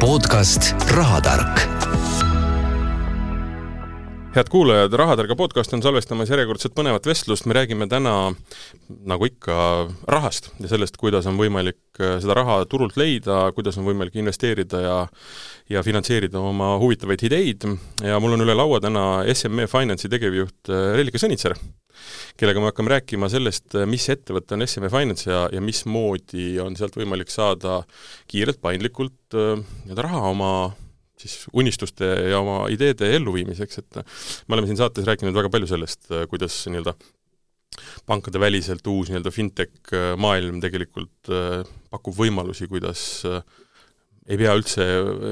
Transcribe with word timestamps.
podcast 0.00 0.62
Rahatark. 0.90 1.60
Head 4.34 4.48
kuulajad, 4.50 4.92
Rahatarga 4.92 5.36
podcast 5.36 5.74
on 5.76 5.82
salvestamas 5.84 6.30
järjekordset 6.32 6.72
põnevat 6.72 7.04
vestlust, 7.06 7.44
me 7.44 7.54
räägime 7.54 7.84
täna 7.90 8.14
nagu 8.88 9.28
ikka 9.28 9.56
rahast 10.08 10.48
ja 10.62 10.70
sellest, 10.72 10.96
kuidas 10.96 11.28
on 11.28 11.36
võimalik 11.36 12.00
äh, 12.00 12.16
seda 12.22 12.38
raha 12.38 12.62
turult 12.70 12.96
leida, 12.96 13.42
kuidas 13.56 13.76
on 13.76 13.84
võimalik 13.90 14.16
investeerida 14.22 14.80
ja 14.80 14.96
ja 15.70 15.84
finantseerida 15.86 16.40
oma 16.40 16.72
huvitavaid 16.80 17.22
ideid. 17.28 17.68
Ja 18.02 18.16
mul 18.22 18.38
on 18.38 18.46
üle 18.46 18.56
laua 18.56 18.80
täna 18.80 19.04
SME 19.34 19.68
Finance'i 19.70 20.08
tegevjuht 20.10 20.72
äh, 20.72 20.94
Reelika 20.96 21.20
Sõnitser, 21.20 21.58
kellega 22.40 22.62
me 22.62 22.70
hakkame 22.70 22.94
rääkima 22.96 23.30
sellest, 23.32 23.68
äh, 23.78 23.86
mis 23.90 24.08
ettevõte 24.12 24.56
on 24.56 24.66
SME 24.66 24.90
Finance 24.92 25.30
ja, 25.30 25.46
ja 25.52 25.62
mismoodi 25.64 26.52
on 26.62 26.78
sealt 26.78 26.98
võimalik 26.98 27.32
saada 27.32 27.80
kiirelt, 28.30 28.60
paindlikult 28.62 29.36
nii-öelda 29.36 30.06
raha 30.06 30.24
oma 30.32 30.52
siis 31.20 31.44
unistuste 31.52 32.06
ja 32.30 32.40
oma 32.40 32.64
ideede 32.72 33.10
elluviimiseks, 33.18 33.82
et 33.82 34.00
me 34.00 34.56
oleme 34.56 34.70
siin 34.70 34.80
saates 34.80 35.04
rääkinud 35.04 35.36
väga 35.36 35.52
palju 35.52 35.68
sellest, 35.68 36.08
kuidas 36.32 36.62
nii-öelda 36.70 36.96
pankade 38.06 38.40
väliselt 38.40 38.86
uus 38.90 39.10
nii-öelda 39.10 39.32
fintech 39.34 39.94
maailm 40.20 40.60
tegelikult 40.62 41.30
äh, 41.32 41.60
pakub 41.92 42.16
võimalusi, 42.18 42.68
kuidas 42.70 43.02
äh, 43.28 43.42
ei 44.28 44.38
pea 44.40 44.52
üldse 44.56 44.84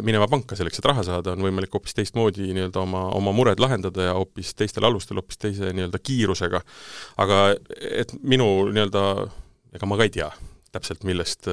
minema 0.06 0.28
panka 0.30 0.56
selleks, 0.59 0.80
et 0.80 0.88
raha 0.88 1.05
saada, 1.06 1.34
on 1.37 1.45
võimalik 1.45 1.74
hoopis 1.74 1.97
teistmoodi 1.98 2.48
nii-öelda 2.56 2.80
oma, 2.83 3.05
oma 3.16 3.34
mured 3.37 3.61
lahendada 3.61 4.09
ja 4.09 4.14
hoopis 4.16 4.55
teistel 4.59 4.87
alustel, 4.88 5.20
hoopis 5.20 5.41
teise 5.41 5.73
nii-öelda 5.77 6.01
kiirusega. 6.02 6.62
aga 7.24 7.42
et 7.91 8.14
minu 8.23 8.69
nii-öelda, 8.73 9.02
ega 9.77 9.91
ma 9.91 10.01
ka 10.01 10.09
ei 10.09 10.14
tea 10.19 10.30
täpselt, 10.73 11.05
millest, 11.09 11.48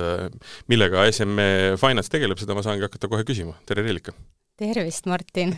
millega 0.71 1.05
SME 1.15 1.75
Finance 1.79 2.11
tegeleb, 2.11 2.39
seda 2.39 2.55
ma 2.55 2.63
saangi 2.65 2.83
hakata 2.83 3.09
kohe 3.11 3.27
küsima. 3.27 3.55
tere, 3.67 3.83
Reelika! 3.85 4.15
tervist, 4.59 5.07
Martin! 5.11 5.57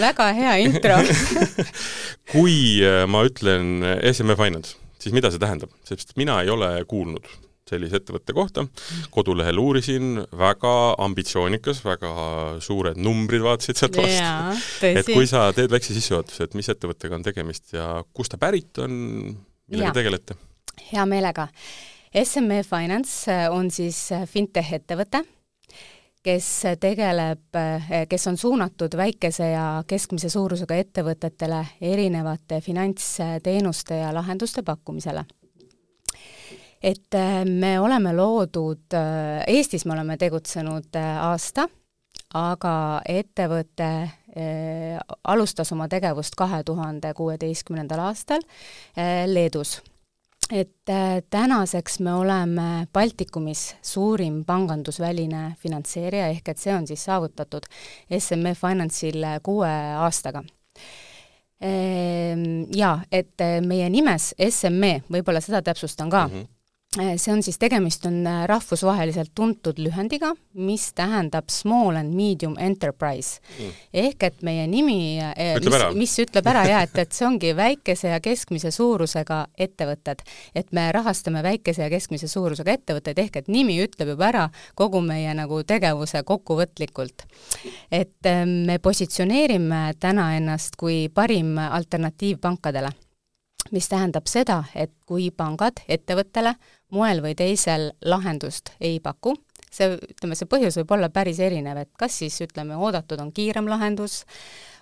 väga 0.00 0.30
hea 0.36 0.56
intro 0.64 0.96
kui 2.32 2.80
äh, 2.80 3.04
ma 3.08 3.24
ütlen 3.28 3.84
SME 4.12 4.36
Finance, 4.40 4.78
siis 5.00 5.16
mida 5.16 5.32
see 5.32 5.42
tähendab? 5.42 5.72
sest 5.84 6.16
mina 6.20 6.40
ei 6.44 6.52
ole 6.52 6.72
kuulnud 6.88 7.28
sellise 7.70 8.00
ettevõtte 8.00 8.34
kohta, 8.36 8.66
kodulehel 9.14 9.60
uurisin, 9.62 10.24
väga 10.36 10.74
ambitsioonikas, 11.06 11.84
väga 11.86 12.12
suured 12.64 12.98
numbrid 13.00 13.44
vaatasid 13.46 13.80
sealt 13.80 14.00
vastu. 14.00 14.90
et 14.90 15.06
kui 15.10 15.28
sa 15.30 15.48
teed 15.56 15.72
väikse 15.72 15.96
sissejuhatuse, 15.96 16.50
et 16.50 16.58
mis 16.58 16.68
ettevõttega 16.74 17.18
on 17.18 17.26
tegemist 17.26 17.74
ja 17.76 17.92
kust 18.14 18.34
ta 18.34 18.40
pärit 18.40 18.82
on, 18.82 18.92
millega 19.70 19.96
tegelete? 20.02 20.38
hea 20.90 21.04
meelega 21.06 21.48
SME 22.24 22.62
Finance 22.62 23.32
äh, 23.32 23.52
on 23.52 23.70
siis 23.70 24.08
äh, 24.12 24.24
fintech 24.26 24.72
ettevõte, 24.74 25.22
kes 26.26 26.48
tegeleb, 26.82 27.44
äh, 27.54 27.92
kes 28.10 28.26
on 28.26 28.36
suunatud 28.36 28.96
väikese 28.98 29.52
ja 29.52 29.66
keskmise 29.86 30.28
suurusega 30.32 30.74
ettevõtetele 30.82 31.60
erinevate 31.92 32.58
finantsteenuste 32.60 34.00
ja 34.02 34.10
lahenduste 34.14 34.66
pakkumisele. 34.66 35.24
Et 36.82 37.16
me 37.44 37.74
oleme 37.80 38.14
loodud, 38.16 38.96
Eestis 39.46 39.84
me 39.84 39.92
oleme 39.92 40.16
tegutsenud 40.16 40.96
aasta, 40.96 41.66
aga 42.34 42.74
ettevõte 43.08 43.90
alustas 45.24 45.72
oma 45.74 45.88
tegevust 45.90 46.38
kahe 46.38 46.62
tuhande 46.64 47.12
kuueteistkümnendal 47.18 48.04
aastal 48.08 48.44
Leedus. 49.26 49.80
Et 50.52 50.88
äh, 50.90 51.22
tänaseks 51.30 52.00
me 52.00 52.14
oleme 52.14 52.86
Baltikumis 52.92 53.76
suurim 53.82 54.44
pangandusväline 54.44 55.54
finantseerija, 55.62 56.26
ehk 56.34 56.48
et 56.50 56.58
see 56.58 56.74
on 56.74 56.88
siis 56.90 57.04
saavutatud 57.06 57.68
SME 58.18 58.56
Finance'il 58.58 59.26
kuue 59.46 59.70
aastaga. 60.02 60.42
Ehm, 61.60 62.64
jaa, 62.74 62.96
et 63.12 63.38
äh, 63.46 63.60
meie 63.62 63.86
nimes 63.94 64.32
SME, 64.48 64.96
võib-olla 65.12 65.44
seda 65.44 65.62
täpsustan 65.62 66.10
ka. 66.10 66.26
Mm, 66.26 66.34
-hmm 66.34 66.48
Äh, 66.50 66.59
see 66.96 67.32
on 67.32 67.42
siis, 67.42 67.54
tegemist 67.58 68.06
on 68.06 68.26
äh, 68.26 68.44
rahvusvaheliselt 68.50 69.30
tuntud 69.34 69.78
lühendiga, 69.78 70.32
mis 70.58 70.88
tähendab 70.98 71.50
Small 71.50 71.96
and 71.96 72.14
Medium 72.14 72.56
Enterprise 72.58 73.38
mm.. 73.58 73.76
ehk 73.94 74.24
et 74.26 74.40
meie 74.42 74.64
nimi, 74.66 75.20
äh, 75.22 75.60
mis, 75.62 75.84
mis 75.94 76.14
ütleb 76.24 76.48
ära 76.50 76.64
jah, 76.66 76.82
et, 76.82 76.96
et 76.98 77.14
see 77.14 77.28
ongi 77.28 77.52
väikese 77.54 78.10
ja 78.10 78.18
keskmise 78.20 78.72
suurusega 78.74 79.44
ettevõtted. 79.54 80.24
et 80.54 80.72
me 80.74 80.88
rahastame 80.92 81.44
väikese 81.46 81.84
ja 81.86 81.90
keskmise 81.92 82.26
suurusega 82.28 82.74
ettevõtteid, 82.80 83.22
ehk 83.22 83.38
et 83.44 83.52
nimi 83.54 83.78
ütleb 83.84 84.10
juba 84.16 84.26
ära 84.32 84.48
kogu 84.74 84.98
meie 85.00 85.30
nagu 85.38 85.62
tegevuse 85.62 86.24
kokkuvõtlikult. 86.26 87.22
et 87.92 88.30
me 88.66 88.80
positsioneerime 88.82 89.94
täna 90.00 90.32
ennast 90.40 90.74
kui 90.74 91.06
parim 91.14 91.54
alternatiiv 91.58 92.42
pankadele 92.42 92.90
mis 93.70 93.88
tähendab 93.88 94.26
seda, 94.26 94.64
et 94.74 94.92
kui 95.06 95.30
pangad 95.30 95.82
ettevõttele 95.88 96.54
moel 96.94 97.22
või 97.24 97.36
teisel 97.38 97.90
lahendust 98.04 98.74
ei 98.80 98.98
paku, 99.02 99.36
see, 99.70 99.94
ütleme, 100.14 100.38
see 100.38 100.50
põhjus 100.50 100.80
võib 100.80 100.96
olla 100.96 101.10
päris 101.12 101.40
erinev, 101.42 101.84
et 101.84 101.92
kas 101.98 102.20
siis 102.22 102.40
ütleme, 102.44 102.78
oodatud 102.78 103.20
on 103.22 103.32
kiirem 103.34 103.68
lahendus, 103.70 104.24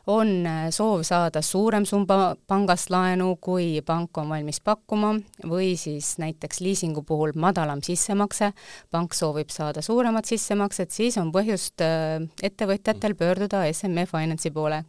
on 0.08 0.30
äh, 0.48 0.68
soov 0.72 1.02
saada 1.04 1.42
suurem 1.44 1.84
summa 1.88 2.32
pangast 2.48 2.88
laenu, 2.92 3.34
kui 3.44 3.82
pank 3.86 4.16
on 4.20 4.30
valmis 4.32 4.60
pakkuma, 4.64 5.12
või 5.44 5.74
siis 5.80 6.14
näiteks 6.22 6.62
liisingu 6.64 7.04
puhul 7.08 7.34
madalam 7.36 7.82
sissemakse, 7.84 8.54
pank 8.90 9.16
soovib 9.16 9.52
saada 9.52 9.84
suuremat 9.84 10.28
sissemakset, 10.30 10.94
siis 10.94 11.20
on 11.20 11.32
põhjust 11.34 11.84
äh, 11.84 12.24
ettevõtjatel 12.42 13.18
pöörduda 13.18 13.66
SME 13.72 14.08
Finance'i 14.08 14.54
poole. 14.54 14.82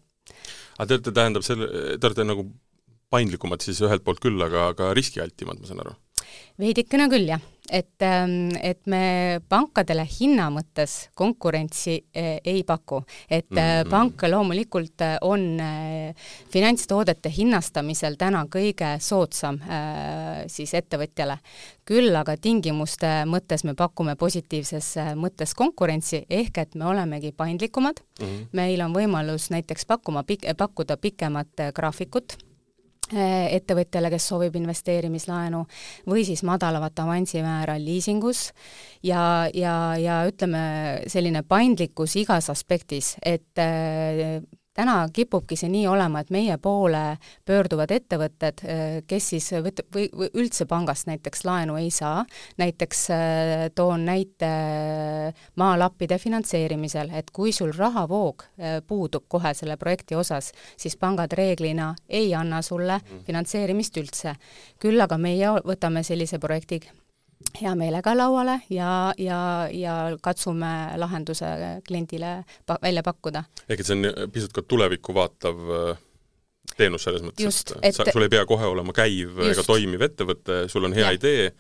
aga 0.78 0.88
te 0.88 0.96
olete, 0.96 1.12
tähendab 1.12 1.44
selle, 1.44 1.68
te 2.00 2.08
olete 2.08 2.24
nagu 2.24 2.48
paindlikumad 3.12 3.64
siis 3.66 3.82
ühelt 3.84 4.06
poolt 4.06 4.22
küll, 4.24 4.40
aga, 4.46 4.70
aga 4.74 4.94
riskialtimad, 4.96 5.60
ma 5.60 5.68
saan 5.68 5.84
aru? 5.84 5.98
Veidikene 6.60 7.08
küll, 7.12 7.30
jah. 7.32 7.42
et, 7.70 8.02
ähm, 8.02 8.50
et 8.66 8.80
me 8.90 9.40
pankadele 9.46 10.02
hinna 10.10 10.48
mõttes 10.50 11.12
konkurentsi 11.14 12.00
äh, 12.18 12.40
ei 12.44 12.64
paku. 12.64 13.04
et 13.30 13.50
mm 13.50 13.58
-hmm. 13.58 13.90
pank 13.90 14.24
loomulikult 14.24 15.02
äh, 15.02 15.18
on 15.22 15.62
finantstoodete 16.50 17.30
hinnastamisel 17.30 18.16
täna 18.18 18.46
kõige 18.46 19.00
soodsam 19.00 19.60
siis 20.48 20.74
ettevõtjale. 20.74 21.38
küll 21.86 22.16
aga 22.16 22.38
tingimuste 22.38 23.26
mõttes 23.26 23.64
me 23.64 23.74
pakume 23.74 24.16
positiivses 24.16 24.96
mõttes 25.16 25.54
konkurentsi, 25.56 26.26
ehk 26.30 26.58
et 26.58 26.76
me 26.76 26.86
olemegi 26.86 27.32
paindlikumad 27.32 28.00
mm, 28.20 28.26
-hmm. 28.26 28.46
meil 28.52 28.82
on 28.82 28.94
võimalus 28.94 29.50
näiteks 29.50 29.86
pakkuma, 29.86 30.24
pakkuda 30.58 30.98
pikemat 30.98 31.48
graafikut 31.74 32.49
ettevõtjale, 33.14 34.12
kes 34.14 34.28
soovib 34.32 34.56
investeerimislaenu, 34.60 35.64
või 36.10 36.26
siis 36.28 36.44
madalamat 36.48 37.00
avansimäära 37.00 37.78
liisingus. 37.82 38.50
Ja, 39.04 39.48
ja, 39.54 39.96
ja 40.00 40.22
ütleme, 40.28 40.62
selline 41.08 41.44
paindlikkus 41.48 42.18
igas 42.20 42.50
aspektis, 42.52 43.16
et 43.24 43.62
eh, 43.62 44.40
täna 44.74 45.08
kipubki 45.14 45.58
see 45.60 45.70
nii 45.72 45.88
olema, 45.90 46.22
et 46.22 46.32
meie 46.34 46.58
poole 46.62 47.18
pöörduvad 47.48 47.92
ettevõtted, 47.94 48.64
äh, 48.64 48.84
kes 49.08 49.30
siis 49.34 49.50
võt-, 49.66 49.84
või, 49.96 50.08
või 50.16 50.30
üldse 50.44 50.68
pangast 50.70 51.10
näiteks 51.10 51.44
laenu 51.48 51.78
ei 51.80 51.90
saa, 51.94 52.24
näiteks 52.62 53.04
äh, 53.16 53.66
toon 53.76 54.06
näite 54.08 54.50
äh, 54.50 55.44
maalappide 55.60 56.20
finantseerimisel, 56.22 57.12
et 57.18 57.32
kui 57.36 57.54
sul 57.56 57.74
rahavoog 57.76 58.46
puudub 58.88 59.26
kohe 59.28 59.54
selle 59.58 59.78
projekti 59.78 60.16
osas, 60.16 60.52
siis 60.78 60.96
pangad 61.00 61.34
reeglina 61.38 61.94
ei 62.10 62.34
anna 62.36 62.62
sulle 62.62 63.00
mhm. 63.00 63.26
finantseerimist 63.28 63.98
üldse. 63.98 64.36
küll 64.80 65.02
aga 65.02 65.18
meie 65.18 65.52
võtame 65.66 66.04
sellise 66.04 66.40
projekti 66.40 66.82
hea 67.62 67.72
meelega 67.76 68.14
lauale 68.18 68.60
ja, 68.70 69.14
ja, 69.18 69.40
ja 69.72 69.96
katsume 70.22 70.72
lahenduse 71.00 71.48
kliendile 71.88 72.44
pa-, 72.68 72.80
välja 72.82 73.04
pakkuda. 73.04 73.44
ehk 73.70 73.80
et 73.80 73.88
see 73.88 73.98
on 73.98 74.30
pisut 74.34 74.54
ka 74.56 74.64
tulevikku 74.68 75.16
vaatav 75.16 75.74
äh, 75.78 76.06
teenus 76.78 77.08
selles 77.08 77.26
mõttes, 77.26 77.64
et, 77.64 77.76
et 77.90 77.96
sa, 77.96 78.08
sul 78.12 78.28
ei 78.28 78.32
pea 78.32 78.46
kohe 78.50 78.70
olema 78.70 78.96
käiv 78.96 79.40
just. 79.40 79.52
ega 79.54 79.66
toimiv 79.68 80.08
ettevõte, 80.10 80.64
sul 80.72 80.88
on 80.90 80.96
hea 80.96 81.08
ja. 81.08 81.18
idee, 81.18 81.52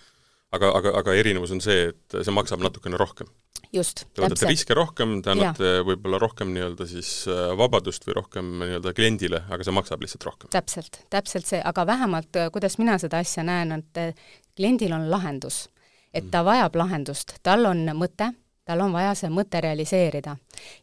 aga, 0.55 0.73
aga, 0.79 0.95
aga 1.01 1.15
erinevus 1.19 1.53
on 1.55 1.63
see, 1.63 1.89
et 1.93 2.19
see 2.19 2.35
maksab 2.35 2.63
natukene 2.63 2.99
rohkem. 2.99 3.31
just, 3.75 4.05
te 4.13 4.23
võtate 4.23 4.51
riske 4.51 4.77
rohkem, 4.77 5.19
te 5.23 5.33
annate 5.33 5.73
võib-olla 5.87 6.19
rohkem 6.21 6.53
nii-öelda 6.55 6.87
siis 6.89 7.13
äh, 7.31 7.49
vabadust 7.59 8.07
või 8.07 8.19
rohkem 8.19 8.53
nii-öelda 8.65 8.93
kliendile, 8.97 9.43
aga 9.49 9.65
see 9.65 9.75
maksab 9.79 10.05
lihtsalt 10.05 10.27
rohkem. 10.27 10.53
täpselt, 10.53 11.01
täpselt 11.13 11.49
see, 11.49 11.63
aga 11.63 11.87
vähemalt 11.89 12.39
äh, 12.39 12.51
kuidas 12.53 12.79
mina 12.81 12.99
seda 13.01 13.23
asja 13.23 13.47
näen, 13.47 13.79
et 13.79 14.23
kliendil 14.59 14.95
on 14.95 15.09
lahendus. 15.11 15.67
Et 16.13 16.29
ta 16.31 16.43
vajab 16.45 16.75
lahendust, 16.79 17.37
tal 17.43 17.65
on 17.69 17.85
mõte, 17.97 18.31
tal 18.69 18.83
on 18.85 18.93
vaja 18.93 19.15
see 19.17 19.31
mõte 19.33 19.61
realiseerida. 19.65 20.35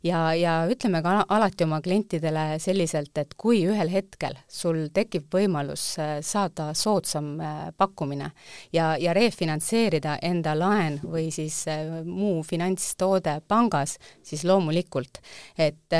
ja, 0.02 0.20
ja 0.34 0.54
ütleme 0.70 1.02
ka 1.04 1.20
alati 1.28 1.64
oma 1.64 1.78
klientidele 1.84 2.58
selliselt, 2.58 3.12
et 3.18 3.34
kui 3.38 3.60
ühel 3.68 3.90
hetkel 3.92 4.34
sul 4.48 4.88
tekib 4.94 5.28
võimalus 5.34 5.84
äh, 6.02 6.16
saada 6.24 6.72
soodsam 6.74 7.36
äh, 7.38 7.68
pakkumine 7.76 8.30
ja, 8.72 8.96
ja 8.98 9.14
refinantseerida 9.14 10.16
enda 10.22 10.56
laen 10.58 10.98
või 11.02 11.28
siis 11.30 11.62
muu 12.04 12.42
finantstoode 12.42 13.40
pangas, 13.48 13.98
siis 14.22 14.42
loomulikult, 14.44 15.20
et 15.58 15.94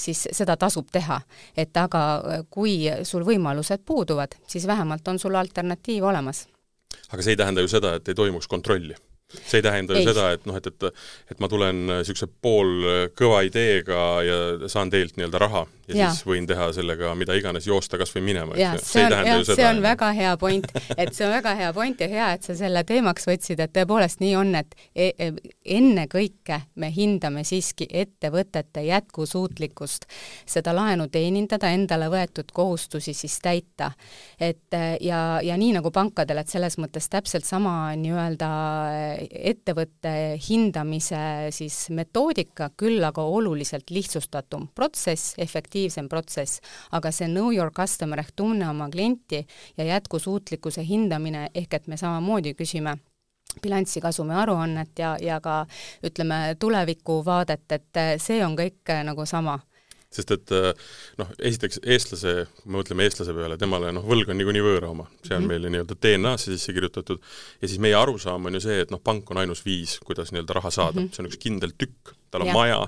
siis 0.00 0.26
seda 0.32 0.56
tasub 0.56 0.88
teha. 0.92 1.20
et 1.56 1.76
aga 1.76 2.44
kui 2.50 2.88
sul 3.04 3.24
võimalused 3.28 3.84
puuduvad, 3.84 4.36
siis 4.46 4.66
vähemalt 4.66 5.08
on 5.08 5.18
sul 5.18 5.36
alternatiiv 5.36 6.04
olemas 6.04 6.46
aga 7.10 7.22
see 7.22 7.34
ei 7.36 7.40
tähenda 7.40 7.64
ju 7.64 7.68
seda, 7.68 7.94
et 7.98 8.08
ei 8.08 8.14
toimuks 8.18 8.48
kontrolli 8.50 8.96
see 9.42 9.60
ei 9.60 9.66
tähenda 9.66 9.98
ju 9.98 10.06
seda, 10.08 10.30
et 10.36 10.46
noh, 10.48 10.58
et, 10.58 10.66
et 10.70 11.34
et 11.34 11.40
ma 11.42 11.50
tulen 11.50 11.86
niisuguse 11.90 12.28
poolkõva 12.44 13.44
ideega 13.48 14.02
ja 14.26 14.38
saan 14.70 14.92
teilt 14.92 15.18
nii-öelda 15.18 15.42
raha 15.42 15.64
ja, 15.88 15.96
ja 15.96 16.10
siis 16.12 16.24
võin 16.26 16.46
teha 16.48 16.68
sellega 16.74 17.12
mida 17.18 17.36
iganes, 17.38 17.66
joosta 17.68 17.98
kas 18.00 18.12
või 18.14 18.24
minema, 18.30 18.56
eks 18.56 18.82
ju. 18.82 18.88
see 18.92 19.04
on, 19.06 19.16
jah, 19.28 19.42
see 19.48 19.66
on 19.68 19.80
väga 19.84 20.10
hea 20.16 20.34
point, 20.40 20.68
et 20.96 21.12
see 21.16 21.26
on 21.26 21.34
väga 21.34 21.54
hea 21.58 21.70
point 21.76 22.04
ja 22.04 22.08
hea, 22.10 22.30
et 22.36 22.46
sa 22.46 22.56
selle 22.58 22.84
teemaks 22.88 23.28
võtsid, 23.28 23.60
et 23.64 23.72
tõepoolest 23.74 24.22
nii 24.24 24.34
on, 24.40 24.54
et 24.60 24.76
e 24.94 25.10
e 25.18 25.30
ennekõike 25.76 26.60
me 26.80 26.90
hindame 26.92 27.44
siiski 27.46 27.86
ettevõtete 27.90 28.84
jätkusuutlikkust, 28.86 30.08
seda 30.46 30.74
laenu 30.76 31.08
teenindada, 31.12 31.70
endale 31.74 32.08
võetud 32.12 32.52
kohustusi 32.52 33.14
siis 33.14 33.38
täita. 33.42 33.92
et 34.40 34.76
ja, 35.00 35.40
ja 35.42 35.56
nii 35.56 35.72
nagu 35.78 35.90
pankadel, 35.90 36.40
et 36.40 36.48
selles 36.48 36.78
mõttes 36.78 37.08
täpselt 37.10 37.44
sama 37.44 37.94
nii-öelda 37.96 38.50
ettevõtte 39.30 40.12
hindamise 40.48 41.50
siis 41.54 41.76
metoodika, 41.94 42.70
küll 42.76 43.02
aga 43.04 43.22
oluliselt 43.22 43.90
lihtsustatum 43.94 44.68
protsess, 44.74 45.34
efektiivsem 45.38 46.08
protsess, 46.08 46.60
aga 46.92 47.12
see 47.12 47.28
know 47.30 47.52
your 47.52 47.72
customer 47.74 48.20
ehk 48.22 48.34
tunne 48.36 48.68
oma 48.68 48.88
klienti 48.92 49.44
ja 49.76 49.88
jätkusuutlikkuse 49.94 50.84
hindamine, 50.86 51.48
ehk 51.54 51.80
et 51.80 51.90
me 51.90 51.98
samamoodi 52.00 52.54
küsime 52.58 52.96
bilanssi 53.62 54.00
kasumi 54.00 54.34
aruannet 54.34 54.98
ja, 54.98 55.14
ja 55.20 55.38
ka 55.40 55.64
ütleme, 56.04 56.56
tulevikuvaadet, 56.58 57.72
et 57.72 58.02
see 58.22 58.40
on 58.44 58.56
kõik 58.58 58.94
nagu 59.06 59.26
sama 59.26 59.58
sest 60.14 60.34
et 60.34 60.52
noh, 61.20 61.30
esiteks 61.38 61.80
eestlase, 61.82 62.34
kui 62.60 62.72
me 62.72 62.80
mõtleme 62.80 63.06
eestlase 63.06 63.34
peale, 63.36 63.58
temale 63.60 63.92
noh, 63.94 64.04
võlg 64.06 64.30
on 64.32 64.38
niikuinii 64.40 64.64
võõra 64.64 64.90
oma, 64.92 65.08
see 65.22 65.34
on 65.34 65.42
mm 65.42 65.46
-hmm. 65.46 65.52
meile 65.52 65.72
nii-öelda 65.72 65.96
DNA-sse 66.06 66.52
sisse 66.54 66.74
kirjutatud, 66.76 67.22
ja 67.60 67.70
siis 67.70 67.80
meie 67.82 67.96
arusaam 67.98 68.46
on 68.46 68.58
ju 68.58 68.64
see, 68.66 68.80
et 68.84 68.94
noh, 68.94 69.02
pank 69.02 69.30
on 69.30 69.42
ainus 69.42 69.64
viis, 69.66 69.98
kuidas 70.04 70.32
nii-öelda 70.32 70.60
raha 70.60 70.70
saada 70.70 71.00
mm, 71.00 71.06
-hmm. 71.06 71.16
see 71.16 71.24
on 71.24 71.30
üks 71.30 71.40
kindel 71.42 71.74
tükk, 71.78 72.14
tal 72.30 72.46
on 72.46 72.52
ja. 72.52 72.54
maja, 72.54 72.80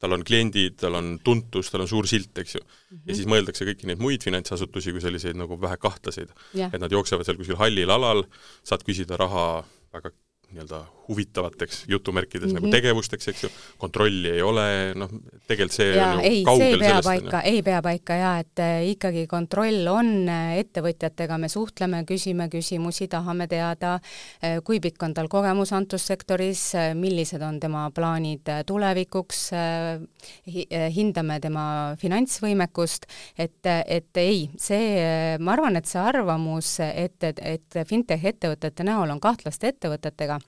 tal 0.00 0.12
on 0.12 0.24
kliendid, 0.24 0.76
tal 0.80 0.98
on 0.98 1.16
tuntus, 1.24 1.70
tal 1.70 1.84
on 1.84 1.88
suur 1.88 2.06
silt, 2.06 2.36
eks 2.38 2.54
ju 2.54 2.60
mm. 2.60 2.68
-hmm. 2.68 3.02
ja 3.06 3.14
siis 3.14 3.26
mõeldakse 3.26 3.64
kõiki 3.64 3.88
neid 3.88 4.02
muid 4.02 4.22
finantsasutusi 4.22 4.92
kui 4.92 5.00
selliseid 5.00 5.36
nagu 5.36 5.60
vähe 5.60 5.76
kahtlaseid 5.76 6.30
yeah.. 6.54 6.70
et 6.72 6.80
nad 6.80 6.92
jooksevad 6.92 7.24
seal 7.24 7.36
kuskil 7.40 7.56
hallil 7.56 7.90
alal, 7.90 8.24
saad 8.64 8.84
küsida 8.84 9.16
raha 9.16 9.64
väga 9.92 10.12
nii-öelda 10.52 10.84
huvitavateks 11.08 11.84
jutumärkides 11.88 12.46
mm 12.46 12.50
-hmm. 12.50 12.54
nagu 12.54 12.66
mhm. 12.66 12.70
tegevusteks, 12.70 13.28
eks 13.28 13.42
ju, 13.42 13.48
kontrolli 13.78 14.30
ei 14.30 14.42
ole, 14.42 14.94
noh, 14.94 15.10
tegelikult 15.46 15.72
see 15.72 15.96
ja, 15.96 16.06
on 16.06 16.24
ju 16.24 16.30
ei, 16.30 16.42
kaugel 16.44 16.78
sellest. 16.78 16.82
ei 16.82 16.88
pea 16.88 17.02
paika, 17.02 17.40
ei 17.40 17.62
pea 17.62 17.82
paika 17.82 18.14
jaa, 18.14 18.38
et 18.38 18.58
äh, 18.58 18.88
ikkagi 18.90 19.26
kontroll 19.26 19.86
on, 19.86 20.28
äh, 20.28 20.56
ettevõtjatega 20.58 21.38
me 21.38 21.48
suhtleme, 21.48 22.02
küsime 22.04 22.48
küsimusi, 22.48 23.08
tahame 23.08 23.46
teada, 23.46 23.94
äh, 24.42 24.58
kui 24.64 24.80
pikk 24.80 25.02
on 25.02 25.14
tal 25.14 25.28
kogemus 25.28 25.72
antud 25.72 26.02
sektoris, 26.02 26.72
millised 26.94 27.42
on 27.42 27.60
tema 27.60 27.90
plaanid 27.94 28.48
tulevikuks, 28.66 29.50
hindame 30.96 31.40
tema 31.40 31.94
finantsvõimekust, 31.98 33.06
et, 33.38 33.66
et 33.86 34.16
ei, 34.16 34.50
see, 34.58 35.38
ma 35.38 35.52
arvan, 35.52 35.76
et 35.76 35.86
see 35.86 36.00
arvamus, 36.00 36.80
et, 36.80 37.22
et, 37.22 37.38
et 37.42 37.80
fintech 37.86 38.24
ettevõtete 38.24 38.84
näol 38.84 39.10
on 39.10 39.20
kahtlaste 39.20 39.68
ettevõtetega, 39.68 40.40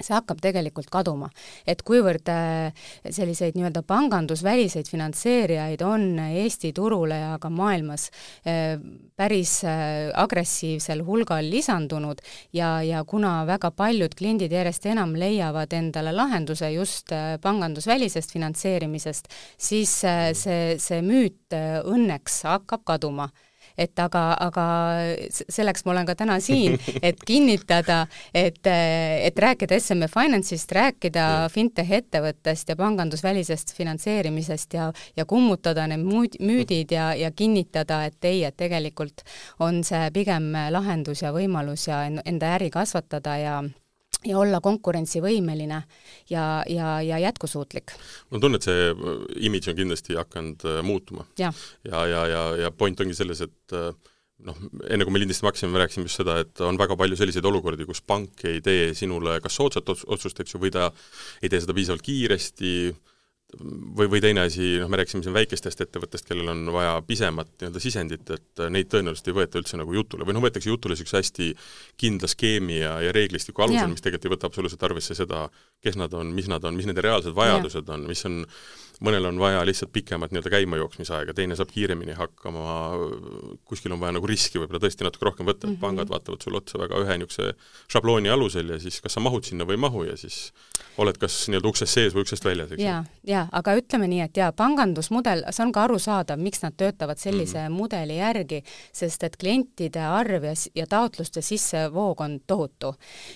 see 0.00 0.14
hakkab 0.14 0.40
tegelikult 0.42 0.90
kaduma. 0.92 1.30
et 1.66 1.82
kuivõrd 1.86 2.28
äh, 2.32 2.72
selliseid 3.10 3.56
nii-öelda 3.58 3.82
pangandusväliseid 3.86 4.88
finantseerijaid 4.90 5.82
on 5.82 6.06
Eesti 6.18 6.72
turule 6.72 7.18
ja 7.18 7.38
ka 7.40 7.50
maailmas 7.50 8.08
äh, 8.46 8.78
päris 9.16 9.58
äh, 9.64 10.10
agressiivsel 10.14 11.02
hulgal 11.06 11.50
lisandunud 11.50 12.22
ja, 12.52 12.78
ja 12.82 13.04
kuna 13.04 13.46
väga 13.46 13.70
paljud 13.70 14.14
kliendid 14.18 14.52
järjest 14.52 14.86
enam 14.86 15.16
leiavad 15.18 15.72
endale 15.72 16.12
lahenduse 16.12 16.70
just 16.72 17.12
pangandusvälisest 17.42 18.32
finantseerimisest, 18.32 19.28
siis 19.58 19.92
see, 20.00 20.78
see 20.78 21.02
müüt 21.04 21.54
õnneks 21.88 22.42
hakkab 22.48 22.84
kaduma 22.88 23.28
et 23.78 23.98
aga, 24.02 24.24
aga 24.48 24.66
selleks 25.30 25.84
ma 25.86 25.94
olen 25.94 26.08
ka 26.08 26.16
täna 26.18 26.38
siin, 26.42 26.78
et 27.02 27.20
kinnitada, 27.26 28.00
et, 28.34 28.60
et 28.66 29.38
rääkida 29.38 29.78
SME 29.80 30.10
Finance'ist, 30.12 30.72
rääkida 30.74 31.26
fintech 31.54 31.92
ettevõttest 32.00 32.72
ja 32.72 32.76
pangandusvälisest 32.78 33.74
finantseerimisest 33.76 34.78
ja, 34.78 34.90
ja 35.16 35.26
kummutada 35.28 35.86
need 35.90 36.04
muud, 36.04 36.38
müüdid 36.40 36.94
ja, 36.94 37.10
ja 37.18 37.30
kinnitada, 37.30 38.04
et 38.08 38.24
ei, 38.28 38.44
et 38.48 38.56
tegelikult 38.58 39.24
on 39.64 39.82
see 39.86 40.08
pigem 40.14 40.50
lahendus 40.74 41.22
ja 41.22 41.32
võimalus 41.34 41.88
ja 41.88 42.04
enda 42.08 42.54
äri 42.58 42.70
kasvatada 42.74 43.36
ja 43.38 43.60
ja 44.26 44.38
olla 44.38 44.60
konkurentsivõimeline 44.64 45.80
ja, 46.30 46.44
ja, 46.66 46.98
ja 47.04 47.18
jätkusuutlik. 47.22 47.94
mul 48.28 48.38
on 48.38 48.44
tunne, 48.46 48.58
et 48.58 48.66
see 48.66 48.90
äh, 48.90 49.24
imidž 49.48 49.70
on 49.72 49.78
kindlasti 49.78 50.18
hakanud 50.18 50.66
äh, 50.66 50.80
muutuma. 50.82 51.26
ja, 51.38 51.52
ja, 51.86 52.06
ja, 52.06 52.22
ja, 52.26 52.44
ja 52.64 52.70
point 52.70 53.00
ongi 53.00 53.14
selles, 53.14 53.42
et 53.46 53.76
äh, 53.76 53.92
noh, 54.46 54.58
enne 54.88 55.06
kui 55.06 55.14
me 55.14 55.22
lindistama 55.22 55.52
hakkasime, 55.52 55.72
me 55.74 55.82
rääkisime 55.82 56.10
just 56.10 56.20
seda, 56.20 56.38
et 56.44 56.62
on 56.64 56.78
väga 56.80 56.96
palju 56.98 57.18
selliseid 57.18 57.46
olukordi, 57.48 57.86
kus 57.88 58.02
pank 58.02 58.44
ei 58.48 58.62
tee 58.64 58.92
sinule 58.98 59.38
kas 59.44 59.58
soodsat 59.58 59.90
otsust, 59.94 60.42
eks 60.42 60.54
ju, 60.54 60.62
või 60.62 60.74
ta 60.74 60.90
ei 61.42 61.50
tee 61.50 61.62
seda 61.62 61.76
piisavalt 61.76 62.06
kiiresti, 62.06 62.74
või, 63.56 64.08
või 64.12 64.20
teine 64.20 64.44
asi, 64.44 64.74
noh, 64.80 64.90
me 64.92 64.98
rääkisime 65.00 65.24
siin 65.24 65.34
väikestest 65.36 65.80
ettevõttest, 65.80 66.26
kellel 66.28 66.50
on 66.52 66.68
vaja 66.72 66.98
pisemat 67.06 67.50
nii-öelda 67.54 67.80
sisendit, 67.80 68.32
et 68.34 68.62
neid 68.74 68.90
tõenäoliselt 68.92 69.30
ei 69.30 69.36
võeta 69.38 69.60
üldse 69.60 69.80
nagu 69.80 69.94
jutule 69.96 70.26
või 70.28 70.36
noh, 70.36 70.44
võetakse 70.44 70.68
jutule 70.68 70.92
niisuguse 70.94 71.16
hästi 71.22 71.48
kindla 72.00 72.28
skeemi 72.28 72.80
ja, 72.82 72.98
ja 73.06 73.14
reeglistiku 73.16 73.64
alusel, 73.64 73.88
mis 73.92 74.04
tegelikult 74.04 74.28
ei 74.28 74.34
võta 74.36 74.50
absoluutselt 74.50 74.84
arvesse 74.90 75.16
seda, 75.16 75.46
kes 75.84 75.96
nad 75.96 76.12
on, 76.14 76.34
mis 76.34 76.48
nad 76.50 76.64
on, 76.64 76.74
mis 76.74 76.88
nende 76.88 77.04
reaalsed 77.04 77.36
vajadused 77.36 77.86
ja. 77.86 77.94
on, 77.94 78.06
mis 78.08 78.24
on 78.26 78.42
mõnel 79.04 79.28
on 79.28 79.38
vaja 79.38 79.60
lihtsalt 79.66 79.92
pikemat 79.94 80.32
nii-öelda 80.32 80.50
käimajooksmisaega, 80.50 81.34
teine 81.36 81.56
saab 81.58 81.70
kiiremini 81.70 82.16
hakkama, 82.18 82.64
kuskil 83.68 83.94
on 83.94 84.00
vaja 84.02 84.16
nagu 84.16 84.26
riski 84.26 84.58
võib-olla 84.58 84.80
tõesti 84.82 85.06
natuke 85.06 85.28
rohkem 85.28 85.46
võtta 85.46 85.68
mm, 85.68 85.76
-hmm. 85.76 85.82
pangad 85.82 86.10
vaatavad 86.10 86.42
sulle 86.42 86.58
otsa 86.58 86.80
väga 86.82 86.98
ühe 87.04 87.18
niisuguse 87.22 87.54
šablooni 87.94 88.32
alusel 88.34 88.74
ja 88.74 88.80
siis 88.82 89.00
kas 89.04 89.14
sa 89.14 89.22
mahud 89.22 89.46
sinna 89.46 89.66
või 89.68 89.78
ei 89.78 89.84
mahu 89.86 90.02
ja 90.08 90.16
siis 90.18 90.50
oled 90.98 91.18
kas 91.18 91.36
nii-öelda 91.46 91.70
uksest 91.70 91.94
sees 91.94 92.14
või 92.14 92.24
uksest 92.26 92.44
väljas, 92.44 92.72
eks 92.72 92.82
ju. 92.82 92.88
jaa, 92.88 93.04
jaa, 93.26 93.44
aga 93.52 93.76
ütleme 93.78 94.08
nii, 94.10 94.20
et 94.26 94.36
jaa, 94.36 94.50
pangandusmudel, 94.52 95.44
see 95.54 95.66
on 95.66 95.72
ka 95.72 95.84
arusaadav, 95.86 96.42
miks 96.42 96.64
nad 96.64 96.74
töötavad 96.74 97.22
sellise 97.22 97.58
mm 97.58 97.66
-hmm. 97.66 97.78
mudeli 97.78 98.18
järgi, 98.18 98.62
sest 98.92 99.22
et 99.22 99.36
klientide 99.36 100.02
arv 100.02 100.44
ja, 100.44 100.54
ja 100.74 100.86
taotluste 100.86 101.42
sissevoog 101.42 102.20
on 102.20 102.40
tohutu. 102.46 102.94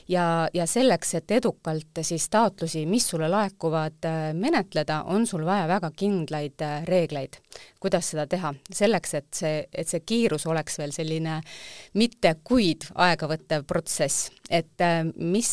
ja, 0.08 0.48
ja 0.54 0.66
selleks, 0.66 1.14
et 1.14 1.30
edukalt 1.30 2.02
siis 2.02 2.28
taotlusi, 2.32 2.84
mis 2.88 3.06
sulle 3.08 3.28
laekuvad, 3.30 3.98
äh, 4.08 4.20
menetleda, 4.34 5.02
on 5.12 5.26
sul 5.26 5.44
vaja 5.46 5.66
väga 5.68 5.90
kindlaid 5.96 6.64
äh, 6.64 6.84
reegleid, 6.88 7.38
kuidas 7.80 8.12
seda 8.12 8.26
teha, 8.30 8.54
selleks, 8.72 9.14
et 9.18 9.28
see, 9.42 9.64
et 9.72 9.88
see 9.88 10.00
kiirus 10.06 10.46
oleks 10.50 10.78
veel 10.80 10.94
selline 10.94 11.40
mitte 12.00 12.34
kuid 12.44 12.88
aega 12.94 13.28
võttev 13.30 13.66
protsess. 13.68 14.30
et 14.50 14.80
äh, 14.80 15.02
mis 15.16 15.52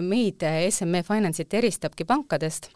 meid 0.00 0.44
SME 0.70 1.02
Finance'it 1.06 1.54
eristabki 1.54 2.04
pankadest 2.04 2.70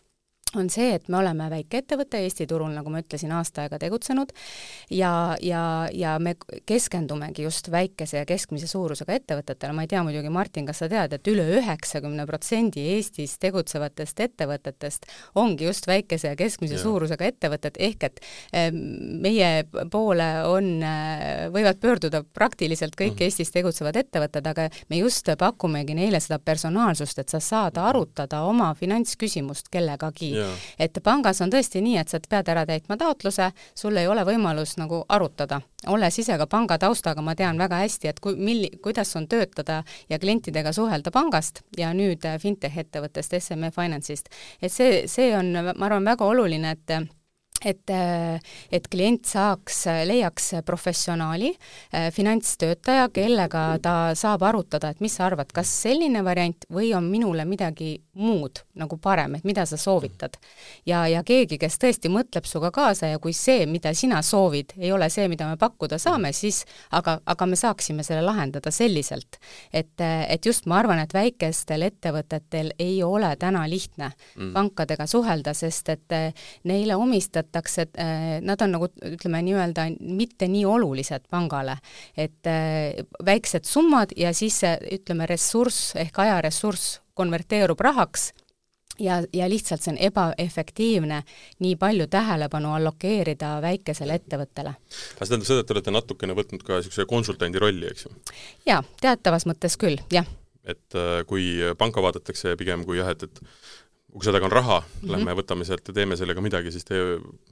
on 0.56 0.70
see, 0.72 0.94
et 0.96 1.08
me 1.12 1.20
oleme 1.20 1.48
väikeettevõte 1.52 2.20
Eesti 2.24 2.46
turul, 2.50 2.72
nagu 2.74 2.90
ma 2.92 3.00
ütlesin, 3.02 3.32
aasta 3.36 3.64
aega 3.64 3.78
tegutsenud 3.82 4.32
ja, 4.90 5.36
ja, 5.42 5.62
ja 5.92 6.16
me 6.22 6.36
keskendumegi 6.66 7.46
just 7.46 7.70
väikese 7.72 8.20
ja 8.22 8.28
keskmise 8.28 8.68
suurusega 8.70 9.16
ettevõtetele, 9.20 9.74
ma 9.76 9.86
ei 9.86 9.90
tea 9.90 10.02
muidugi, 10.06 10.32
Martin, 10.32 10.66
kas 10.68 10.82
sa 10.82 10.88
tead, 10.90 11.16
et 11.16 11.30
üle 11.30 11.46
üheksakümne 11.58 12.26
protsendi 12.28 12.84
Eestis 12.96 13.36
tegutsevatest 13.42 14.20
ettevõtetest 14.26 15.08
ongi 15.38 15.68
just 15.68 15.86
väikese 15.88 16.32
ja 16.32 16.38
keskmise 16.38 16.78
ja. 16.78 16.82
suurusega 16.82 17.30
ettevõtted, 17.30 17.80
ehk 17.88 18.08
et 18.10 18.22
eh, 18.52 18.70
meie 18.72 19.50
poole 19.92 20.28
on, 20.48 20.70
eh, 20.82 21.46
võivad 21.54 21.80
pöörduda 21.82 22.22
praktiliselt 22.24 22.96
kõik 22.96 23.14
mm 23.14 23.18
-hmm. 23.18 23.24
Eestis 23.30 23.52
tegutsevad 23.54 23.96
ettevõtted, 23.96 24.46
aga 24.46 24.68
me 24.88 25.00
just 25.02 25.28
pakumegi 25.38 25.94
neile 25.94 26.20
seda 26.20 26.38
personaalsust, 26.38 27.18
et 27.18 27.28
sa 27.28 27.40
saad 27.40 27.78
arutada 27.80 28.42
oma 28.46 28.74
finantsküsimust 28.74 29.68
kellegagi 29.72 30.32
et 30.78 30.98
pangas 31.02 31.40
on 31.40 31.52
tõesti 31.52 31.82
nii, 31.84 31.96
et 32.00 32.08
sa 32.08 32.20
pead 32.28 32.48
ära 32.52 32.66
täitma 32.66 32.96
taotluse, 33.00 33.50
sul 33.74 33.96
ei 33.96 34.06
ole 34.06 34.24
võimalus 34.26 34.76
nagu 34.80 35.04
arutada. 35.08 35.60
olles 35.86 36.18
ise 36.18 36.38
ka 36.38 36.46
panga 36.46 36.78
taustaga, 36.78 37.22
ma 37.22 37.34
tean 37.34 37.58
väga 37.58 37.76
hästi, 37.82 38.08
et 38.08 38.20
kui, 38.20 38.34
milli-, 38.36 38.72
kuidas 38.82 39.16
on 39.16 39.28
töötada 39.28 39.82
ja 40.08 40.18
klientidega 40.18 40.72
suhelda 40.72 41.10
pangast 41.10 41.62
ja 41.78 41.92
nüüd 41.94 42.26
fintech 42.42 42.78
ettevõttest, 42.78 43.38
SME 43.38 43.70
Finance'ist. 43.70 44.32
et 44.62 44.72
see, 44.72 45.06
see 45.06 45.36
on, 45.36 45.52
ma 45.52 45.86
arvan, 45.86 46.04
väga 46.04 46.24
oluline, 46.24 46.70
et 46.70 47.15
et, 47.64 47.92
et 48.72 48.88
klient 48.90 49.24
saaks, 49.26 49.84
leiaks 50.08 50.52
professionaali, 50.66 51.52
finantstöötaja, 52.12 53.08
kellega 53.14 53.66
ta 53.82 53.96
saab 54.18 54.44
arutada, 54.46 54.90
et 54.92 55.00
mis 55.04 55.14
sa 55.16 55.26
arvad, 55.30 55.52
kas 55.54 55.70
selline 55.82 56.22
variant 56.24 56.66
või 56.72 56.92
on 56.96 57.08
minule 57.10 57.46
midagi 57.48 57.96
muud 58.16 58.62
nagu 58.76 58.96
parem, 59.00 59.36
et 59.36 59.44
mida 59.44 59.66
sa 59.66 59.76
soovitad. 59.76 60.36
ja, 60.86 61.06
ja 61.08 61.22
keegi, 61.24 61.58
kes 61.58 61.78
tõesti 61.80 62.10
mõtleb 62.12 62.46
sinuga 62.48 62.70
kaasa 62.74 63.10
ja 63.12 63.18
kui 63.22 63.32
see, 63.36 63.66
mida 63.66 63.92
sina 63.94 64.22
soovid, 64.22 64.76
ei 64.78 64.92
ole 64.92 65.08
see, 65.12 65.28
mida 65.28 65.48
me 65.48 65.56
pakkuda 65.60 65.98
saame, 66.00 66.32
siis 66.32 66.64
aga, 66.96 67.18
aga 67.26 67.46
me 67.46 67.56
saaksime 67.56 68.04
selle 68.06 68.24
lahendada 68.24 68.70
selliselt. 68.70 69.40
et, 69.72 70.00
et 70.00 70.46
just 70.46 70.66
ma 70.66 70.80
arvan, 70.80 71.00
et 71.02 71.14
väikestel 71.14 71.82
ettevõtetel 71.86 72.72
ei 72.78 73.02
ole 73.02 73.34
täna 73.36 73.66
lihtne 73.68 74.10
mm. 74.36 74.52
pankadega 74.56 75.06
suhelda, 75.06 75.54
sest 75.54 75.88
et 75.88 76.16
neile 76.64 76.96
omistatakse, 76.96 77.45
nad 78.42 78.62
on 78.62 78.74
nagu 78.74 78.88
ütleme 79.06 79.42
nii-öelda 79.46 79.86
mitte 80.00 80.48
nii 80.50 80.64
olulised 80.66 81.28
pangale, 81.30 81.78
et 82.16 82.48
väiksed 83.24 83.68
summad 83.68 84.12
ja 84.16 84.32
siis 84.34 84.60
see, 84.64 84.74
ütleme, 84.98 85.28
ressurss 85.30 85.94
ehk 86.00 86.18
ajaressurss 86.24 87.00
konverteerub 87.16 87.80
rahaks 87.80 88.30
ja, 88.98 89.22
ja 89.32 89.48
lihtsalt 89.50 89.82
see 89.82 89.92
on 89.94 90.00
ebaefektiivne 90.08 91.22
nii 91.64 91.76
palju 91.80 92.06
tähelepanu 92.12 92.72
allokeerida 92.76 93.56
väikesele 93.64 94.16
ettevõttele. 94.20 94.72
aga 94.76 95.26
see 95.26 95.30
tähendab 95.30 95.48
seda, 95.50 95.62
et 95.62 95.68
te 95.68 95.76
olete 95.76 95.94
natukene 95.94 96.36
võtnud 96.38 96.64
ka 96.66 96.80
niisuguse 96.80 97.06
konsultandi 97.10 97.62
rolli, 97.62 97.90
eks 97.90 98.06
ju? 98.06 98.14
jaa, 98.68 98.82
teatavas 99.00 99.46
mõttes 99.48 99.78
küll, 99.80 100.00
jah. 100.12 100.28
et 100.64 100.98
äh, 100.98 101.22
kui 101.28 101.48
panka 101.78 102.04
vaadatakse 102.04 102.56
pigem 102.60 102.84
kui 102.88 103.00
jah, 103.00 103.12
et, 103.12 103.26
et 103.28 103.42
ukse 104.16 104.32
taga 104.32 104.48
on 104.48 104.52
raha 104.52 104.80
mm, 104.80 104.86
-hmm. 105.02 105.12
lähme 105.12 105.34
võtame 105.36 105.64
sealt 105.64 105.88
ja 105.88 105.94
teeme 105.94 106.16
sellega 106.16 106.40
midagi, 106.40 106.72
siis 106.72 106.84
te 106.84 106.96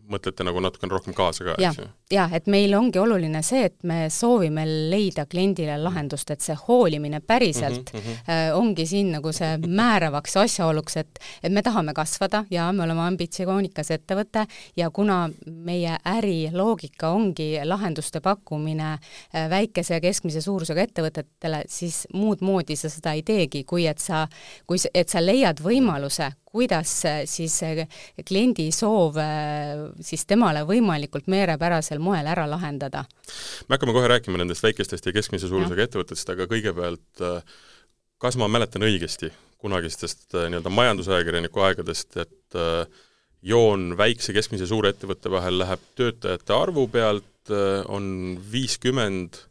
mõtlete 0.08 0.44
nagu 0.44 0.60
natukene 0.60 0.92
rohkem 0.92 1.14
kaasa 1.16 1.44
ka, 1.44 1.56
eks 1.58 1.78
ju? 1.78 1.86
jah, 2.12 2.32
et 2.32 2.46
meil 2.46 2.74
ongi 2.76 2.98
oluline 2.98 3.42
see, 3.42 3.64
et 3.68 3.76
me 3.84 4.08
soovime 4.10 4.64
leida 4.90 5.26
kliendile 5.26 5.76
lahendust, 5.80 6.30
et 6.30 6.40
see 6.44 6.56
hoolimine 6.66 7.20
päriselt 7.20 7.92
mm 7.92 8.00
-hmm. 8.00 8.30
äh, 8.32 8.56
ongi 8.56 8.86
siin 8.86 9.12
nagu 9.12 9.32
see 9.32 9.58
määravaks 9.66 10.36
asjaoluks, 10.36 10.96
et 10.96 11.20
et 11.42 11.52
me 11.52 11.62
tahame 11.62 11.94
kasvada 11.94 12.44
ja 12.50 12.72
me 12.72 12.82
oleme 12.82 13.00
ambitsioonikas 13.00 13.90
ettevõte 13.90 14.46
ja 14.76 14.90
kuna 14.90 15.30
meie 15.46 15.98
äriloogika 16.04 17.08
ongi 17.08 17.60
lahenduste 17.64 18.20
pakkumine 18.20 18.92
äh, 18.92 19.50
väikese 19.50 19.94
ja 19.94 20.00
keskmise 20.00 20.40
suurusega 20.40 20.80
ettevõtetele, 20.80 21.64
siis 21.68 22.06
muud 22.12 22.40
moodi 22.40 22.76
sa 22.76 22.88
seda 22.88 23.12
ei 23.12 23.22
teegi, 23.22 23.64
kui 23.64 23.86
et 23.86 23.98
sa, 23.98 24.28
kui, 24.66 24.76
et 24.94 25.08
sa 25.08 25.20
leiad 25.24 25.60
võimaluse, 25.60 26.32
kuidas 26.54 26.92
siis 27.30 27.58
kliendi 28.26 28.68
soov 28.74 29.18
siis 29.98 30.22
temale 30.30 30.62
võimalikult 30.68 31.26
meelepärasel 31.32 31.98
moel 31.98 32.30
ära 32.30 32.46
lahendada. 32.50 33.04
me 33.68 33.74
hakkame 33.74 33.96
kohe 33.96 34.10
rääkima 34.14 34.38
nendest 34.38 34.62
väikestest 34.62 35.06
ja 35.06 35.14
keskmise 35.16 35.50
suurusega 35.50 35.88
ettevõtetest, 35.88 36.30
aga 36.30 36.46
kõigepealt 36.50 37.24
kas 38.22 38.38
ma 38.40 38.48
mäletan 38.48 38.86
õigesti 38.86 39.32
kunagistest 39.64 40.34
nii-öelda 40.36 40.70
majandusajakirjaniku 40.70 41.64
aegadest, 41.64 42.16
et 42.20 42.58
joon 43.44 43.94
väikse, 43.98 44.32
keskmise, 44.36 44.68
suure 44.68 44.92
ettevõtte 44.92 45.32
vahel 45.32 45.58
läheb 45.60 45.82
töötajate 45.98 46.56
arvu 46.56 46.86
pealt, 46.92 47.52
on 47.92 48.06
viiskümmend 48.52 49.42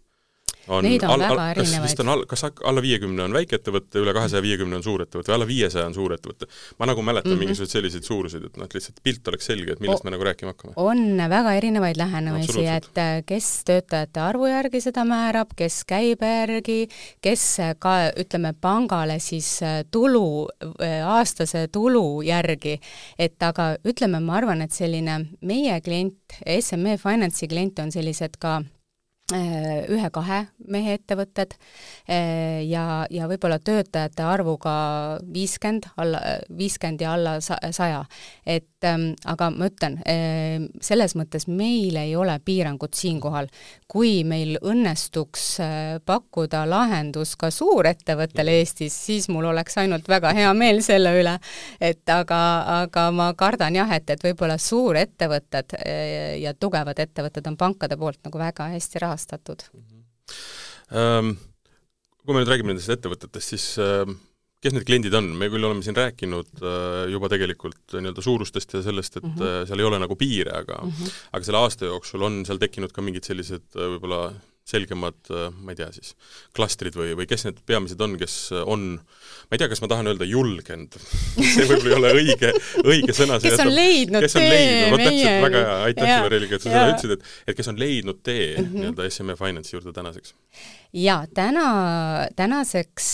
on 0.67 0.85
Neid 0.85 1.03
on 1.03 1.11
all, 1.11 1.19
väga 1.19 1.33
all, 1.33 1.57
kas 1.57 1.73
vist 1.83 1.99
on 1.99 2.09
all, 2.13 2.23
kas 2.29 2.45
alla 2.47 2.81
viiekümne 2.83 3.25
on 3.25 3.35
väikeettevõte, 3.35 3.99
üle 3.99 4.13
kahesaja 4.15 4.43
viiekümne 4.45 4.77
on 4.79 4.85
suurettevõte 4.85 5.31
või 5.31 5.35
alla 5.37 5.47
viiesaja 5.47 5.85
on 5.89 5.95
suurettevõte? 5.97 6.47
ma 6.79 6.87
nagu 6.87 7.01
mäletan 7.01 7.31
mm 7.31 7.35
-hmm. 7.35 7.45
mingisuguseid 7.45 7.77
selliseid 7.77 8.07
suuruseid, 8.07 8.45
et 8.47 8.57
noh, 8.57 8.65
et 8.65 8.73
lihtsalt 8.77 9.01
pilt 9.03 9.27
oleks 9.27 9.45
selge, 9.51 9.73
et 9.73 9.79
millest 9.83 10.05
o 10.05 10.07
me 10.07 10.13
nagu 10.15 10.23
rääkima 10.23 10.53
hakkame. 10.53 10.73
on 10.75 11.17
väga 11.29 11.53
erinevaid 11.53 11.97
lähenemisi, 11.97 12.65
et 12.65 12.97
äh, 12.97 13.23
kes 13.25 13.63
töötajate 13.65 14.19
arvu 14.19 14.47
järgi 14.47 14.81
seda 14.81 15.05
määrab, 15.05 15.51
kes 15.55 15.83
käibe 15.85 16.31
järgi, 16.31 16.87
kes 17.21 17.57
ka 17.79 17.95
ütleme, 18.19 18.53
pangale 18.61 19.19
siis 19.19 19.63
äh, 19.63 19.83
tulu, 19.91 20.47
äh, 20.81 21.07
aastase 21.07 21.67
tulu 21.67 22.21
järgi, 22.21 22.79
et 23.19 23.43
aga 23.43 23.75
ütleme, 23.83 24.19
ma 24.19 24.37
arvan, 24.37 24.61
et 24.61 24.71
selline 24.71 25.25
meie 25.41 25.81
klient, 25.81 26.39
SME 26.59 26.97
Finance'i 26.97 27.47
klient 27.47 27.79
on 27.79 27.91
sellised 27.91 28.39
ka 28.39 28.61
Äh, 28.63 28.72
ühe-kahe 29.33 30.39
mehe 30.73 30.97
ettevõtted 30.97 31.55
äh, 31.55 32.61
ja, 32.67 33.05
ja 33.09 33.27
võib-olla 33.29 33.59
töötajate 33.63 34.25
arvuga 34.27 34.73
viiskümmend, 35.33 35.89
alla, 35.97 36.21
viiskümmend 36.53 37.01
ja 37.01 37.13
alla 37.17 37.37
saja. 37.41 38.03
et 38.45 38.85
ähm, 38.85 39.13
aga 39.25 39.49
ma 39.53 39.69
ütlen, 39.71 39.99
äh, 40.05 40.67
selles 40.81 41.15
mõttes 41.19 41.47
meil 41.47 41.97
ei 41.97 42.15
ole 42.15 42.37
piirangut 42.45 42.93
siinkohal. 42.93 43.47
kui 43.87 44.23
meil 44.25 44.57
õnnestuks 44.61 45.59
pakkuda 46.05 46.63
lahendus 46.65 47.35
ka 47.37 47.51
suurettevõttele 47.53 48.55
Eestis, 48.57 48.95
siis 49.05 49.27
mul 49.29 49.45
oleks 49.51 49.77
ainult 49.77 50.07
väga 50.09 50.31
hea 50.33 50.53
meel 50.57 50.81
selle 50.81 51.11
üle, 51.19 51.35
et 51.81 52.09
aga, 52.09 52.39
aga 52.81 53.09
ma 53.13 53.27
kardan 53.37 53.75
jah, 53.75 53.91
et, 53.93 54.09
et 54.09 54.23
võib-olla 54.23 54.57
suurettevõtted 54.57 55.77
ja 56.41 56.55
tugevad 56.57 56.99
ettevõtted 56.99 57.47
on 57.51 57.57
pankade 57.57 57.97
poolt 57.97 58.23
nagu 58.25 58.41
väga 58.41 58.71
hästi 58.73 59.03
rahastatud 59.03 59.22
rahastatud 59.23 59.65
mm. 59.73 60.03
-hmm. 60.91 61.33
Kui 62.23 62.35
me 62.35 62.39
nüüd 62.39 62.51
räägime 62.51 62.71
nendest 62.71 62.91
ettevõtetest, 62.93 63.49
siis 63.51 63.65
ähm, 63.83 64.13
kes 64.63 64.71
need 64.71 64.85
kliendid 64.87 65.13
on, 65.17 65.25
me 65.35 65.49
küll 65.51 65.65
oleme 65.67 65.83
siin 65.83 65.97
rääkinud 65.97 66.61
äh, 66.63 67.09
juba 67.11 67.27
tegelikult 67.27 67.97
nii-öelda 67.97 68.23
suurustest 68.23 68.77
ja 68.77 68.81
sellest, 68.85 69.17
et 69.17 69.25
mm 69.25 69.33
-hmm. 69.35 69.67
seal 69.67 69.79
ei 69.79 69.89
ole 69.89 69.99
nagu 69.99 70.15
piire, 70.15 70.53
aga 70.55 70.79
mm 70.83 70.91
-hmm. 70.91 71.17
aga 71.33 71.43
selle 71.43 71.59
aasta 71.59 71.85
jooksul 71.85 72.23
on 72.23 72.45
seal 72.45 72.61
tekkinud 72.61 72.95
ka 72.95 73.01
mingid 73.01 73.27
sellised 73.27 73.67
võib-olla 73.75 74.31
selgemad, 74.67 75.17
ma 75.59 75.73
ei 75.73 75.77
tea 75.77 75.89
siis, 75.91 76.13
klastrid 76.55 76.95
või, 76.95 77.11
või 77.19 77.27
kes 77.27 77.43
need 77.47 77.57
peamised 77.67 77.99
on, 78.03 78.15
kes 78.19 78.35
on, 78.61 78.85
ma 78.95 79.57
ei 79.57 79.59
tea, 79.59 79.67
kas 79.71 79.83
ma 79.83 79.89
tahan 79.91 80.07
öelda 80.13 80.27
julgenud 80.27 80.95
see 81.53 81.65
võib-olla 81.67 81.89
ei 81.89 81.97
ole 81.97 82.13
õige, 82.21 82.53
õige 82.83 83.15
sõna. 83.17 83.41
kes 83.43 83.59
on 83.59 83.73
leidnud 83.73 84.23
kes 84.23 84.37
on 84.39 84.45
tee 84.45 84.53
leidnud, 84.53 84.93
vot 84.93 85.03
täpselt, 85.03 85.43
väga 85.47 85.65
hea, 85.65 85.75
aitäh 85.89 86.13
sulle, 86.13 86.31
Reelika, 86.35 86.55
et 86.55 86.63
sa 86.63 86.71
seda 86.71 86.85
ütlesid, 86.93 87.17
et 87.17 87.51
et 87.51 87.59
kes 87.59 87.71
on 87.73 87.83
leidnud 87.83 88.23
tee 88.23 88.47
mm 88.53 88.63
-hmm. 88.63 88.79
nii-öelda 88.79 89.09
SME 89.17 89.35
Finance'i 89.41 89.75
juurde 89.75 89.95
tänaseks? 89.99 90.33
jaa, 90.93 91.27
täna, 91.35 91.67
tänaseks 92.35 93.11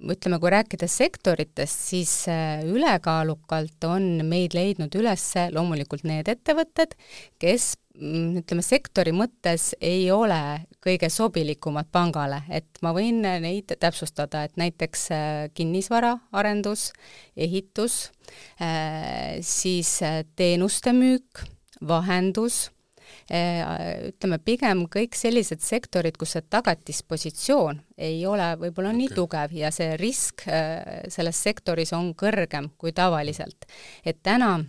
ütleme, 0.00 0.38
kui 0.40 0.50
rääkida 0.50 0.88
sektoritest, 0.88 1.84
siis 1.90 2.12
äh, 2.32 2.64
ülekaalukalt 2.64 3.84
on 3.84 4.24
meid 4.24 4.56
leidnud 4.56 4.94
üles 4.96 5.26
loomulikult 5.52 6.06
need 6.08 6.30
ettevõtted, 6.32 6.96
kes 7.42 7.74
ütleme, 8.00 8.64
sektori 8.64 9.12
mõttes 9.14 9.70
ei 9.80 10.08
ole 10.12 10.66
kõige 10.82 11.10
sobilikumad 11.12 11.90
pangale, 11.92 12.42
et 12.48 12.80
ma 12.84 12.94
võin 12.96 13.20
neid 13.22 13.74
täpsustada, 13.80 14.44
et 14.46 14.56
näiteks 14.60 15.06
äh, 15.14 15.44
kinnisvaraarendus, 15.54 16.90
ehitus, 17.36 18.10
äh, 18.62 19.38
siis 19.44 19.98
äh, 20.06 20.22
teenuste 20.36 20.94
müük, 20.96 21.46
vahendus, 21.80 22.68
ütleme 23.30 24.38
pigem 24.42 24.84
kõik 24.90 25.16
sellised 25.18 25.62
sektorid, 25.62 26.16
kus 26.18 26.36
see 26.36 26.44
tagatispositsioon 26.50 27.80
ei 27.98 28.20
ole 28.26 28.48
võib-olla 28.58 28.90
okay. 28.90 29.00
nii 29.00 29.14
tugev 29.14 29.54
ja 29.54 29.70
see 29.74 29.96
risk 29.98 30.44
selles 30.46 31.42
sektoris 31.42 31.90
on 31.94 32.12
kõrgem 32.18 32.70
kui 32.78 32.94
tavaliselt. 32.94 33.66
et 34.06 34.18
täna 34.22 34.60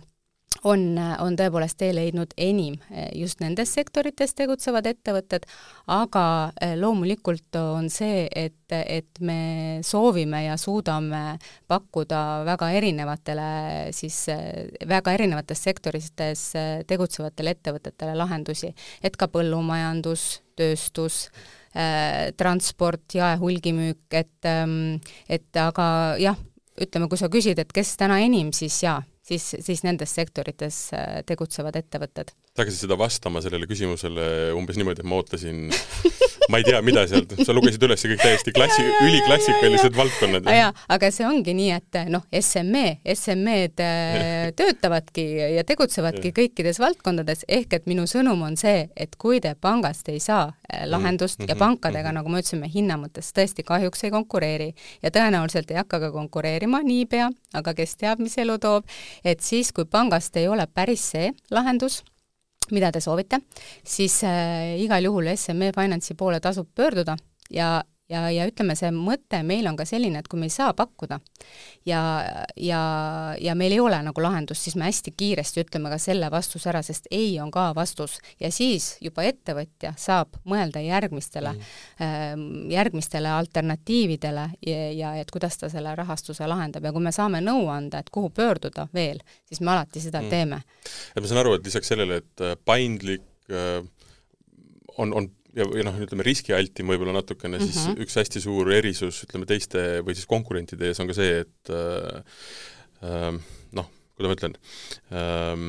on, 0.68 0.82
on 0.98 1.36
tõepoolest 1.38 1.78
tee 1.80 1.92
leidnud 1.94 2.34
enim 2.40 2.76
eh, 2.90 3.10
just 3.18 3.42
nendes 3.42 3.72
sektorites 3.74 4.34
tegutsevad 4.38 4.86
ettevõtted, 4.90 5.46
aga 5.90 6.24
eh, 6.60 6.74
loomulikult 6.78 7.58
on 7.58 7.88
see, 7.92 8.26
et, 8.28 8.72
et 8.72 9.22
me 9.24 9.80
soovime 9.86 10.44
ja 10.46 10.56
suudame 10.60 11.38
pakkuda 11.70 12.22
väga 12.48 12.70
erinevatele 12.78 13.48
siis, 13.96 14.20
eh, 14.32 14.68
väga 14.88 15.16
erinevates 15.18 15.64
sektorites 15.66 16.44
tegutsevatele 16.88 17.56
ettevõtetele 17.56 18.14
lahendusi, 18.18 18.72
et 19.02 19.18
ka 19.18 19.28
põllumajandus, 19.32 20.42
tööstus, 20.58 21.26
transport, 22.36 23.14
jaehulgimüük, 23.16 24.02
et, 24.12 24.44
ehm, 24.44 24.98
et 25.24 25.56
aga 25.56 25.86
jah, 26.20 26.36
ütleme, 26.76 27.08
kui 27.08 27.16
sa 27.16 27.30
küsid, 27.32 27.62
et 27.62 27.72
kes 27.72 27.94
täna 27.96 28.18
enim, 28.20 28.50
siis 28.52 28.76
jaa 28.84 28.98
siis, 29.32 29.64
siis 29.64 29.82
nendes 29.86 30.12
sektorites 30.14 30.78
äh, 30.96 31.20
tegutsevad 31.28 31.76
ettevõtted. 31.80 32.32
sa 32.52 32.64
hakkasid 32.64 32.86
seda 32.86 32.98
vastama 33.00 33.42
sellele 33.44 33.68
küsimusele 33.70 34.26
umbes 34.56 34.78
niimoodi, 34.80 35.02
et 35.02 35.08
ma 35.08 35.20
ootasin 35.20 35.64
ma 36.52 36.60
ei 36.60 36.66
tea, 36.66 36.80
mida 36.84 37.04
sealt, 37.08 37.32
sa 37.46 37.54
lugesid 37.56 37.82
üles 37.86 38.02
kõik 38.04 38.20
täiesti 38.20 38.52
klassi, 38.56 38.84
üliklassikalised 39.06 39.96
valdkonnad. 39.96 40.48
jaa, 40.52 40.68
aga 40.92 41.10
see 41.14 41.26
ongi 41.26 41.54
nii, 41.56 41.70
et 41.78 41.98
noh, 42.12 42.26
SME, 42.40 42.98
SME-d 43.14 43.86
äh, 43.86 44.50
töötavadki 44.58 45.24
ja 45.56 45.64
tegutsevadki 45.68 46.32
ja. 46.32 46.36
kõikides 46.42 46.80
valdkondades, 46.82 47.46
ehk 47.48 47.78
et 47.78 47.88
minu 47.90 48.04
sõnum 48.10 48.44
on 48.44 48.58
see, 48.60 48.86
et 48.96 49.16
kui 49.20 49.40
te 49.40 49.54
pangast 49.56 50.12
ei 50.12 50.20
saa 50.20 50.50
äh, 50.50 50.84
lahendust 50.90 51.40
mm 51.40 51.46
-hmm. 51.46 51.54
ja 51.54 51.56
pankadega 51.56 52.02
mm, 52.02 52.10
-hmm. 52.10 52.20
nagu 52.20 52.28
me 52.28 52.44
ütlesime, 52.44 52.70
hinna 52.74 53.00
mõttes 53.00 53.32
tõesti 53.32 53.64
kahjuks 53.64 54.04
ei 54.04 54.10
konkureeri 54.10 54.74
ja 55.02 55.10
tõenäoliselt 55.10 55.70
ei 55.70 55.80
hakka 55.80 56.00
ka 56.00 56.12
konkureerima 56.12 56.82
niipea, 56.82 57.30
aga 57.54 57.74
kes 57.74 57.96
teab, 57.96 58.18
mis 58.18 58.38
elu 58.38 58.58
toob, 58.58 58.84
et 59.24 59.40
siis, 59.40 59.72
kui 59.72 59.84
pangast 59.84 60.36
ei 60.36 60.48
ole 60.48 60.66
päris 60.66 61.10
see 61.10 61.32
lahendus, 61.50 62.02
mida 62.72 62.92
te 62.92 63.00
soovite, 63.04 63.42
siis 63.84 64.22
äh, 64.24 64.74
igal 64.82 65.04
juhul 65.04 65.32
SME 65.36 65.72
Finance'i 65.76 66.16
poole 66.18 66.40
tasub 66.40 66.68
pöörduda 66.74 67.16
ja 67.52 67.78
ja, 68.12 68.22
ja 68.32 68.46
ütleme, 68.48 68.76
see 68.78 68.90
mõte 68.94 69.40
meil 69.46 69.66
on 69.70 69.76
ka 69.78 69.86
selline, 69.88 70.20
et 70.20 70.28
kui 70.30 70.40
me 70.40 70.48
ei 70.48 70.54
saa 70.54 70.72
pakkuda 70.76 71.18
ja, 71.88 72.00
ja, 72.56 72.82
ja 73.40 73.54
meil 73.58 73.74
ei 73.76 73.80
ole 73.82 73.98
nagu 74.04 74.24
lahendust, 74.24 74.66
siis 74.66 74.76
me 74.78 74.86
hästi 74.88 75.14
kiiresti 75.16 75.64
ütleme 75.64 75.92
ka 75.92 75.98
selle 76.02 76.28
vastuse 76.32 76.70
ära, 76.72 76.82
sest 76.84 77.08
ei 77.10 77.34
on 77.42 77.52
ka 77.54 77.70
vastus 77.76 78.18
ja 78.40 78.52
siis 78.54 78.96
juba 79.04 79.24
ettevõtja 79.28 79.94
saab 80.00 80.38
mõelda 80.48 80.82
järgmistele 80.84 81.54
mm., 81.56 82.70
järgmistele 82.72 83.30
alternatiividele 83.32 84.48
ja, 84.66 84.78
ja 84.92 85.14
et 85.20 85.30
kuidas 85.32 85.58
ta 85.60 85.70
selle 85.72 85.94
rahastuse 85.98 86.46
lahendab 86.48 86.84
ja 86.84 86.92
kui 86.94 87.04
me 87.04 87.12
saame 87.14 87.42
nõu 87.44 87.66
anda, 87.72 88.02
et 88.02 88.10
kuhu 88.12 88.30
pöörduda 88.34 88.88
veel, 88.94 89.22
siis 89.48 89.60
me 89.60 89.72
alati 89.74 90.02
seda 90.02 90.22
mm. 90.22 90.32
teeme. 90.32 90.62
et 91.14 91.20
ma 91.22 91.28
saan 91.28 91.42
aru, 91.44 91.56
et 91.58 91.66
lisaks 91.66 91.92
sellele, 91.92 92.22
et 92.22 92.44
äh, 92.44 92.56
paindlik 92.64 93.24
äh, 93.52 93.80
on, 94.98 95.12
on 95.12 95.30
ja, 95.56 95.66
ja 95.66 95.86
noh, 95.86 95.98
ütleme 96.04 96.26
riskialtim 96.26 96.90
võib-olla 96.92 97.16
natukene 97.18 97.58
mm, 97.58 97.64
-hmm. 97.64 97.72
siis 97.72 97.88
mhm. 97.90 98.04
üks 98.04 98.18
hästi 98.20 98.44
suur 98.44 98.70
erisus, 98.74 99.22
ütleme 99.26 99.48
teiste 99.48 100.02
või 100.06 100.16
siis 100.18 100.28
konkurentide 100.30 100.90
ees 100.90 101.02
on 101.02 101.10
ka 101.10 101.16
see, 101.18 101.42
et 101.44 101.72
äh, 101.72 103.42
noh, 103.78 103.90
kuidas 104.16 104.30
ma 104.30 104.38
ütlen 104.38 104.56
äh,, 105.12 105.68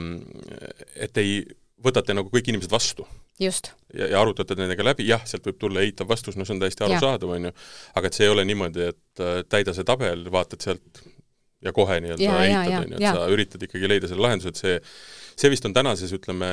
et 1.07 1.21
ei, 1.21 1.43
võtate 1.83 2.15
nagu 2.15 2.31
kõik 2.31 2.51
inimesed 2.51 2.71
vastu. 2.71 3.07
just. 3.39 3.71
ja, 3.93 4.07
ja 4.13 4.21
arutate 4.21 4.55
nendega 4.59 4.85
läbi, 4.85 5.07
jah, 5.09 5.23
sealt 5.27 5.47
võib 5.49 5.59
tulla 5.59 5.83
eitav 5.83 6.07
vastus, 6.09 6.37
no 6.37 6.45
see 6.45 6.55
on 6.55 6.61
täiesti 6.63 6.85
arusaadav, 6.85 7.33
on 7.35 7.49
ju, 7.49 7.55
aga 7.99 8.07
et 8.07 8.19
see 8.19 8.27
ei 8.27 8.33
ole 8.33 8.45
niimoodi, 8.47 8.89
et 8.93 9.23
äh, 9.23 9.41
täida 9.49 9.75
see 9.75 9.87
tabel, 9.87 10.27
vaatad 10.31 10.63
sealt 10.63 11.03
ja 11.63 11.73
kohe 11.75 11.99
nii-öelda 12.03 12.39
eitad, 12.43 12.73
on 12.77 12.91
ju, 12.91 12.97
et 12.99 13.05
ja. 13.05 13.13
sa 13.15 13.27
üritad 13.31 13.63
ikkagi 13.65 13.89
leida 13.89 14.09
selle 14.11 14.25
lahenduse, 14.25 14.53
et 14.53 14.59
see, 14.59 14.79
see 15.39 15.51
vist 15.53 15.65
on 15.67 15.75
tänases, 15.75 16.11
ütleme, 16.15 16.49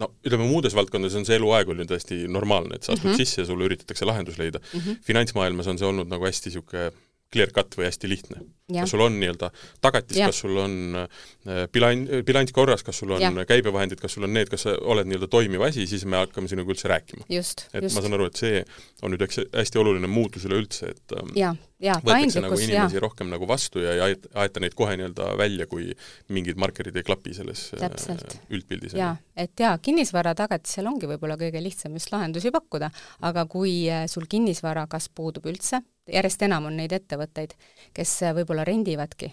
no 0.00 0.10
ütleme, 0.24 0.48
muudes 0.48 0.74
valdkondades 0.76 1.18
on 1.20 1.28
see 1.28 1.38
eluaeg 1.40 1.70
olnud 1.72 1.90
täiesti 1.90 2.24
normaalne, 2.28 2.78
et 2.78 2.86
sa 2.86 2.94
astud 2.94 3.10
mm 3.10 3.14
-hmm. 3.14 3.22
sisse 3.24 3.42
ja 3.42 3.46
sulle 3.48 3.68
üritatakse 3.68 4.08
lahendus 4.08 4.38
leida 4.40 4.58
mm. 4.58 4.80
-hmm. 4.80 4.98
finantsmaailmas 5.06 5.70
on 5.70 5.78
see 5.78 5.88
olnud 5.88 6.08
nagu 6.10 6.24
hästi 6.24 6.50
niisugune 6.50 6.90
clear 7.32 7.52
cut 7.54 7.76
või 7.78 7.86
hästi 7.86 8.10
lihtne. 8.10 8.42
kas 8.70 8.92
sul 8.92 9.02
on 9.02 9.16
nii-öelda 9.18 9.48
tagatis, 9.82 10.18
kas 10.18 10.40
sul 10.44 10.58
on 10.62 10.74
äh, 11.00 11.64
bilan-, 11.74 12.04
bilanss 12.26 12.54
korras, 12.54 12.84
kas 12.86 13.00
sul 13.02 13.10
on 13.16 13.22
ja. 13.22 13.30
käibevahendid, 13.46 13.98
kas 14.02 14.14
sul 14.14 14.26
on 14.28 14.34
need, 14.34 14.50
kas 14.50 14.66
sa 14.66 14.76
oled 14.78 15.08
nii-öelda 15.10 15.26
toimiv 15.30 15.64
asi, 15.66 15.86
siis 15.90 16.04
me 16.06 16.20
hakkame 16.20 16.50
sinuga 16.50 16.70
üldse 16.74 16.90
rääkima. 16.90 17.26
et 17.26 17.34
just. 17.40 17.66
ma 17.72 18.04
saan 18.04 18.14
aru, 18.18 18.28
et 18.30 18.38
see 18.38 18.62
on 19.02 19.14
nüüd 19.14 19.26
üks 19.26 19.42
hästi 19.42 19.82
oluline 19.82 20.10
muutus 20.10 20.46
üleüldse, 20.46 20.92
et 20.94 21.16
ähm, 21.18 21.32
ja, 21.38 21.52
ja, 21.82 21.96
võetakse 22.04 22.44
nagu 22.44 22.58
inimesi 22.58 22.98
ja. 22.98 23.02
rohkem 23.02 23.30
nagu 23.32 23.48
vastu 23.50 23.82
ja 23.82 23.94
ei 23.94 24.18
aeta 24.44 24.62
neid 24.62 24.78
kohe 24.78 24.94
nii-öelda 25.00 25.32
välja, 25.40 25.66
kui 25.70 25.90
mingid 26.34 26.58
markerid 26.62 26.98
ei 26.98 27.06
klapi 27.06 27.34
selles 27.34 27.68
äh, 27.74 27.86
Täpselt. 27.86 28.38
üldpildis. 28.50 28.94
jaa, 28.98 29.16
et 29.34 29.54
jaa, 29.58 29.76
kinnisvara 29.82 30.36
tagatisel 30.38 30.86
ongi 30.90 31.10
võib-olla 31.10 31.38
kõige 31.40 31.62
lihtsam 31.62 31.98
just 31.98 32.14
lahendusi 32.14 32.54
pakkuda, 32.54 32.90
aga 33.26 33.46
kui 33.50 33.82
äh, 33.90 34.06
sul 34.10 34.30
kinnisvara 34.30 34.86
kas 34.90 35.10
puudub 35.10 35.50
üldse, 35.50 35.82
järjest 36.08 36.42
enam 36.46 36.68
on 36.70 36.76
neid 36.80 36.92
ettevõtteid, 36.96 37.52
kes 37.96 38.14
võib-olla 38.36 38.64
rendivadki, 38.66 39.30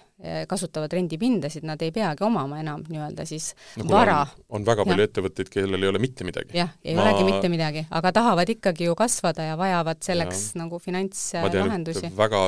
kasutavad 0.49 0.93
rendipindasid, 0.93 1.65
nad 1.67 1.81
ei 1.85 1.93
peagi 1.95 2.25
omama 2.25 2.59
enam 2.61 2.83
nii-öelda 2.89 3.25
siis 3.29 3.51
no, 3.77 3.87
vara. 3.91 4.19
on 4.49 4.65
väga 4.67 4.85
palju 4.87 5.05
ja. 5.05 5.11
ettevõtteid, 5.11 5.51
kellel 5.53 5.83
ei 5.83 5.91
ole 5.93 6.01
mitte 6.03 6.27
midagi. 6.27 6.57
jah, 6.57 6.73
ei 6.83 6.97
ma... 6.97 7.05
olegi 7.05 7.25
mitte 7.27 7.51
midagi, 7.53 7.85
aga 7.89 8.13
tahavad 8.19 8.53
ikkagi 8.57 8.89
ju 8.89 8.97
kasvada 8.97 9.51
ja 9.51 9.57
vajavad 9.59 10.03
selleks 10.05 10.51
ja. 10.53 10.63
nagu 10.63 10.81
finantslahendusi. 10.83 12.11
väga 12.17 12.45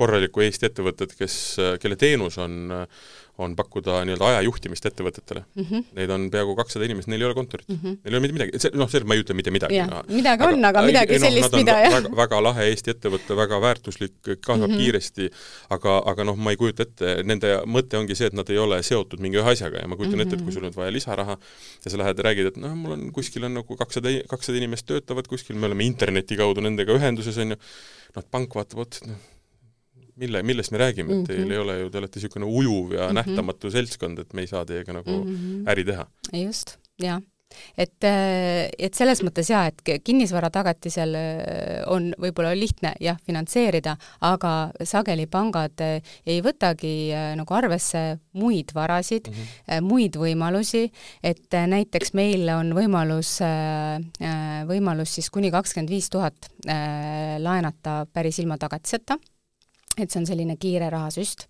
korralikku 0.00 0.44
Eesti 0.44 0.70
ettevõtet, 0.70 1.16
kes, 1.18 1.34
kelle 1.82 2.00
teenus 2.00 2.38
on 2.40 2.72
on 3.40 3.54
pakkuda 3.56 4.00
nii-öelda 4.04 4.26
ajajuhtimist 4.34 4.86
ettevõtetele 4.90 5.42
mm. 5.42 5.64
-hmm. 5.64 5.84
Neid 5.96 6.10
on 6.14 6.26
peaaegu 6.32 6.54
kakssada 6.58 6.84
inimest, 6.84 7.08
neil 7.08 7.22
ei 7.22 7.28
ole 7.28 7.34
kontorit 7.34 7.68
mm. 7.68 7.76
-hmm. 7.76 7.96
Neil 8.04 8.14
ei 8.14 8.18
ole 8.18 8.20
mitte 8.24 8.36
midagi, 8.36 8.60
see, 8.62 8.72
noh, 8.76 8.90
selles 8.90 9.08
ma 9.08 9.16
ei 9.16 9.22
ütle 9.24 9.36
mitte 9.38 9.52
midagi. 9.54 9.80
midagi 10.08 10.34
aga, 10.34 10.48
on, 10.48 10.64
aga 10.70 10.82
midagi 10.86 11.16
ei, 11.16 11.22
sellist, 11.24 11.52
no, 11.52 11.62
mida 11.62 11.76
jah. 11.84 11.94
väga, 11.96 12.12
väga 12.20 12.42
lahe 12.46 12.66
Eesti 12.70 12.94
ettevõte, 12.94 13.36
väga 13.38 13.60
väärtuslik, 13.64 14.16
kasvab 14.24 14.58
mm 14.58 14.74
-hmm. 14.74 14.82
kiiresti, 14.82 15.30
aga, 15.76 15.96
aga 16.12 16.28
noh, 16.30 16.36
ma 16.36 16.54
ei 16.54 16.60
kujuta 16.60 16.86
ette, 16.88 17.16
nende 17.24 17.54
mõte 17.76 17.98
ongi 18.00 18.18
see, 18.18 18.30
et 18.32 18.36
nad 18.36 18.50
ei 18.50 18.58
ole 18.58 18.82
seotud 18.90 19.24
mingi 19.24 19.40
ühe 19.40 19.56
asjaga 19.56 19.82
ja 19.82 19.88
ma 19.88 19.96
kujutan 19.96 20.18
mm 20.18 20.24
-hmm. 20.24 20.34
ette, 20.34 20.36
et 20.36 20.44
kui 20.44 20.52
sul 20.52 20.68
on 20.68 20.76
vaja 20.76 20.92
lisaraha 20.92 21.38
ja 21.84 21.90
sa 21.90 21.98
lähed 21.98 22.18
ja 22.18 22.28
räägid, 22.28 22.52
et 22.52 22.56
noh, 22.56 22.76
mul 22.76 22.96
on 22.98 23.12
kuskil 23.12 23.44
on 23.44 23.54
nagu 23.54 23.76
kakssada, 23.76 24.12
kakssada 24.28 24.58
inimest 24.58 24.86
töötavad 24.86 25.28
kuskil, 25.28 25.56
me 25.56 25.66
oleme 25.66 25.84
interneti 25.84 26.36
kaudu 26.36 26.60
nendega 26.60 26.92
ühenduses, 26.92 27.38
on 27.38 27.56
ju, 27.56 27.60
noh, 28.16 28.24
pank 28.30 28.54
vaatab 28.54 28.86
et 28.86 29.00
noh, 29.06 29.16
mille, 30.20 30.44
millest 30.46 30.74
me 30.74 30.80
räägime, 30.82 31.20
et 31.20 31.26
teil 31.28 31.42
mm 31.42 31.48
-hmm. 31.48 31.52
ei 31.52 31.64
ole 31.64 31.80
ju, 31.80 31.90
te 31.90 31.98
olete 31.98 32.20
niisugune 32.20 32.46
ujuv 32.46 32.92
ja 32.92 33.00
mm 33.00 33.08
-hmm. 33.08 33.20
nähtamatu 33.20 33.70
seltskond, 33.70 34.18
et 34.18 34.32
me 34.34 34.46
ei 34.46 34.46
saa 34.46 34.64
teiega 34.64 34.92
nagu 34.92 35.10
mm 35.24 35.36
-hmm. 35.36 35.70
äri 35.70 35.84
teha. 35.84 36.06
just, 36.32 36.78
jah 37.02 37.20
et, 37.76 38.04
äh, 38.06 38.68
et 38.78 38.96
selles 38.96 39.22
mõttes 39.26 39.50
jaa, 39.50 39.66
et 39.70 40.04
kinnisvara 40.04 40.50
tagatisel 40.52 41.14
äh, 41.18 41.80
on 41.90 42.10
võib-olla 42.20 42.52
lihtne 42.56 42.94
jah, 43.02 43.18
finantseerida, 43.26 43.96
aga 44.26 44.54
sageli 44.86 45.26
pangad 45.30 45.82
äh, 45.84 46.14
ei 46.26 46.40
võtagi 46.44 46.94
nagu 47.38 47.56
arvesse 47.56 48.04
muid 48.38 48.74
varasid 48.76 49.30
mm, 49.30 49.34
-hmm. 49.34 49.86
muid 49.86 50.16
võimalusi, 50.20 50.86
et 51.22 51.50
näiteks 51.50 52.14
meil 52.14 52.48
on 52.54 52.72
võimalus, 52.76 53.38
võimalus 54.68 55.14
siis 55.16 55.30
kuni 55.30 55.50
kakskümmend 55.50 55.90
viis 55.90 56.10
tuhat 56.10 56.50
laenata 57.40 58.04
päris 58.12 58.38
ilma 58.42 58.58
tagatiseta 58.58 59.18
et 59.98 60.10
see 60.10 60.20
on 60.20 60.28
selline 60.28 60.56
kiire 60.60 60.90
rahasüst 60.92 61.46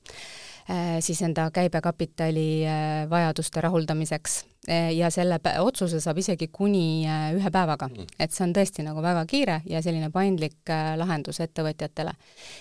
äh, 0.70 0.98
siis 1.04 1.20
enda 1.26 1.50
käibekapitali 1.54 2.46
äh, 2.66 3.10
vajaduste 3.10 3.60
rahuldamiseks 3.60 4.38
äh, 4.68 4.90
ja 4.96 5.10
selle 5.10 5.40
otsuse 5.60 6.00
saab 6.00 6.18
isegi 6.22 6.48
kuni 6.52 7.04
ühe 7.36 7.50
päevaga. 7.52 7.88
Mm. 7.88 8.08
et 8.18 8.32
see 8.32 8.46
on 8.46 8.54
tõesti 8.56 8.86
nagu 8.86 9.02
väga 9.02 9.26
kiire 9.26 9.60
ja 9.66 9.82
selline 9.82 10.10
paindlik 10.10 10.72
lahendus 10.96 11.40
ettevõtjatele. 11.40 12.16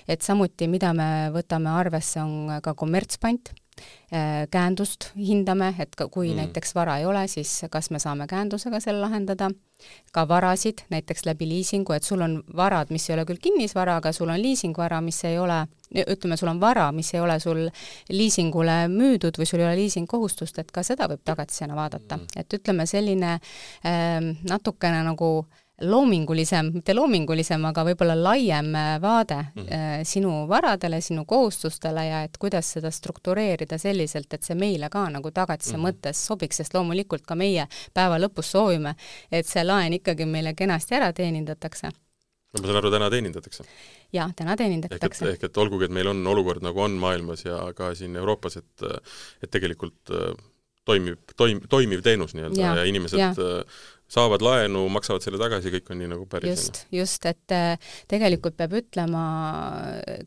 et 0.08 0.22
samuti, 0.22 0.68
mida 0.68 0.94
me 0.94 1.30
võtame 1.36 1.70
arvesse, 1.70 2.22
on 2.22 2.62
ka 2.64 2.74
kommertspant, 2.74 3.54
käendust 4.52 5.12
hindame, 5.18 5.74
et 5.80 5.94
kui 6.12 6.32
mm. 6.32 6.40
näiteks 6.42 6.74
vara 6.76 6.98
ei 6.98 7.06
ole, 7.06 7.28
siis 7.30 7.52
kas 7.70 7.92
me 7.94 8.00
saame 8.02 8.26
käendusega 8.28 8.80
selle 8.82 9.04
lahendada 9.04 9.52
ka 10.12 10.26
varasid, 10.28 10.82
näiteks 10.90 11.26
läbi 11.28 11.48
liisingu, 11.48 11.94
et 11.94 12.04
sul 12.04 12.22
on 12.26 12.40
varad, 12.58 12.90
mis 12.92 13.06
ei 13.10 13.16
ole 13.16 13.26
küll 13.30 13.40
kinnisvara, 13.42 14.00
aga 14.02 14.12
sul 14.16 14.32
on 14.34 14.42
liisingvara, 14.42 15.00
mis 15.06 15.22
ei 15.30 15.38
ole, 15.40 15.62
ütleme, 16.04 16.38
sul 16.42 16.52
on 16.52 16.60
vara, 16.62 16.90
mis 16.92 17.14
ei 17.14 17.22
ole 17.22 17.38
sul 17.40 17.62
liisingule 18.10 18.82
müüdud 18.92 19.40
või 19.40 19.48
sul 19.48 19.62
ei 19.64 19.70
ole 19.70 19.80
liisingkohustust, 19.84 20.60
et 20.60 20.74
ka 20.76 20.84
seda 20.84 21.08
võib 21.12 21.24
tagatisena 21.26 21.78
vaadata 21.78 22.18
mm. 22.18 22.42
et 22.42 22.60
ütleme, 22.60 22.90
selline 22.90 23.38
äh, 23.38 24.20
natukene 24.50 25.06
nagu 25.06 25.32
äh, 25.46 25.69
loomingulisem, 25.82 26.72
mitte 26.74 26.94
loomingulisem, 26.96 27.64
aga 27.70 27.86
võib-olla 27.88 28.16
laiem 28.18 28.74
äh, 28.76 28.90
vaade 29.02 29.38
mm 29.38 29.64
-hmm. 29.64 30.04
sinu 30.04 30.48
varadele, 30.48 31.02
sinu 31.02 31.26
kohustustele 31.26 32.06
ja 32.06 32.24
et 32.24 32.38
kuidas 32.38 32.72
seda 32.72 32.92
struktureerida 32.92 33.78
selliselt, 33.78 34.34
et 34.34 34.44
see 34.44 34.56
meile 34.56 34.90
ka 34.90 35.10
nagu 35.10 35.32
tagatise 35.32 35.78
mm 35.78 35.84
-hmm. 35.84 35.88
mõttes 35.90 36.26
sobiks, 36.26 36.58
sest 36.58 36.74
loomulikult 36.74 37.26
ka 37.26 37.36
meie 37.36 37.68
päeva 37.94 38.20
lõpus 38.20 38.52
soovime, 38.52 38.96
et 39.32 39.48
see 39.48 39.64
laen 39.64 39.94
ikkagi 39.94 40.26
meile 40.26 40.54
kenasti 40.54 40.96
ära 40.96 41.14
teenindatakse 41.14 41.90
no 42.54 42.62
ma 42.62 42.68
saan 42.68 42.78
aru, 42.82 42.92
täna 42.92 43.10
teenindatakse? 43.10 43.64
jaa, 44.14 44.30
täna 44.36 44.56
teenindatakse. 44.58 45.26
ehk 45.26 45.34
et, 45.34 45.34
ehk 45.34 45.44
et 45.44 45.58
olgugi, 45.58 45.86
et 45.86 45.92
meil 45.92 46.08
on 46.08 46.28
olukord, 46.28 46.64
nagu 46.66 46.82
on 46.82 46.98
maailmas 47.02 47.46
ja 47.46 47.74
ka 47.78 47.94
siin 47.96 48.16
Euroopas, 48.16 48.58
et 48.58 48.88
et 49.44 49.52
tegelikult 49.52 50.14
äh, 50.16 50.34
toimib, 50.90 51.34
toim-, 51.38 51.62
toimiv 51.70 52.04
teenus 52.06 52.34
nii-öelda 52.38 52.62
ja, 52.62 52.76
ja 52.82 52.90
inimesed 52.90 53.20
ja 53.20 53.32
saavad 54.10 54.42
laenu, 54.42 54.82
maksavad 54.90 55.22
selle 55.22 55.38
tagasi, 55.42 55.70
kõik 55.76 55.92
on 55.94 56.00
nii 56.02 56.10
nagu 56.10 56.26
päris. 56.30 56.50
just, 56.50 56.80
just, 56.94 57.26
et 57.30 57.54
äh, 57.54 57.92
tegelikult 58.10 58.56
peab 58.58 58.74
ütlema 58.80 59.24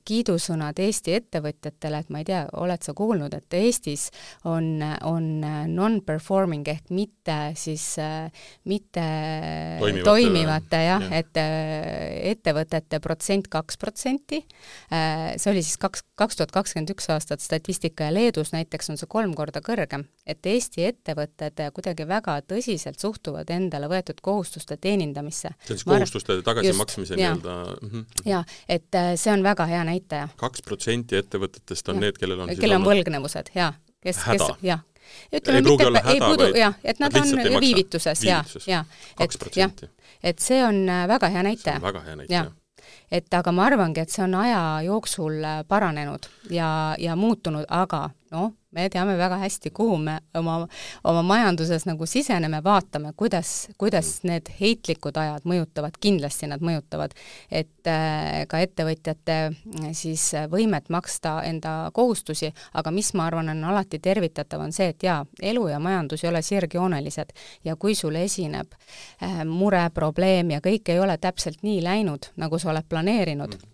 kiidusõnad 0.06 0.78
Eesti 0.82 1.16
ettevõtjatele, 1.18 2.02
et 2.02 2.12
ma 2.14 2.22
ei 2.22 2.28
tea, 2.28 2.44
oled 2.62 2.86
sa 2.86 2.94
kuulnud, 2.94 3.34
et 3.34 3.56
Eestis 3.58 4.08
on, 4.48 4.84
on 5.08 5.26
non-performing 5.72 6.70
ehk 6.70 6.92
mitte 6.94 7.38
siis, 7.58 7.86
äh, 8.02 8.30
mitte 8.70 9.06
toimivate, 9.82 10.06
toimivate 10.06 10.82
jah 10.86 11.08
ja., 11.08 11.22
et 11.22 11.42
äh, 11.42 12.30
ettevõtete 12.32 13.02
protsent 13.02 13.50
kaks 13.52 13.80
protsenti, 13.82 14.44
see 14.92 15.50
oli 15.50 15.62
siis 15.64 15.78
kaks, 15.80 16.04
kaks 16.18 16.38
tuhat 16.38 16.52
kakskümmend 16.54 16.92
üks 16.94 17.08
aastat 17.10 17.42
statistika 17.42 18.06
ja 18.06 18.14
Leedus 18.14 18.52
näiteks 18.54 18.92
on 18.92 19.00
see 19.00 19.10
kolm 19.10 19.34
korda 19.36 19.62
kõrgem, 19.64 20.06
et 20.28 20.46
Eesti 20.46 20.86
ettevõtted 20.86 21.58
kuidagi 21.74 22.06
väga 22.08 22.38
tõsiselt 22.46 23.02
suhtuvad 23.02 23.50
enda 23.50 23.71
endale 23.72 23.88
võetud 23.88 24.20
kohustuste 24.22 24.76
teenindamisse. 24.76 25.48
see 25.64 25.74
on 25.74 25.78
siis 25.78 25.84
kohustuste 25.84 26.38
tagasimaksmise 26.42 27.16
nii-öelda 27.16 27.56
mm 27.80 27.90
-hmm. 27.90 28.04
jaa, 28.24 28.44
et 28.68 28.94
äh, 28.94 29.12
see 29.16 29.32
on 29.32 29.42
väga 29.42 29.66
hea 29.66 29.84
näitaja. 29.84 30.28
kaks 30.36 30.62
protsenti 30.62 31.16
ettevõtetest 31.16 31.88
on 31.88 31.94
ja. 31.96 32.00
need, 32.00 32.18
kellel 32.18 32.40
on 32.40 32.48
kellel 32.48 32.80
on 32.80 32.86
võlgnevused, 32.86 33.52
jaa. 33.54 33.72
kes, 34.00 34.16
kes, 34.24 34.48
jah, 34.62 34.80
ütleme 35.32 35.58
ei 35.58 35.86
olla 35.86 36.02
häda, 36.04 36.32
vaid 36.36 36.56
jah, 36.56 36.74
et 36.84 36.98
nad 37.00 37.14
on 37.16 37.60
viivituses, 37.60 38.22
jah, 38.22 38.46
jah. 38.66 38.86
kaks 39.16 39.38
protsenti. 39.38 39.88
et 40.22 40.38
see 40.38 40.64
on 40.64 40.88
äh, 40.88 41.06
väga 41.08 41.28
hea 41.28 41.42
näitaja. 41.42 41.82
väga 41.82 42.00
hea 42.00 42.16
näitaja 42.16 42.50
et 43.12 43.34
aga 43.34 43.52
ma 43.52 43.66
arvangi, 43.66 44.00
et 44.00 44.10
see 44.10 44.24
on 44.24 44.34
aja 44.34 44.82
jooksul 44.86 45.44
äh, 45.44 45.64
paranenud 45.68 46.28
ja, 46.50 46.94
ja 46.98 47.16
muutunud, 47.16 47.64
aga 47.68 48.10
noh, 48.30 48.52
me 48.72 48.88
teame 48.90 49.16
väga 49.18 49.36
hästi, 49.42 49.70
kuhu 49.70 49.96
me 49.98 50.18
oma, 50.34 50.56
oma 51.04 51.22
majanduses 51.22 51.84
nagu 51.86 52.06
siseneme, 52.06 52.62
vaatame, 52.64 53.12
kuidas, 53.16 53.68
kuidas 53.78 54.12
need 54.28 54.48
heitlikud 54.60 55.16
ajad 55.16 55.46
mõjutavad, 55.48 55.98
kindlasti 56.00 56.48
nad 56.50 56.64
mõjutavad, 56.64 57.14
et 57.50 57.90
äh, 57.90 58.44
ka 58.48 58.62
ettevõtjate 58.64 59.38
äh, 59.48 59.90
siis 59.96 60.30
võimet 60.50 60.88
maksta 60.92 61.38
enda 61.48 61.90
kohustusi, 61.92 62.52
aga 62.74 62.94
mis 62.94 63.12
ma 63.18 63.28
arvan, 63.28 63.52
on 63.52 63.64
alati 63.72 64.00
tervitatav, 64.02 64.64
on 64.64 64.72
see, 64.72 64.92
et 64.94 65.04
jaa, 65.04 65.20
elu 65.42 65.68
ja 65.68 65.80
majandus 65.82 66.24
ei 66.24 66.32
ole 66.32 66.42
sirgjoonelised 66.42 67.36
ja 67.64 67.76
kui 67.76 67.94
sul 67.98 68.16
esineb 68.20 68.72
äh, 68.72 69.44
mure, 69.48 69.84
probleem 69.94 70.56
ja 70.56 70.62
kõik 70.64 70.92
ei 70.92 71.00
ole 71.00 71.18
täpselt 71.20 71.62
nii 71.62 71.82
läinud, 71.84 72.32
nagu 72.40 72.58
sa 72.58 72.72
oled 72.72 72.88
planeerinud 72.88 73.58
mm., 73.58 73.72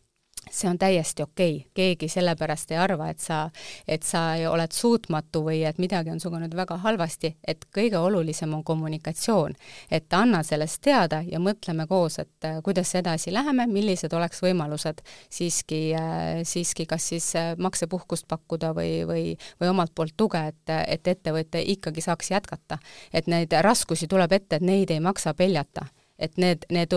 see 0.50 0.68
on 0.70 0.78
täiesti 0.78 1.22
okei 1.22 1.56
okay., 1.56 1.70
keegi 1.74 2.08
sellepärast 2.08 2.72
ei 2.72 2.78
arva, 2.78 3.08
et 3.10 3.20
sa, 3.20 3.48
et 3.88 4.02
sa 4.02 4.22
oled 4.50 4.72
suutmatu 4.72 5.42
või 5.46 5.62
et 5.68 5.78
midagi 5.78 6.10
on 6.12 6.20
sinuga 6.20 6.42
nüüd 6.42 6.56
väga 6.56 6.78
halvasti, 6.84 7.34
et 7.46 7.66
kõige 7.74 7.98
olulisem 7.98 8.54
on 8.54 8.64
kommunikatsioon. 8.64 9.54
et 9.90 10.12
anna 10.12 10.42
sellest 10.42 10.80
teada 10.82 11.22
ja 11.26 11.38
mõtleme 11.38 11.86
koos, 11.86 12.18
et 12.18 12.44
äh, 12.44 12.62
kuidas 12.62 12.94
edasi 12.94 13.32
läheme, 13.32 13.66
millised 13.66 14.12
oleks 14.12 14.42
võimalused 14.42 15.02
siiski 15.30 15.94
äh,, 15.94 16.42
siiski 16.44 16.86
kas 16.86 17.08
siis 17.08 17.34
äh, 17.36 17.54
maksepuhkust 17.58 18.28
pakkuda 18.28 18.72
või, 18.74 19.04
või, 19.06 19.36
või 19.60 19.68
omalt 19.68 19.94
poolt 19.94 20.16
tuge, 20.16 20.46
et, 20.48 20.74
et 20.86 21.06
ettevõte 21.06 21.62
ikkagi 21.62 22.00
saaks 22.00 22.30
jätkata. 22.30 22.78
et 23.12 23.26
neid 23.26 23.52
raskusi 23.62 24.06
tuleb 24.06 24.32
ette, 24.32 24.56
et 24.56 24.62
neid 24.62 24.90
ei 24.90 25.00
maksa 25.00 25.34
peljata 25.34 25.88
et 26.18 26.36
need, 26.36 26.64
need 26.74 26.94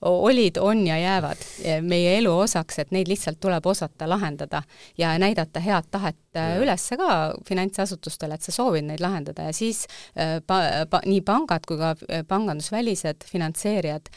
olid, 0.00 0.56
on 0.60 0.86
ja 0.86 0.96
jäävad 0.98 1.42
meie 1.84 2.16
elu 2.18 2.32
osaks, 2.38 2.78
et 2.78 2.92
neid 2.94 3.08
lihtsalt 3.10 3.40
tuleb 3.40 3.66
osata 3.66 4.08
lahendada 4.08 4.62
ja 4.98 5.12
näidata 5.20 5.60
head 5.60 5.90
tahet 5.90 6.18
äh, 6.36 6.54
üles 6.62 6.86
ka 6.96 7.34
finantsasutustele, 7.46 8.34
et 8.34 8.46
sa 8.46 8.54
soovid 8.54 8.88
neid 8.88 9.02
lahendada 9.04 9.50
ja 9.50 9.56
siis 9.56 9.84
äh, 10.16 10.38
pa, 10.46 10.86
pa, 10.90 11.02
nii 11.06 11.20
pangad 11.26 11.68
kui 11.68 11.78
ka 11.80 11.94
pangandusvälised 12.28 13.26
finantseerijad 13.28 14.08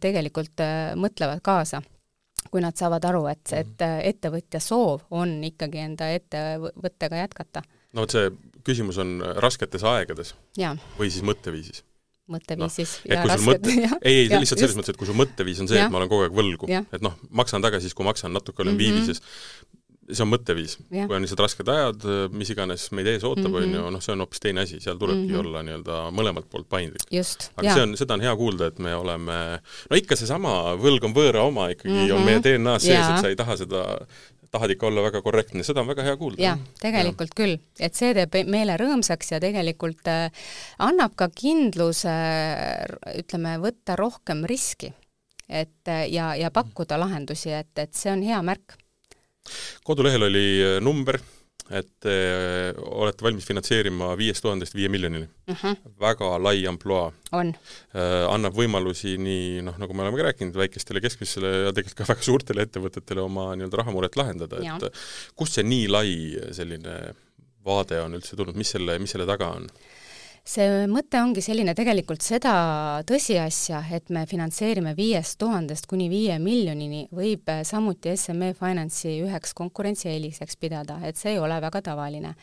tegelikult 0.00 0.62
mõtlevad 1.00 1.42
kaasa 1.44 1.82
kui 2.50 2.62
nad 2.62 2.76
saavad 2.78 3.04
aru, 3.08 3.24
et, 3.32 3.52
et 3.56 3.84
ettevõtja 4.12 4.60
soov 4.62 5.06
on 5.16 5.38
ikkagi 5.48 5.80
enda 5.82 6.10
ettevõttega 6.14 7.24
jätkata. 7.24 7.64
no 7.92 8.04
vot, 8.04 8.14
see 8.14 8.30
küsimus 8.64 9.00
on 9.02 9.18
rasketes 9.42 9.84
aegades 9.88 10.34
ja. 10.60 10.76
või 10.98 11.10
siis 11.10 11.24
mõtteviisis 11.26 11.82
mõtteviisis 12.30 12.96
no, 13.04 13.12
ja 13.12 13.22
rasked. 13.28 13.46
Mõtte... 13.48 13.74
ei, 14.08 14.24
ei, 14.24 14.32
lihtsalt 14.32 14.62
selles 14.62 14.76
mõttes, 14.78 14.94
et 14.94 15.00
kui 15.00 15.08
su 15.08 15.16
mõtteviis 15.16 15.60
on 15.64 15.70
see, 15.70 15.80
et 15.80 15.92
ma 15.92 16.00
olen 16.00 16.10
kogu 16.10 16.26
aeg 16.26 16.36
võlgu, 16.36 16.70
et 16.70 17.04
noh, 17.04 17.16
maksan 17.36 17.64
tagasi 17.64 17.88
siis, 17.88 17.96
kui 17.96 18.06
maksan, 18.06 18.32
natuke 18.34 18.64
olen 18.64 18.74
mm 18.74 18.80
-hmm. 18.80 19.00
viivises, 19.04 19.22
see 20.04 20.24
on 20.24 20.30
mõtteviis. 20.30 20.76
kui 20.90 21.16
on 21.16 21.24
lihtsalt 21.24 21.40
rasked 21.40 21.68
ajad, 21.68 22.04
mis 22.36 22.50
iganes 22.52 22.86
meid 22.96 23.08
ees 23.12 23.24
ootab, 23.24 23.54
on 23.60 23.76
ju, 23.76 23.84
noh, 23.94 24.02
see 24.04 24.12
on 24.12 24.24
hoopis 24.24 24.42
teine 24.42 24.64
asi, 24.64 24.80
seal 24.80 24.98
tulebki 25.00 25.28
mm 25.28 25.34
-hmm. 25.34 25.40
olla 25.40 25.62
nii-öelda 25.68 26.00
mõlemalt 26.16 26.48
poolt 26.50 26.68
paindlik. 26.68 27.04
aga 27.56 27.68
ja. 27.68 27.74
see 27.74 27.82
on, 27.82 27.96
seda 27.96 28.14
on 28.14 28.20
hea 28.20 28.36
kuulda, 28.36 28.66
et 28.72 28.78
me 28.78 28.94
oleme, 28.94 29.38
no 29.90 29.96
ikka 29.96 30.16
seesama 30.16 30.74
võlg 30.80 31.04
on 31.04 31.16
võõra 31.16 31.44
oma 31.48 31.68
ikkagi 31.72 31.94
mm, 31.94 32.06
-hmm. 32.06 32.16
on 32.16 32.24
meie 32.24 32.40
DNA-s 32.40 32.84
sees, 32.84 33.08
et 33.08 33.20
sa 33.20 33.28
ei 33.28 33.36
taha 33.36 33.56
seda 33.56 33.84
tahad 34.54 34.74
ikka 34.74 34.88
olla 34.88 35.04
väga 35.08 35.22
korrektne, 35.24 35.64
seda 35.66 35.82
on 35.82 35.90
väga 35.90 36.06
hea 36.06 36.16
kuulda. 36.20 36.42
jah, 36.42 36.60
tegelikult 36.80 37.34
ja. 37.34 37.38
küll, 37.40 37.56
et 37.82 37.98
see 37.98 38.14
teeb 38.16 38.36
meele 38.50 38.78
rõõmsaks 38.80 39.34
ja 39.34 39.40
tegelikult 39.42 40.10
äh, 40.10 40.46
annab 40.84 41.16
ka 41.18 41.28
kindluse 41.34 42.14
ütleme, 43.18 43.56
võtta 43.62 43.98
rohkem 44.00 44.44
riski. 44.50 44.92
et 45.48 45.90
äh, 45.90 46.06
ja, 46.12 46.32
ja 46.38 46.52
pakkuda 46.54 46.98
lahendusi, 47.00 47.52
et, 47.52 47.72
et 47.78 47.94
see 47.94 48.12
on 48.14 48.22
hea 48.24 48.40
märk. 48.46 48.78
kodulehel 49.84 50.30
oli 50.30 50.46
äh, 50.62 50.80
number 50.82 51.18
et 51.72 51.88
te 52.04 52.14
olete 52.76 53.24
valmis 53.24 53.46
finantseerima 53.48 54.10
viiest 54.20 54.44
tuhandest 54.44 54.74
viie 54.76 54.90
miljonini 54.92 55.24
uh. 55.24 55.54
Mhm. 55.54 55.72
-huh. 55.72 55.94
väga 56.00 56.30
lai 56.42 56.66
ampluaa. 56.66 57.12
on. 57.32 57.54
Äh, 57.96 58.26
annab 58.28 58.56
võimalusi 58.56 59.16
nii 59.18 59.62
noh, 59.64 59.78
nagu 59.80 59.94
me 59.94 60.02
oleme 60.02 60.20
ka 60.20 60.28
rääkinud, 60.28 60.56
väikestele, 60.56 61.00
keskmistele 61.00 61.52
ja 61.66 61.72
tegelikult 61.72 61.98
ka 62.02 62.08
väga 62.12 62.22
suurtele 62.22 62.66
ettevõtetele 62.68 63.20
oma 63.20 63.54
nii-öelda 63.56 63.80
rahamuret 63.82 64.16
lahendada, 64.16 64.60
et 64.60 65.02
kust 65.36 65.56
see 65.56 65.64
nii 65.64 65.88
lai 65.88 66.10
selline 66.52 67.14
vaade 67.64 68.00
on 68.04 68.14
üldse 68.18 68.36
tulnud, 68.36 68.56
mis 68.56 68.74
selle, 68.76 68.98
mis 68.98 69.14
selle 69.14 69.26
taga 69.26 69.48
on? 69.56 69.68
See 70.44 70.84
mõte 70.92 71.16
ongi 71.24 71.40
selline 71.40 71.72
tegelikult 71.72 72.20
seda 72.20 72.52
tõsiasja, 73.08 73.78
et 73.96 74.10
me 74.12 74.26
finantseerime 74.28 74.92
viiest 74.96 75.38
tuhandest 75.40 75.86
kuni 75.88 76.10
viie 76.12 76.36
miljonini, 76.36 77.06
võib 77.16 77.48
samuti 77.64 78.12
SME 78.12 78.50
Finance'i 78.58 79.22
üheks 79.24 79.54
konkurentsieeliseks 79.56 80.58
pidada, 80.60 80.98
et 81.08 81.16
see 81.16 81.32
ei 81.32 81.40
ole 81.40 81.56
väga 81.64 81.80
tavaline. 81.88 82.34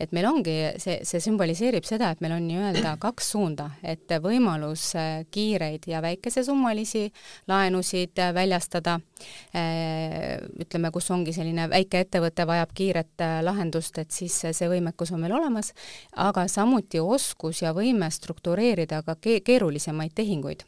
et 0.00 0.12
meil 0.16 0.26
ongi, 0.30 0.54
see, 0.80 1.02
see 1.04 1.20
sümboliseerib 1.20 1.84
seda, 1.84 2.10
et 2.10 2.22
meil 2.24 2.32
on 2.38 2.46
nii-öelda 2.48 2.94
kaks 3.02 3.28
suunda, 3.34 3.68
et 3.84 4.08
võimalus 4.24 4.94
kiireid 5.30 5.84
ja 5.86 6.00
väikesesummalisi 6.00 7.10
laenusid 7.48 8.24
väljastada, 8.34 8.96
ütleme, 10.64 10.90
kus 10.96 11.10
ongi 11.12 11.36
selline 11.36 11.68
väike 11.68 12.06
ettevõte 12.06 12.48
vajab 12.48 12.72
kiiret 12.72 13.26
lahendust, 13.44 14.00
et 14.00 14.10
siis 14.10 14.40
see 14.48 14.72
võimekus 14.72 15.12
on 15.12 15.20
meil 15.20 15.36
olemas, 15.36 15.74
aga 16.16 16.48
samuti 16.48 17.04
oskus 17.04 17.49
oskus 17.50 17.64
ja 17.64 17.74
võime 17.74 18.10
struktureerida 18.10 19.02
ka 19.02 19.16
ke-, 19.20 19.42
keerulisemaid 19.44 20.14
tehinguid. 20.14 20.62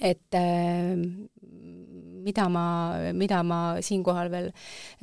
et 0.00 0.34
äh, 0.34 0.98
mida 2.24 2.48
ma, 2.48 2.96
mida 3.14 3.42
ma 3.46 3.76
siinkohal 3.80 4.30
veel 4.30 4.48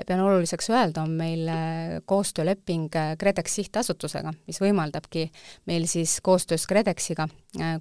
pean 0.05 0.19
oluliseks 0.19 0.67
öelda, 0.69 1.03
on 1.05 1.13
meil 1.15 1.47
äh, 1.47 2.01
koostööleping 2.05 2.89
äh, 2.95 3.13
KredEx 3.17 3.55
sihtasutusega, 3.55 4.33
mis 4.47 4.59
võimaldabki 4.59 5.29
meil 5.65 5.87
siis 5.87 6.19
koostöös 6.21 6.67
KredExiga 6.67 7.27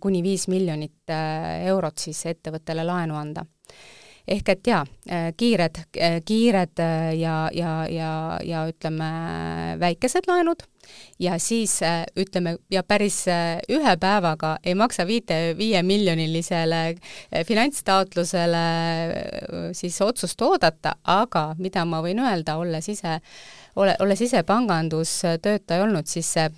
kuni 0.01 0.23
viis 0.23 0.49
miljonit 0.49 1.11
eurot 1.67 1.99
siis 1.99 2.25
ettevõttele 2.27 2.85
laenu 2.85 3.15
anda 3.19 3.45
ehk 4.29 4.49
et 4.53 4.67
jaa, 4.67 4.85
kiired, 5.37 5.81
kiired 6.27 6.83
ja, 7.19 7.37
ja, 7.55 7.73
ja, 7.91 8.13
ja 8.45 8.67
ütleme, 8.71 9.09
väikesed 9.81 10.29
laenud. 10.29 10.67
Ja 11.23 11.37
siis 11.39 11.77
ütleme, 12.19 12.57
ja 12.73 12.83
päris 12.83 13.23
ühe 13.71 13.93
päevaga 14.01 14.57
ei 14.65 14.75
maksa 14.75 15.07
viite, 15.07 15.55
viiemiljonilisele 15.59 16.81
finantstaotlusele 17.47 18.65
siis 19.77 20.01
otsust 20.03 20.43
oodata, 20.43 20.97
aga 21.05 21.55
mida 21.59 21.85
ma 21.87 22.01
võin 22.03 22.19
öelda, 22.25 22.57
olles 22.59 22.89
ise, 22.91 23.21
ole, 23.77 23.95
olles 24.01 24.25
ise 24.27 24.43
pangandustöötaja 24.43 25.85
olnud, 25.85 26.11
siis 26.11 26.33
see 26.33 26.49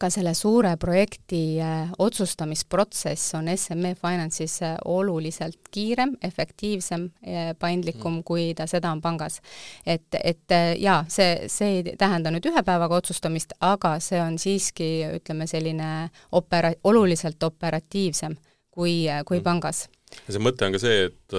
ka 0.00 0.10
selle 0.12 0.32
suure 0.34 0.74
projekti 0.80 1.58
äh, 1.62 1.90
otsustamisprotsess 1.98 3.34
on 3.38 3.50
SME 3.56 3.94
Finance'is 3.98 4.58
äh, 4.62 4.76
oluliselt 4.84 5.70
kiirem, 5.70 6.16
efektiivsem, 6.22 7.08
äh, 7.26 7.52
paindlikum, 7.58 8.20
mm. 8.20 8.24
kui 8.26 8.52
ta 8.58 8.66
seda 8.70 8.92
on 8.94 9.02
pangas. 9.02 9.40
et, 9.86 10.06
et 10.24 10.56
jaa, 10.78 11.04
see, 11.08 11.48
see 11.52 11.78
ei 11.78 11.96
tähenda 11.98 12.32
nüüd 12.34 12.46
ühe 12.50 12.62
päevaga 12.64 13.00
otsustamist, 13.02 13.54
aga 13.60 13.96
see 14.02 14.20
on 14.22 14.38
siiski, 14.38 14.90
ütleme, 15.20 15.46
selline 15.50 16.10
opera-, 16.32 16.74
oluliselt 16.84 17.42
operatiivsem 17.42 18.36
kui, 18.70 19.06
kui 19.26 19.40
mm. 19.40 19.44
pangas. 19.44 19.86
ja 20.26 20.36
see 20.36 20.42
mõte 20.42 20.66
on 20.66 20.76
ka 20.76 20.82
see, 20.82 21.08
et 21.10 21.38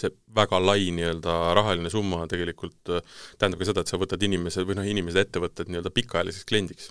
see 0.00 0.14
väga 0.36 0.60
lai 0.62 0.88
nii-öelda 0.96 1.34
rahaline 1.58 1.92
summa 1.92 2.24
tegelikult 2.30 2.94
äh, 2.94 3.04
tähendab 3.38 3.60
ka 3.60 3.70
seda, 3.70 3.84
et 3.84 3.92
sa 3.92 4.00
võtad 4.00 4.22
inimese 4.26 4.64
või 4.68 4.78
noh, 4.78 4.88
inimesed, 4.94 5.28
ettevõtted 5.28 5.70
nii-öelda 5.70 5.92
pikaajaliseks 5.96 6.48
kliendiks. 6.48 6.90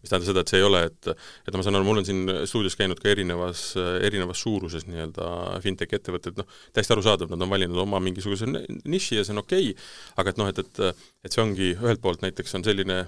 mis 0.00 0.08
tähendab 0.08 0.28
seda, 0.30 0.44
et 0.44 0.52
see 0.52 0.62
ei 0.62 0.64
ole, 0.64 0.84
et 0.88 1.10
et 1.12 1.56
ma 1.56 1.64
saan 1.64 1.76
aru, 1.76 1.84
mul 1.84 2.00
on 2.00 2.08
siin 2.08 2.22
stuudios 2.48 2.76
käinud 2.78 3.02
ka 3.02 3.10
erinevas, 3.12 3.74
erinevas 3.76 4.40
suuruses 4.44 4.88
nii-öelda 4.88 5.28
fintech 5.64 5.92
ettevõtted, 5.98 6.40
noh, 6.40 6.48
täiesti 6.72 6.96
arusaadav, 6.96 7.28
nad 7.34 7.44
on 7.44 7.52
valinud 7.52 7.84
oma 7.84 8.00
mingisuguse 8.00 8.48
niši 8.48 9.20
ja 9.20 9.26
see 9.26 9.36
on 9.36 9.44
okei 9.44 9.74
okay,, 9.74 9.90
aga 10.22 10.32
et 10.32 10.40
noh, 10.40 10.48
et, 10.48 10.64
et 10.64 10.82
et 11.28 11.36
see 11.36 11.44
ongi 11.44 11.74
ühelt 11.76 12.00
poolt 12.00 12.24
näiteks 12.24 12.56
on 12.56 12.64
selline 12.64 13.04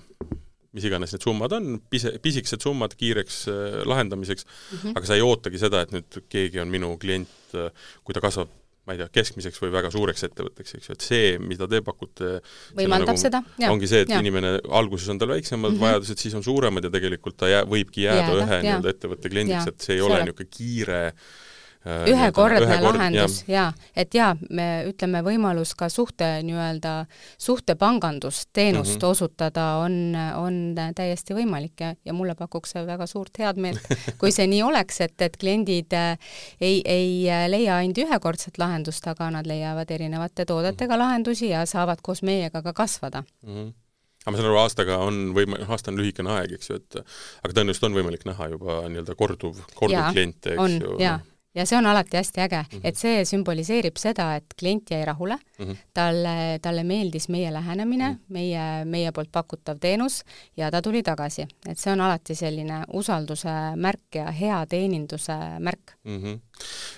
mis 0.77 0.87
iganes 0.87 1.15
need 1.15 1.25
summad 1.25 1.55
on, 1.57 1.75
pise, 1.91 2.13
pisikesed 2.23 2.63
summad 2.63 2.95
kiireks 2.99 3.43
äh, 3.51 3.81
lahendamiseks 3.89 4.47
mm, 4.47 4.79
-hmm. 4.79 4.97
aga 4.97 5.07
sa 5.07 5.19
ei 5.19 5.25
ootagi 5.27 5.59
seda, 5.59 5.83
et 5.83 5.95
nüüd 5.95 6.21
keegi 6.31 6.63
on 6.63 6.71
minu 6.71 6.97
klient 6.99 7.55
äh,, 7.55 7.71
kui 8.05 8.15
ta 8.15 8.23
kasvab 8.23 8.53
ma 8.89 8.95
ei 8.97 9.03
tea, 9.03 9.11
keskmiseks 9.21 9.61
või 9.63 9.75
väga 9.75 9.91
suureks 9.93 10.25
ettevõtteks, 10.27 10.77
eks 10.79 10.89
ju, 10.89 10.97
et 10.97 11.05
see, 11.05 11.27
mida 11.43 11.69
te 11.71 11.83
pakute 11.85 12.31
võimaldab 12.79 13.13
nagu, 13.13 13.21
seda, 13.21 13.43
jah. 13.61 13.75
ongi 13.75 13.91
see, 13.91 14.07
et 14.07 14.15
ja. 14.15 14.23
inimene, 14.23 14.57
alguses 14.81 15.11
on 15.13 15.21
tal 15.21 15.35
väiksemad 15.35 15.71
mm 15.71 15.77
-hmm. 15.77 15.85
vajadused, 15.85 16.25
siis 16.25 16.35
on 16.39 16.47
suuremad 16.47 16.89
ja 16.89 16.91
tegelikult 16.91 17.37
ta 17.37 17.51
jää, 17.51 17.63
võibki 17.69 18.07
jääda, 18.09 18.25
jääda 18.25 18.41
ühe 18.47 18.63
nii-öelda 18.65 18.97
ettevõtte 18.97 19.33
kliendiks, 19.33 19.71
et 19.71 19.81
see 19.81 19.95
ei 19.99 20.01
see 20.01 20.09
ole 20.09 20.25
niisugune 20.25 20.51
kiire 20.51 21.01
Äh, 21.01 21.50
ühekordne 21.87 22.61
ühe 22.67 22.79
lahendus 22.85 23.39
jaa, 23.49 23.71
et 23.97 24.15
jaa, 24.15 24.35
me 24.53 24.85
ütleme, 24.91 25.23
võimalus 25.25 25.73
ka 25.79 25.89
suhte 25.93 26.29
nii-öelda, 26.45 27.07
suhtepangandusteenust 27.41 28.97
mm 28.97 29.01
-hmm. 29.01 29.11
osutada 29.11 29.67
on, 29.81 30.17
on 30.37 30.61
täiesti 30.95 31.35
võimalik 31.35 31.81
ja, 31.81 31.95
ja 32.05 32.13
mulle 32.13 32.35
pakuks 32.35 32.77
see 32.77 32.85
väga 32.87 33.07
suurt 33.07 33.39
headmeelt, 33.39 33.81
kui 34.21 34.33
see 34.33 34.47
nii 34.47 34.63
oleks, 34.63 35.01
et, 35.01 35.17
et 35.23 35.37
kliendid 35.41 35.93
äh, 35.97 36.19
ei, 36.61 36.83
ei 36.85 37.25
leia 37.49 37.77
ainult 37.81 37.99
ühekordset 37.99 38.59
lahendust, 38.59 39.07
aga 39.07 39.31
nad 39.31 39.47
leiavad 39.47 39.91
erinevate 39.91 40.45
toodetega 40.45 40.95
-hmm. 40.95 40.99
lahendusi 40.99 41.49
ja 41.49 41.67
saavad 41.67 41.99
koos 42.03 42.23
meiega 42.23 42.63
ka 42.63 42.73
kasvada 42.73 43.23
mm. 43.43 43.55
-hmm 43.55 43.73
aga 44.21 44.33
ma 44.35 44.37
saan 44.37 44.51
aru, 44.51 44.59
aastaga 44.61 44.97
on 44.99 45.19
võim-, 45.37 45.57
aasta 45.65 45.91
on 45.93 45.97
lühikene 45.97 46.33
aeg, 46.37 46.53
eks 46.59 46.71
ju, 46.71 46.77
et 46.77 46.99
aga 47.01 47.55
tõenäoliselt 47.57 47.87
on 47.89 47.95
võimalik 47.97 48.27
näha 48.29 48.51
juba 48.53 48.83
nii-öelda 48.93 49.17
korduv, 49.17 49.63
korduvkliente, 49.79 50.53
eks 50.53 50.61
on, 50.61 50.77
ju. 50.85 50.97
jaa, 51.01 51.17
ja 51.55 51.67
see 51.67 51.79
on 51.79 51.87
alati 51.91 52.17
hästi 52.17 52.41
äge 52.41 52.57
mm, 52.57 52.79
-hmm. 52.79 52.81
et 52.85 52.97
see 52.97 53.25
sümboliseerib 53.25 53.97
seda, 53.99 54.35
et 54.37 54.55
klient 54.59 54.91
jäi 54.91 55.05
rahule 55.05 55.37
mm, 55.59 55.67
-hmm. 55.67 55.77
talle, 55.95 56.59
talle 56.63 56.85
meeldis 56.85 57.29
meie 57.29 57.53
lähenemine 57.53 58.09
mm, 58.09 58.15
-hmm. 58.15 58.33
meie, 58.33 58.85
meie 58.85 59.13
poolt 59.13 59.33
pakutav 59.33 59.79
teenus 59.81 60.23
ja 60.57 60.71
ta 60.71 60.83
tuli 60.83 61.03
tagasi. 61.03 61.47
et 61.69 61.79
see 61.79 61.93
on 61.93 62.01
alati 62.01 62.35
selline 62.35 62.85
usalduse 62.93 63.57
märk 63.77 64.15
ja 64.15 64.31
hea 64.31 64.67
teeninduse 64.67 65.39
märk 65.59 65.97
mm. 66.05 66.23
-hmm. 66.23 66.39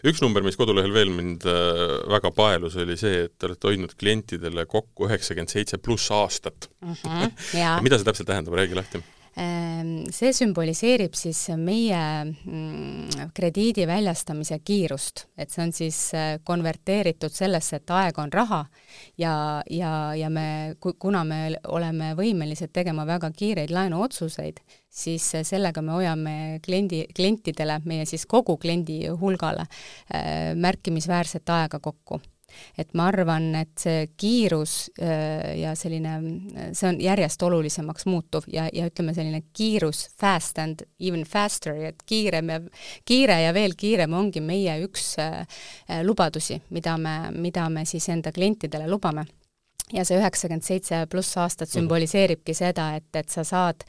üks 0.04 0.22
number, 0.22 0.42
mis 0.42 0.56
kodulehel 0.56 0.92
veel 0.92 1.10
mind 1.10 1.42
äh, 1.46 2.10
väga 2.10 2.30
paelus, 2.30 2.76
oli 2.76 2.96
see, 2.96 3.24
et 3.24 3.38
te 3.38 3.46
olete 3.46 3.68
hoidnud 3.68 3.94
klientidele 3.98 4.66
kokku 4.66 5.08
üheksakümmend 5.08 5.48
seitse 5.48 5.78
pluss 5.78 6.10
aastat 6.10 6.70
mm. 6.80 6.92
-hmm. 6.92 7.80
mida 7.84 7.98
see 7.98 8.04
täpselt 8.04 8.26
tähendab, 8.26 8.54
räägi 8.54 8.74
lahti 8.74 9.02
see 9.32 10.32
sümboliseerib 10.36 11.14
siis 11.16 11.38
meie 11.56 12.00
mm, 12.26 13.30
krediidi 13.32 13.86
väljastamise 13.88 14.58
kiirust, 14.64 15.26
et 15.40 15.50
see 15.52 15.62
on 15.64 15.72
siis 15.72 16.00
äh, 16.16 16.34
konverteeritud 16.44 17.32
sellesse, 17.32 17.80
et 17.80 17.94
aeg 17.96 18.18
on 18.20 18.32
raha 18.32 18.60
ja, 19.18 19.34
ja, 19.70 19.92
ja 20.18 20.28
me, 20.30 20.76
kuna 20.80 21.24
me 21.24 21.40
oleme 21.72 22.12
võimelised 22.18 22.74
tegema 22.76 23.06
väga 23.08 23.32
kiireid 23.36 23.72
laenuotsuseid, 23.72 24.60
siis 24.92 25.30
äh, 25.38 25.46
sellega 25.48 25.80
me 25.82 25.96
hoiame 25.96 26.36
kliendi, 26.64 27.06
klientidele, 27.16 27.80
meie 27.88 28.04
siis 28.08 28.28
kogu 28.28 28.58
kliendi 28.60 29.06
hulgale 29.08 29.64
äh, 29.64 30.52
märkimisväärset 30.60 31.56
aega 31.56 31.80
kokku 31.80 32.20
et 32.78 32.94
ma 32.98 33.08
arvan, 33.10 33.50
et 33.62 33.72
see 33.80 34.06
kiirus 34.18 34.76
äh, 35.00 35.58
ja 35.60 35.74
selline, 35.78 36.14
see 36.76 36.88
on 36.88 37.00
järjest 37.02 37.42
olulisemaks 37.42 38.06
muutuv 38.10 38.48
ja, 38.52 38.68
ja 38.72 38.88
ütleme, 38.90 39.14
selline 39.16 39.42
kiirus, 39.52 40.06
fast 40.20 40.58
and 40.62 40.86
even 41.00 41.26
faster, 41.28 41.76
et 41.92 42.02
kiirem 42.06 42.54
ja, 42.54 42.60
kiire 43.08 43.40
ja 43.46 43.52
veel 43.56 43.76
kiirem 43.78 44.14
ongi 44.18 44.42
meie 44.44 44.78
üks 44.86 45.14
äh, 45.22 45.44
lubadusi, 46.06 46.60
mida 46.70 46.96
me, 46.98 47.16
mida 47.36 47.68
me 47.72 47.86
siis 47.88 48.08
enda 48.12 48.32
klientidele 48.32 48.88
lubame 48.90 49.26
ja 49.92 50.04
see 50.08 50.18
üheksakümmend 50.20 50.64
seitse 50.66 51.02
pluss 51.10 51.36
aastat 51.40 51.68
mhm. 51.68 51.80
sümboliseeribki 51.80 52.54
seda, 52.56 52.92
et, 52.98 53.08
et 53.18 53.32
sa 53.32 53.44
saad 53.46 53.84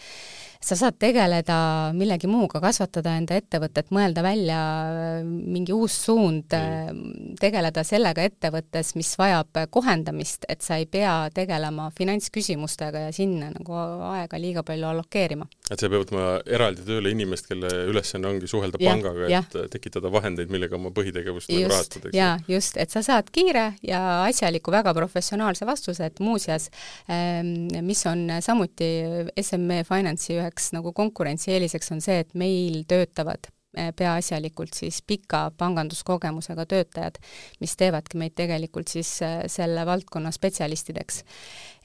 sa 0.64 0.78
saad 0.80 0.98
tegeleda 1.02 1.58
millegi 1.98 2.30
muuga, 2.32 2.62
kasvatada 2.64 3.18
enda 3.20 3.36
ettevõtet, 3.40 3.92
mõelda 3.96 4.24
välja 4.26 4.60
äh, 4.88 5.26
mingi 5.28 5.76
uus 5.76 5.96
suund 6.06 6.54
mm., 6.56 7.36
tegeleda 7.42 7.84
sellega 7.88 8.24
ettevõttes, 8.30 8.94
mis 9.00 9.12
vajab 9.20 9.64
kohendamist, 9.74 10.48
et 10.50 10.64
sa 10.64 10.80
ei 10.80 10.88
pea 10.88 11.16
tegelema 11.34 11.90
finantsküsimustega 11.98 13.08
ja 13.08 13.16
sinna 13.16 13.52
nagu 13.54 13.76
aega 14.14 14.40
liiga 14.40 14.64
palju 14.68 14.90
allokeerima. 14.94 15.50
Et 15.74 15.82
sa 15.82 15.88
ei 15.88 15.94
pea 15.94 16.02
võtma 16.04 16.26
eraldi 16.58 16.86
tööle 16.88 17.14
inimest, 17.14 17.48
kelle 17.50 17.72
ülesanne 17.92 18.30
ongi 18.30 18.50
suhelda 18.50 18.80
ja, 18.82 18.94
pangaga, 18.94 19.30
et 19.40 19.58
tekitada 19.74 20.12
vahendeid, 20.14 20.52
millega 20.54 20.78
oma 20.78 20.94
põhitegevust 20.96 21.52
nagu 21.52 21.72
rahastada, 21.72 22.10
eks 22.10 22.14
ju? 22.14 22.20
jaa, 22.20 22.36
just, 22.52 22.78
et 22.82 22.94
sa 22.94 23.04
saad 23.06 23.32
kiire 23.34 23.66
ja 23.86 24.04
asjaliku, 24.28 24.74
väga 24.74 24.94
professionaalse 24.98 25.68
vastuse, 25.70 26.12
et 26.12 26.22
muuseas, 26.24 26.70
ähm, 27.12 27.68
mis 27.86 28.06
on 28.10 28.28
samuti 28.44 28.92
SME 29.40 29.84
Finance'i 29.88 30.40
üheks 30.40 30.72
nagu 30.78 30.94
konkurentsieeliseks 30.96 31.94
on 31.96 32.04
see, 32.04 32.22
et 32.24 32.38
meil 32.38 32.84
töötavad 32.90 33.50
peaasjalikult 33.74 34.74
siis 34.78 35.02
pika 35.08 35.48
panganduskogemusega 35.58 36.66
töötajad, 36.70 37.18
mis 37.62 37.76
teevadki 37.80 38.20
meid 38.22 38.36
tegelikult 38.38 38.92
siis 38.92 39.10
eh, 39.26 39.44
selle 39.52 39.86
valdkonna 39.86 40.32
spetsialistideks. 40.32 41.24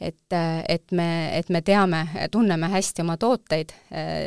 et, 0.01 0.33
eh, 0.33 0.65
et 0.69 0.93
me, 0.93 1.09
et 1.39 1.49
me 1.49 1.63
teame, 1.63 2.05
tunneme 2.31 2.69
hästi 2.71 3.03
oma 3.03 3.17
tooteid, 3.17 3.73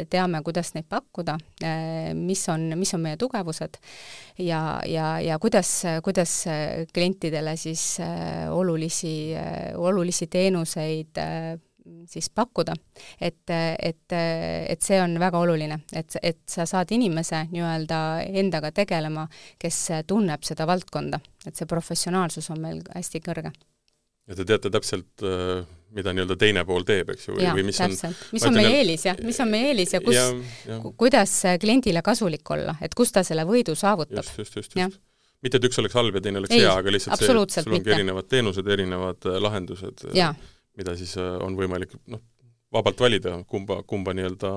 teame, 0.09 0.41
kuidas 0.43 0.73
neid 0.73 0.85
pakkuda, 0.89 1.37
mis 2.17 2.43
on, 2.49 2.73
mis 2.75 2.93
on 2.93 3.01
meie 3.01 3.17
tugevused 3.17 3.77
ja, 4.37 4.81
ja, 4.85 5.19
ja 5.21 5.39
kuidas, 5.39 5.83
kuidas 6.03 6.33
klientidele 6.93 7.55
siis 7.57 7.97
olulisi, 8.51 9.31
olulisi 9.77 10.27
teenuseid 10.27 11.21
siis 12.09 12.29
pakkuda. 12.29 12.75
et, 13.21 13.49
et, 13.79 14.13
et 14.69 14.81
see 14.81 15.01
on 15.01 15.17
väga 15.19 15.39
oluline, 15.39 15.81
et, 15.93 16.15
et 16.21 16.39
sa 16.49 16.65
saad 16.69 16.91
inimese 16.95 17.45
nii-öelda 17.51 17.99
endaga 18.43 18.71
tegelema, 18.75 19.27
kes 19.59 19.81
tunneb 20.07 20.45
seda 20.47 20.67
valdkonda, 20.69 21.19
et 21.45 21.57
see 21.57 21.69
professionaalsus 21.69 22.49
on 22.53 22.61
meil 22.61 22.81
hästi 22.95 23.21
kõrge. 23.25 23.51
ja 24.27 24.37
te 24.37 24.45
teate 24.45 24.71
täpselt, 24.73 25.23
äh, 25.25 25.61
mida 25.95 26.13
nii-öelda 26.15 26.37
teine 26.39 26.65
pool 26.65 26.85
teeb, 26.87 27.13
eks 27.15 27.29
ju, 27.29 27.37
või 27.37 27.67
mis 27.67 27.81
täpselt. 27.81 28.17
on 28.17 28.35
mis 28.37 28.47
on 28.47 28.57
meie 28.57 28.73
eelis, 28.79 29.05
jah, 29.09 29.21
mis 29.25 29.39
on 29.43 29.51
meie 29.51 29.71
eelis 29.71 29.95
ja 29.97 30.01
kus, 30.03 30.19
kuidas 30.97 31.37
kliendile 31.61 32.03
kasulik 32.05 32.55
olla, 32.55 32.75
et 32.81 32.95
kus 32.97 33.13
ta 33.15 33.25
selle 33.27 33.47
võidu 33.49 33.75
saavutab. 33.75 34.23
just, 34.23 34.37
just, 34.37 34.59
just, 34.61 34.77
just 34.77 35.01
mitte, 35.41 35.57
et 35.57 35.65
üks 35.65 35.79
oleks 35.81 35.97
halb 35.97 36.15
ja 36.17 36.21
teine 36.21 36.37
oleks 36.41 36.53
Ei, 36.53 36.61
hea, 36.61 36.73
aga 36.77 36.91
lihtsalt 36.93 37.17
see, 37.17 37.31
sul 37.31 37.39
ongi 37.41 37.71
mitte. 37.73 37.93
erinevad 37.95 38.27
teenused, 38.29 38.67
erinevad 38.77 39.25
äh, 39.25 39.39
lahendused. 39.41 40.03
jaa 40.13 40.35
mida 40.81 40.97
siis 40.99 41.15
äh, 41.21 41.37
on 41.45 41.55
võimalik 41.59 41.95
noh, 42.11 42.21
vabalt 42.73 43.01
valida, 43.03 43.37
kumba, 43.49 43.81
kumba 43.87 44.15
nii-öelda 44.17 44.51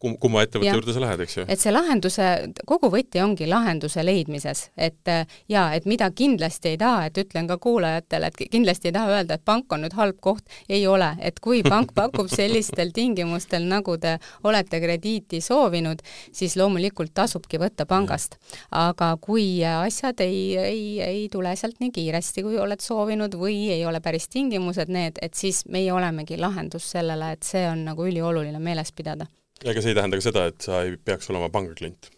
kum-, 0.00 0.16
kumma 0.20 0.44
ettevõtte 0.44 0.72
juurde 0.72 0.94
sa 0.94 1.02
lähed, 1.04 1.22
eks 1.24 1.36
ju? 1.36 1.44
et 1.50 1.60
see 1.60 1.72
lahenduse, 1.72 2.26
kogu 2.68 2.90
võti 2.92 3.20
ongi 3.22 3.48
lahenduse 3.50 4.02
leidmises, 4.04 4.66
et 4.76 5.10
äh, 5.10 5.38
jaa, 5.50 5.70
et 5.76 5.86
mida 5.90 6.10
kindlasti 6.16 6.74
ei 6.74 6.80
taha, 6.80 7.06
et 7.10 7.20
ütlen 7.20 7.48
ka 7.50 7.58
kuulajatele, 7.62 8.30
et 8.30 8.42
kindlasti 8.52 8.90
ei 8.90 8.96
taha 8.96 9.18
öelda, 9.18 9.36
et 9.36 9.44
pank 9.46 9.72
on 9.72 9.84
nüüd 9.84 9.96
halb 9.98 10.20
koht, 10.24 10.46
ei 10.68 10.86
ole, 10.90 11.12
et 11.20 11.40
kui 11.44 11.62
pank 11.66 11.94
pakub 12.00 12.30
sellistel 12.32 12.94
tingimustel, 12.96 13.66
nagu 13.70 13.96
te 14.00 14.16
olete 14.48 14.80
krediiti 14.82 15.42
soovinud, 15.44 16.02
siis 16.32 16.56
loomulikult 16.60 17.14
tasubki 17.14 17.60
võtta 17.60 17.86
pangast. 17.90 18.38
aga 18.76 19.12
kui 19.20 19.64
asjad 19.64 20.20
ei, 20.24 20.56
ei, 20.56 20.84
ei 21.04 21.28
tule 21.32 21.54
sealt 21.56 21.80
nii 21.80 21.92
kiiresti, 21.94 22.44
kui 22.46 22.58
oled 22.58 22.80
soovinud 22.80 23.34
või 23.38 23.68
ei 23.74 23.84
ole 23.86 24.00
päris 24.00 24.28
tingimused 24.32 24.88
need, 24.88 25.18
et 25.22 25.34
siis 25.34 25.64
meie 25.68 25.92
olemegi 25.92 26.38
lahendus 26.40 26.90
sellele, 26.94 27.34
et 27.36 27.44
see 27.46 27.66
on 27.68 27.84
nagu 27.90 28.06
ülioluline 28.06 28.58
meeles 28.62 28.92
pidada 28.96 29.28
ega 29.64 29.82
see 29.82 29.92
ei 29.92 29.98
tähenda 29.98 30.20
ka 30.20 30.24
seda, 30.24 30.46
et 30.52 30.64
sa 30.64 30.82
ei 30.86 30.96
peaks 30.96 31.30
olema 31.32 31.50
pangaklient? 31.52 32.10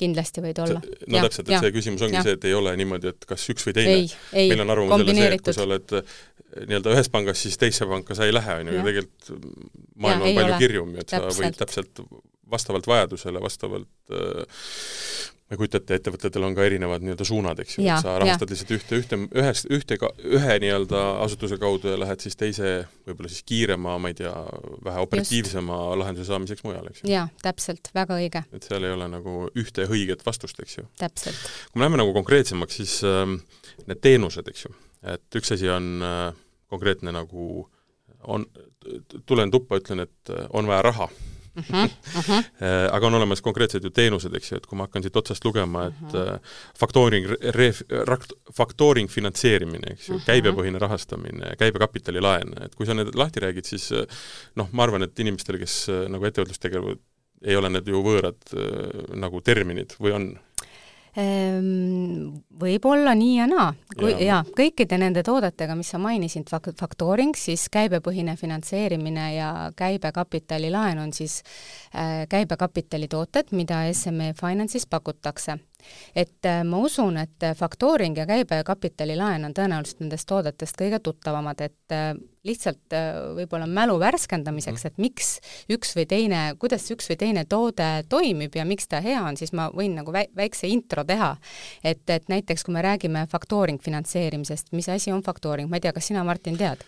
kindlasti 0.00 0.42
võid 0.42 0.58
olla. 0.64 0.80
no 0.82 1.18
ja, 1.18 1.24
täpselt, 1.28 1.48
et 1.48 1.54
ja, 1.54 1.62
see 1.62 1.74
küsimus 1.76 2.02
ongi 2.02 2.18
ja. 2.18 2.24
see, 2.26 2.36
et 2.38 2.46
ei 2.48 2.54
ole 2.58 2.72
niimoodi, 2.80 3.12
et 3.14 3.26
kas 3.30 3.44
üks 3.52 3.66
või 3.68 3.76
teine. 3.76 3.98
meil 4.34 4.64
on 4.64 4.74
arvamus 4.74 5.04
jälle 5.04 5.14
see, 5.14 5.28
et 5.36 5.44
kui 5.46 5.54
sa 5.54 5.66
oled 5.68 5.94
eh, 6.00 6.16
nii-öelda 6.64 6.94
ühes 6.96 7.10
pangas, 7.14 7.42
siis 7.46 7.58
teise 7.60 7.86
panka 7.90 8.16
sa 8.18 8.26
ei 8.26 8.34
lähe, 8.34 8.58
on 8.62 8.70
ju, 8.70 8.74
ja 8.74 8.86
tegelikult 8.88 9.30
maailm 9.94 10.24
ja, 10.24 10.30
on 10.32 10.40
palju 10.40 10.54
ole. 10.56 10.60
kirjum, 10.64 10.94
et 10.98 11.10
täpselt. 11.12 11.36
sa 11.36 11.44
võid 11.44 11.60
täpselt 11.62 12.02
vastavalt 12.50 12.86
vajadusele, 12.86 13.40
vastavalt 13.42 14.12
äh, 14.12 14.44
ma 15.44 15.52
ei 15.52 15.60
kujuta 15.60 15.76
ette, 15.76 15.98
ettevõtetel 15.98 16.44
on 16.46 16.54
ka 16.56 16.64
erinevad 16.64 17.02
nii-öelda 17.04 17.24
suunad, 17.28 17.58
eks 17.60 17.76
ju, 17.76 17.82
et 17.84 18.00
sa 18.00 18.14
rahastad 18.20 18.48
ja. 18.48 18.54
lihtsalt 18.54 18.70
ühte, 18.78 19.00
ühte, 19.02 19.18
ühest, 19.36 19.66
ühte, 19.76 19.98
ühe 20.24 20.54
nii-öelda 20.62 21.02
asutuse 21.24 21.58
kaudu 21.60 21.92
ja 21.92 21.98
lähed 22.00 22.24
siis 22.24 22.38
teise 22.40 22.70
võib-olla 23.04 23.28
siis 23.28 23.44
kiirema, 23.44 23.98
ma 24.00 24.08
ei 24.08 24.16
tea, 24.16 24.32
vähe 24.86 25.02
operatiivsema 25.04 25.76
Just. 25.82 25.98
lahenduse 26.00 26.28
saamiseks 26.30 26.64
mujal, 26.64 26.88
eks 26.88 27.02
ju. 27.02 27.10
jaa, 27.12 27.26
täpselt, 27.44 27.92
väga 27.96 28.16
õige. 28.22 28.42
et 28.56 28.70
seal 28.70 28.88
ei 28.88 28.96
ole 28.96 29.10
nagu 29.12 29.36
ühte 29.60 29.84
õiget 29.84 30.24
vastust, 30.24 30.64
eks 30.64 30.78
ju. 30.78 30.86
täpselt. 31.02 31.44
kui 31.68 31.78
me 31.78 31.84
läheme 31.84 32.00
nagu 32.00 32.16
konkreetsemaks, 32.16 32.80
siis 32.80 32.96
äh, 33.04 33.36
need 33.84 34.00
teenused, 34.00 34.48
eks 34.48 34.64
ju, 34.64 34.72
et 35.12 35.40
üks 35.42 35.52
asi 35.58 35.68
on 35.68 35.92
äh, 36.08 36.24
konkreetne 36.72 37.12
nagu 37.12 37.66
on, 38.32 38.48
tulen 39.28 39.52
tuppa, 39.52 39.76
ütlen, 39.82 40.06
et 40.08 40.32
äh, 40.32 40.48
on 40.56 40.72
vaja 40.72 40.88
raha 40.88 41.12
Uh 41.54 41.62
-huh, 41.62 41.84
uh 42.18 42.28
-huh. 42.28 42.42
aga 42.92 43.06
on 43.06 43.14
olemas 43.14 43.40
konkreetsed 43.40 43.84
ju 43.84 43.90
teenused, 43.90 44.34
eks 44.34 44.52
ju, 44.52 44.56
et 44.56 44.66
kui 44.66 44.76
ma 44.78 44.88
hakkan 44.88 45.02
siit 45.02 45.16
otsast 45.16 45.44
lugema, 45.44 45.86
et 45.86 46.14
uh 46.14 46.20
-huh. 46.20 46.38
faktooring, 46.78 47.26
faktooring 48.52 49.10
finantseerimine, 49.10 49.92
eks 49.92 50.08
ju 50.08 50.14
uh 50.14 50.20
-huh., 50.20 50.26
käibepõhine 50.26 50.78
rahastamine, 50.78 51.56
käibekapitalilaen, 51.58 52.54
et 52.64 52.74
kui 52.74 52.86
sa 52.86 52.94
need 52.94 53.14
lahti 53.14 53.40
räägid, 53.40 53.64
siis 53.64 53.92
noh, 54.54 54.68
ma 54.72 54.82
arvan, 54.82 55.02
et 55.02 55.18
inimestele, 55.18 55.58
kes 55.58 55.86
nagu 56.08 56.24
ettevõtlust 56.24 56.60
tegelevad, 56.60 56.98
ei 57.44 57.56
ole 57.56 57.68
need 57.68 57.88
ju 57.88 58.02
võõrad 58.02 58.40
nagu 59.14 59.40
terminid 59.40 59.94
või 60.00 60.12
on? 60.12 60.38
Ehm, 61.14 62.32
võib-olla 62.58 63.12
nii 63.14 63.34
ja 63.36 63.44
naa, 63.46 63.68
kui 63.94 64.16
Jaa. 64.18 64.40
kõikide 64.58 64.98
nende 64.98 65.22
toodetega, 65.22 65.76
mis 65.78 65.92
sa 65.94 66.00
mainisid, 66.02 66.48
fak-, 66.50 66.72
faktooring, 66.78 67.36
siis 67.38 67.68
käibepõhine 67.70 68.34
finantseerimine 68.40 69.28
ja 69.36 69.50
käibekapitalilaen 69.78 70.98
on 70.98 71.12
siis 71.14 71.42
äh, 71.94 72.24
käibekapitali 72.28 73.06
tooted, 73.08 73.54
mida 73.54 73.84
SME 73.92 74.32
Finance'is 74.40 74.88
pakutakse 74.90 75.60
et 76.16 76.46
äh, 76.48 76.62
ma 76.66 76.78
usun, 76.84 77.16
et 77.20 77.42
äh, 77.46 77.54
faktooring 77.58 78.16
ja 78.18 78.26
käibekapitalilaen 78.28 79.44
on 79.48 79.54
tõenäoliselt 79.56 80.02
nendest 80.04 80.28
toodetest 80.30 80.78
kõige 80.78 81.00
tuttavamad, 81.04 81.60
et 81.64 81.94
äh, 81.94 82.12
lihtsalt 82.44 82.92
võib-olla 83.38 83.64
mälu 83.64 83.94
värskendamiseks, 84.02 84.84
et 84.84 84.98
miks 85.00 85.38
üks 85.72 85.94
või 85.96 86.04
teine, 86.10 86.42
kuidas 86.60 86.84
üks 86.92 87.08
või 87.08 87.16
teine 87.22 87.46
toode 87.48 87.88
toimib 88.12 88.58
ja 88.58 88.66
miks 88.68 88.90
ta 88.90 89.00
hea 89.04 89.22
on, 89.24 89.38
siis 89.40 89.54
ma 89.56 89.70
võin 89.72 89.96
nagu 89.96 90.12
väi-, 90.12 90.28
väikse 90.36 90.68
intro 90.68 91.06
teha. 91.08 91.34
et, 91.84 92.04
et 92.10 92.28
näiteks 92.28 92.66
kui 92.66 92.76
me 92.76 92.84
räägime 92.84 93.24
faktooring 93.32 93.80
finantseerimisest, 93.82 94.74
mis 94.76 94.88
asi 94.92 95.12
on 95.12 95.24
faktooring, 95.24 95.70
ma 95.70 95.80
ei 95.80 95.86
tea, 95.86 95.96
kas 95.96 96.12
sina, 96.12 96.24
Martin, 96.24 96.60
tead? 96.60 96.84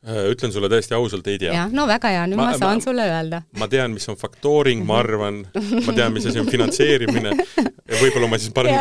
Äh, 0.00 0.30
ütlen 0.32 0.52
sulle 0.52 0.68
täiesti 0.72 0.94
ausalt, 0.96 1.26
ei 1.28 1.36
tea. 1.38 1.52
jah, 1.52 1.72
no 1.76 1.84
väga 1.84 2.08
hea, 2.08 2.22
nüüd 2.30 2.38
ma, 2.40 2.46
Ma- 2.48 2.58
saan 2.58 2.78
ma- 2.78 2.84
sulle 2.84 3.04
öelda. 3.04 3.42
ma 3.60 3.66
tean, 3.68 3.92
mis 3.92 4.08
on 4.08 4.16
faktooring, 4.16 4.80
ma 4.88 4.96
arvan, 5.02 5.42
ma 5.84 5.92
tean, 5.92 6.14
mis 6.14 6.24
asi 6.30 6.40
on 6.40 6.48
finantseerimine. 6.48 7.34
Võib-olla 7.90 8.30
ma 8.30 8.38
siis 8.40 8.54
panen 8.56 8.78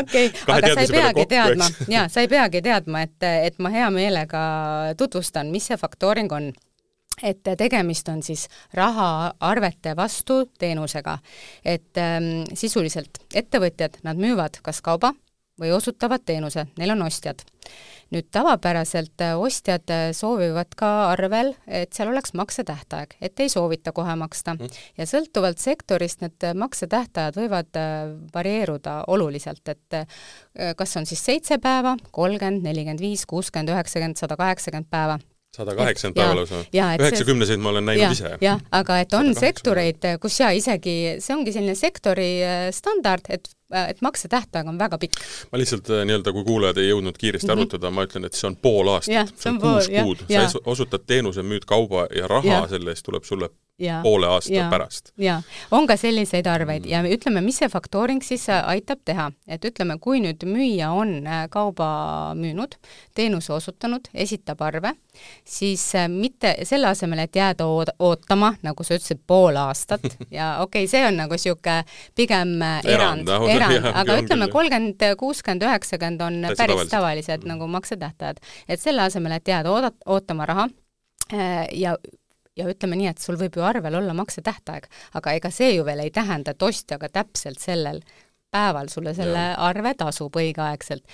okei. 0.00 0.32
aga 0.56 0.72
sa 0.72 0.82
ei 0.82 0.90
peagi 0.90 1.14
kokku, 1.20 1.28
teadma. 1.30 1.68
Jaa, 1.92 2.08
sa 2.10 2.24
ei 2.24 2.30
peagi 2.32 2.62
teadma, 2.66 3.04
et, 3.06 3.28
et 3.50 3.60
ma 3.62 3.70
hea 3.70 3.86
meelega 3.94 4.40
tutvustan, 4.98 5.52
mis 5.54 5.70
see 5.70 5.78
faktooring 5.78 6.34
on. 6.34 6.50
Et 7.22 7.52
tegemist 7.58 8.10
on 8.10 8.18
siis 8.22 8.48
rahaarvete 8.74 9.94
vastu 9.98 10.40
teenusega. 10.58 11.18
et 11.64 11.98
ähm, 12.02 12.44
sisuliselt 12.54 13.22
ettevõtjad, 13.34 14.02
nad 14.02 14.18
müüvad 14.18 14.58
kas 14.62 14.82
kauba 14.82 15.12
või 15.60 15.70
osutavad 15.74 16.22
teenuse, 16.26 16.66
neil 16.78 16.94
on 16.94 17.02
ostjad. 17.06 17.42
Nüüd 18.14 18.28
tavapäraselt 18.32 19.20
äh, 19.20 19.36
ostjad 19.36 19.90
äh, 19.92 20.10
soovivad 20.16 20.72
ka 20.78 20.90
arvel, 21.12 21.52
et 21.66 21.92
seal 21.96 22.12
oleks 22.12 22.32
maksetähtaeg, 22.38 23.16
et 23.20 23.40
ei 23.44 23.52
soovita 23.52 23.92
kohe 23.96 24.14
maksta 24.20 24.54
mm. 24.56 24.76
ja 24.98 25.08
sõltuvalt 25.08 25.60
sektorist 25.62 26.24
need 26.24 26.48
äh, 26.48 26.56
maksetähtajad 26.58 27.36
võivad 27.38 27.80
varieeruda 28.34 29.02
oluliselt, 29.12 29.62
et 29.68 29.96
kas 30.76 30.96
on 30.98 31.06
siis 31.06 31.20
seitse 31.24 31.58
päeva, 31.62 31.96
kolmkümmend, 32.14 32.64
nelikümmend 32.64 33.02
viis, 33.02 33.24
kuuskümmend, 33.28 33.72
üheksakümmend, 33.74 34.18
sada 34.20 34.38
kaheksakümmend 34.40 34.88
päeva 34.90 35.18
sada 35.54 35.74
kaheksakümmend 35.76 36.16
päeva 36.18 36.36
lausa. 36.36 36.62
üheksakümneseid 36.72 37.62
ma 37.62 37.72
olen 37.72 37.86
näinud 37.88 38.02
jah, 38.02 38.16
ise. 38.16 38.32
jah, 38.44 38.60
aga 38.72 38.98
et 39.02 39.14
on 39.16 39.30
180. 39.32 39.40
sektoreid, 39.46 40.08
kus 40.22 40.40
jaa, 40.40 40.50
isegi 40.56 40.96
see 41.24 41.36
ongi 41.36 41.54
selline 41.54 41.76
sektori 41.78 42.30
standard, 42.76 43.30
et, 43.32 43.48
et 43.70 44.00
maksetähtaeg 44.00 44.68
on 44.68 44.78
väga 44.78 44.98
pikk. 44.98 45.20
ma 45.52 45.58
lihtsalt 45.60 45.90
äh, 45.90 46.04
nii-öelda, 46.08 46.32
kui 46.32 46.44
kuulajad 46.44 46.80
ei 46.82 46.88
jõudnud 46.88 47.18
kiiresti 47.18 47.46
mm 47.46 47.54
-hmm. 47.54 47.68
arutada, 47.68 47.90
ma 47.90 48.04
ütlen, 48.08 48.24
et 48.24 48.34
see 48.34 48.48
on 48.48 48.56
pool 48.56 48.88
aastat 48.94 49.32
see 49.36 49.52
on 49.52 49.60
kuus 49.60 49.88
jah, 49.92 50.04
kuud, 50.04 50.24
sa 50.28 50.58
osutad 50.64 51.04
teenuse, 51.06 51.42
müüd 51.42 51.66
kauba 51.66 52.06
ja 52.14 52.28
raha 52.28 52.48
Jah. 52.48 52.68
selle 52.70 52.90
eest 52.90 53.04
tuleb 53.04 53.24
sulle 53.24 53.50
Jaa. 53.78 54.02
poole 54.02 54.26
aasta 54.26 54.54
Jaa. 54.54 54.70
pärast. 54.70 55.12
jaa, 55.18 55.42
on 55.70 55.86
ka 55.86 55.96
selliseid 55.96 56.46
arveid 56.50 56.86
ja 56.90 56.98
ütleme, 57.06 57.38
mis 57.46 57.60
see 57.62 57.68
faktooring 57.70 58.24
siis 58.26 58.48
äh, 58.50 58.64
aitab 58.66 59.04
teha, 59.06 59.28
et 59.46 59.64
ütleme, 59.64 59.94
kui 60.02 60.18
nüüd 60.24 60.42
müüja 60.50 60.90
on 60.98 61.12
äh, 61.22 61.44
kauba 61.50 61.90
müünud, 62.34 62.74
teenuse 63.14 63.52
osutanud, 63.54 64.10
esitab 64.14 64.64
arve, 64.66 64.96
siis 65.46 65.84
äh, 65.94 66.08
mitte 66.10 66.56
selle 66.66 66.90
asemel, 66.90 67.22
et 67.22 67.38
jääda 67.38 67.68
ood-, 67.70 67.94
ootama, 68.02 68.50
nagu 68.66 68.82
sa 68.82 68.98
ütlesid, 68.98 69.22
pool 69.30 69.60
aastat 69.62 70.10
ja 70.38 70.56
okei 70.64 70.82
okay,, 70.82 70.90
see 70.90 71.06
on 71.06 71.22
nagu 71.22 71.38
niisugune 71.38 71.78
pigem 72.18 72.58
Erand, 72.58 73.30
erand, 73.30 73.54
erand, 73.54 73.90
aga 73.94 74.18
ütleme, 74.24 74.50
kolmkümmend, 74.50 75.08
kuuskümmend, 75.22 75.62
üheksakümmend 75.70 76.26
on 76.26 76.42
Täitsa 76.48 76.64
päris 76.64 76.74
tavalised. 76.74 76.96
tavalised 76.98 77.46
nagu 77.46 77.70
maksetähtajad. 77.78 78.42
et 78.68 78.82
selle 78.82 79.06
asemel, 79.06 79.38
et 79.38 79.54
jääda 79.54 79.70
oodat-, 79.70 80.02
ootama 80.06 80.50
raha 80.50 80.68
ja 81.72 81.94
ja 82.58 82.68
ütleme 82.70 82.98
nii, 82.98 83.12
et 83.12 83.22
sul 83.22 83.38
võib 83.40 83.58
ju 83.58 83.66
arvel 83.66 84.00
olla 84.00 84.14
maksetähtaeg, 84.18 84.88
aga 85.18 85.36
ega 85.38 85.50
see 85.54 85.74
ju 85.76 85.86
veel 85.86 86.02
ei 86.04 86.10
tähenda, 86.14 86.54
et 86.54 86.66
ostja 86.66 86.98
ka 86.98 87.10
täpselt 87.12 87.62
sellel 87.62 88.02
päeval 88.50 88.88
sulle 88.88 89.12
selle 89.14 89.38
Jaa. 89.50 89.68
arve 89.68 89.94
tasub 89.98 90.36
õigeaegselt. 90.40 91.04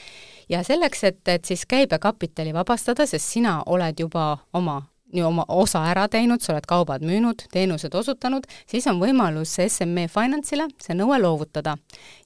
ja 0.49 0.63
selleks, 0.63 1.05
et, 1.05 1.23
et 1.29 1.45
siis 1.45 1.67
käibekapitali 1.67 2.55
vabastada, 2.55 3.07
sest 3.07 3.33
sina 3.37 3.61
oled 3.67 4.01
juba 4.01 4.35
oma 4.53 4.83
nii 5.15 5.23
oma 5.23 5.45
osa 5.49 5.85
ära 5.87 6.09
teinud, 6.11 6.43
sa 6.43 6.55
oled 6.55 6.65
kaubad 6.67 7.05
müünud, 7.07 7.45
teenused 7.53 7.95
osutanud, 7.95 8.49
siis 8.67 8.87
on 8.91 8.99
võimalus 8.99 9.53
SME 9.63 10.09
Finance'ile 10.11 10.67
see 10.83 10.97
nõue 10.99 11.21
loovutada. 11.23 11.77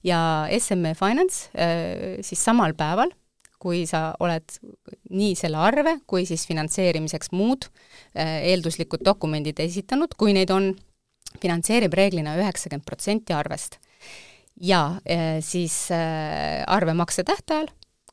ja 0.03 0.47
SME 0.57 0.95
Finance 0.97 1.49
äh, 1.53 2.17
siis 2.25 2.41
samal 2.43 2.73
päeval, 2.73 3.13
kui 3.59 3.83
sa 3.85 4.13
oled 4.19 4.57
nii 5.09 5.35
selle 5.35 5.59
arve 5.59 5.99
kui 6.07 6.25
siis 6.25 6.47
finantseerimiseks 6.47 7.33
muud 7.35 7.67
äh, 7.67 7.88
eelduslikud 8.19 9.03
dokumendid 9.05 9.59
esitanud, 9.63 10.15
kui 10.19 10.33
neid 10.35 10.51
on, 10.53 10.73
finantseerib 11.41 11.93
reeglina 11.93 12.35
üheksakümmend 12.39 12.87
protsenti 12.87 13.35
arvest. 13.37 13.79
ja 14.61 14.99
äh, 15.07 15.39
siis 15.39 15.91
äh, 15.91 16.63
arve 16.67 16.93
maksetähtajal, 16.93 17.69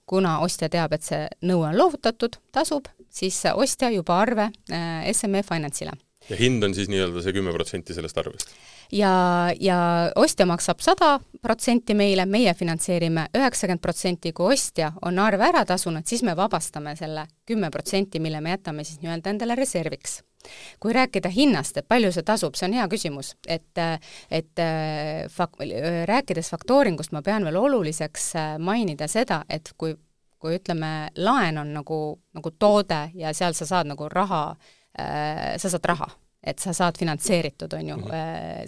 kuna 0.07 0.39
ostja 0.41 0.69
teab, 0.71 0.93
et 0.95 1.03
see 1.03 1.25
nõue 1.43 1.67
on 1.73 1.79
loovutatud, 1.79 2.39
tasub, 2.53 2.87
siis 3.11 3.43
ostja 3.55 3.91
juba 3.91 4.21
arve 4.23 4.51
äh, 4.71 5.13
SME 5.13 5.43
Finance'ile 5.43 5.97
ja 6.31 6.39
hind 6.39 6.65
on 6.67 6.75
siis 6.75 6.91
nii-öelda 6.91 7.23
see 7.25 7.35
kümme 7.37 7.55
protsenti 7.55 7.95
sellest 7.97 8.19
arvest. 8.19 8.53
Ja, 8.93 9.51
ja 9.61 9.79
ostja 10.15 10.47
maksab 10.47 10.81
sada 10.85 11.17
protsenti 11.43 11.95
meile, 11.95 12.27
meie 12.27 12.55
finantseerime 12.55 13.29
üheksakümmend 13.37 13.83
protsenti, 13.83 14.33
kui 14.33 14.55
ostja 14.55 14.93
on 15.07 15.19
arve 15.23 15.47
ära 15.49 15.65
tasunud, 15.67 16.07
siis 16.07 16.25
me 16.27 16.37
vabastame 16.37 16.97
selle 16.99 17.27
kümme 17.47 17.71
protsenti, 17.71 18.21
mille 18.23 18.41
me 18.41 18.57
jätame 18.57 18.85
siis 18.85 19.03
nii-öelda 19.03 19.35
endale 19.35 19.59
reserviks. 19.59 20.23
kui 20.81 20.93
rääkida 20.93 21.29
hinnast, 21.29 21.77
et 21.77 21.89
palju 21.89 22.13
see 22.15 22.23
tasub, 22.23 22.55
see 22.55 22.69
on 22.69 22.75
hea 22.79 22.85
küsimus, 22.87 23.33
et, 23.51 23.81
et 24.31 24.61
äh, 24.63 25.25
fak-, 25.27 25.59
rääkides 26.07 26.51
faktooringust 26.53 27.11
ma 27.11 27.23
pean 27.27 27.45
veel 27.45 27.57
oluliseks 27.59 28.29
äh, 28.37 28.53
mainida 28.59 29.09
seda, 29.11 29.43
et 29.51 29.73
kui 29.77 29.97
kui 30.39 30.59
ütleme, 30.59 31.09
laen 31.17 31.59
on 31.59 31.73
nagu, 31.75 31.99
nagu 32.37 32.51
toode 32.61 33.07
ja 33.17 33.33
seal 33.35 33.57
sa 33.57 33.67
saad 33.67 33.89
nagu 33.91 34.09
raha 34.13 34.43
äh,, 35.01 35.57
sa 35.59 35.73
saad 35.73 35.89
raha, 35.89 36.11
et 36.47 36.63
sa 36.63 36.73
saad 36.77 36.99
finantseeritud, 36.99 37.73
on 37.75 37.89
ju, 37.91 37.99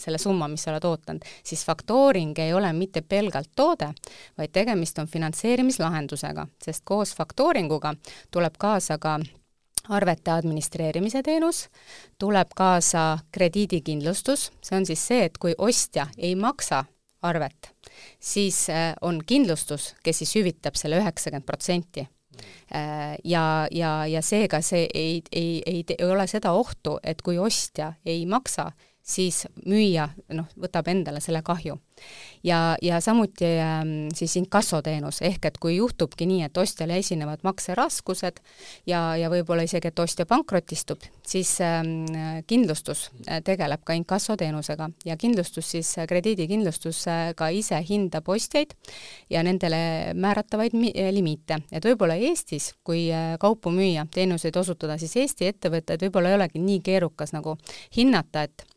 selle 0.02 0.18
summa, 0.18 0.48
mis 0.50 0.64
sa 0.66 0.72
oled 0.72 0.86
ootanud, 0.88 1.26
siis 1.46 1.64
faktooring 1.66 2.38
ei 2.42 2.52
ole 2.54 2.72
mitte 2.76 3.02
pelgalt 3.06 3.52
toode, 3.56 3.92
vaid 4.38 4.52
tegemist 4.52 4.98
on 4.98 5.08
finantseerimislahendusega, 5.08 6.48
sest 6.64 6.84
koos 6.88 7.14
faktooringuga 7.16 7.94
tuleb 8.34 8.58
kaasa 8.58 8.98
ka 8.98 9.18
arvete 9.88 10.30
administreerimise 10.30 11.22
teenus, 11.22 11.68
tuleb 12.18 12.52
kaasa 12.56 13.18
krediidikindlustus, 13.32 14.50
see 14.62 14.76
on 14.76 14.86
siis 14.86 15.06
see, 15.10 15.24
et 15.30 15.38
kui 15.40 15.54
ostja 15.58 16.08
ei 16.18 16.34
maksa 16.36 16.84
arvet, 17.22 17.72
siis 18.20 18.68
äh, 18.70 18.92
on 19.02 19.22
kindlustus, 19.26 19.94
kes 20.02 20.22
siis 20.22 20.36
hüvitab 20.38 20.78
selle 20.78 21.00
üheksakümmend 21.00 21.46
protsenti 21.46 22.06
ja, 23.24 23.66
ja, 23.70 23.92
ja 24.06 24.22
seega 24.22 24.60
see 24.62 24.86
ei, 24.94 25.22
ei, 25.32 25.62
ei, 25.66 25.84
ei 25.98 26.10
ole 26.10 26.26
seda 26.26 26.52
ohtu, 26.52 26.98
et 27.02 27.22
kui 27.22 27.38
ostja 27.38 27.92
ei 28.06 28.26
maksa, 28.26 28.70
siis 29.08 29.46
müüja 29.64 30.08
noh, 30.36 30.48
võtab 30.60 30.88
endale 30.92 31.20
selle 31.24 31.40
kahju. 31.44 31.78
ja, 32.44 32.76
ja 32.82 33.00
samuti 33.02 33.48
ähm, 33.58 33.88
siis 34.14 34.36
inkassoteenus, 34.38 35.22
ehk 35.26 35.48
et 35.48 35.56
kui 35.58 35.76
juhtubki 35.76 36.28
nii, 36.28 36.44
et 36.46 36.60
ostjale 36.60 36.98
esinevad 37.00 37.42
makseraskused 37.42 38.38
ja, 38.86 39.00
ja 39.18 39.30
võib-olla 39.32 39.64
isegi, 39.66 39.90
et 39.90 39.98
ostja 39.98 40.26
pankrotistub, 40.28 41.02
siis 41.26 41.56
ähm, 41.64 42.06
kindlustus 42.46 43.08
äh, 43.26 43.40
tegeleb 43.44 43.82
ka 43.84 43.96
inkassoteenusega. 43.98 44.90
Ja 45.08 45.16
kindlustus 45.18 45.72
siis, 45.74 45.94
krediidikindlustus 46.08 47.02
äh, 47.08 47.24
ka 47.38 47.48
ise 47.48 47.80
hindab 47.88 48.28
ostjaid 48.28 48.76
ja 49.32 49.42
nendele 49.42 50.14
määratavaid 50.14 50.76
mi-, 50.78 50.94
limiite, 51.16 51.62
et 51.72 51.84
võib-olla 51.90 52.20
Eestis, 52.28 52.74
kui 52.84 53.08
äh, 53.10 53.34
kaupu 53.40 53.72
müüa, 53.74 54.06
teenuseid 54.14 54.56
osutada, 54.60 55.00
siis 55.00 55.16
Eesti 55.16 55.48
ettevõtted 55.48 56.06
võib-olla 56.06 56.34
ei 56.34 56.42
olegi 56.42 56.62
nii 56.62 56.82
keerukas 56.84 57.34
nagu 57.34 57.56
hinnata, 57.96 58.46
et 58.46 58.67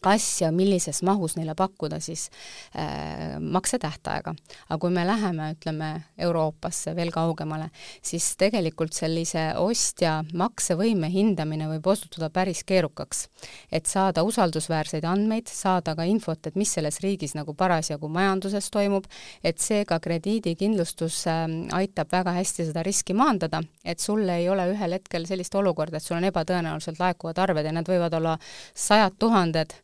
kas 0.00 0.24
ja 0.40 0.48
millises 0.52 1.02
mahus 1.02 1.36
neile 1.36 1.54
pakkuda 1.58 2.00
siis 2.00 2.28
äh, 2.76 3.36
maksetähtaega. 3.40 4.34
aga 4.68 4.78
kui 4.80 4.90
me 4.90 5.06
läheme, 5.06 5.50
ütleme, 5.56 5.90
Euroopasse 6.18 6.94
veel 6.96 7.10
kaugemale, 7.12 7.70
siis 8.02 8.36
tegelikult 8.40 8.94
sellise 8.96 9.50
ostja 9.60 10.20
maksevõime 10.32 11.10
hindamine 11.12 11.68
võib 11.74 11.90
osutuda 11.92 12.30
päris 12.30 12.62
keerukaks. 12.64 13.28
et 13.72 13.86
saada 13.86 14.22
usaldusväärseid 14.22 15.04
andmeid, 15.04 15.48
saada 15.48 15.94
ka 15.96 16.04
infot, 16.08 16.46
et 16.46 16.56
mis 16.56 16.72
selles 16.72 17.00
riigis 17.00 17.34
nagu 17.34 17.54
parasjagu 17.54 18.08
majanduses 18.08 18.70
toimub, 18.70 19.04
et 19.44 19.58
seega 19.58 20.00
krediidikindlustus 20.00 21.26
äh, 21.26 21.44
aitab 21.76 22.12
väga 22.12 22.32
hästi 22.38 22.70
seda 22.70 22.82
riski 22.86 23.14
maandada, 23.14 23.62
et 23.84 24.00
sul 24.00 24.28
ei 24.28 24.48
ole 24.48 24.70
ühel 24.72 24.96
hetkel 24.96 25.26
sellist 25.26 25.54
olukorda, 25.54 25.98
et 25.98 26.06
sul 26.06 26.16
on 26.16 26.30
ebatõenäoliselt 26.30 27.00
laekuvad 27.00 27.38
arved 27.38 27.66
ja 27.66 27.72
need 27.74 27.88
võivad 27.88 28.16
olla 28.16 28.38
sajad 28.74 29.18
tuhanded, 29.18 29.74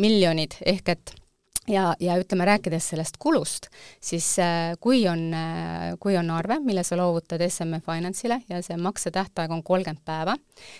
miljonid, 0.00 0.56
ehk 0.66 0.88
et 0.94 1.14
ja, 1.68 1.92
ja 2.00 2.16
ütleme, 2.20 2.46
rääkides 2.48 2.88
sellest 2.92 3.18
kulust, 3.22 3.68
siis 4.00 4.34
äh, 4.42 4.72
kui 4.80 5.04
on, 5.08 5.28
kui 6.00 6.16
on 6.18 6.30
arve, 6.34 6.58
mille 6.64 6.84
sa 6.86 6.98
loovutad 6.98 7.44
SME 7.48 7.82
Finance'ile 7.86 8.42
ja 8.48 8.62
see 8.62 8.76
maksetähtaeg 8.76 9.52
on 9.52 9.62
kolmkümmend 9.62 10.04
päeva, 10.04 10.36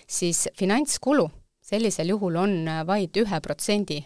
siis 0.07 0.47
finantskulu 0.59 1.29
sellisel 1.63 2.11
juhul 2.11 2.35
on 2.35 2.57
vaid 2.87 3.15
ühe 3.21 3.39
protsendi 3.41 4.01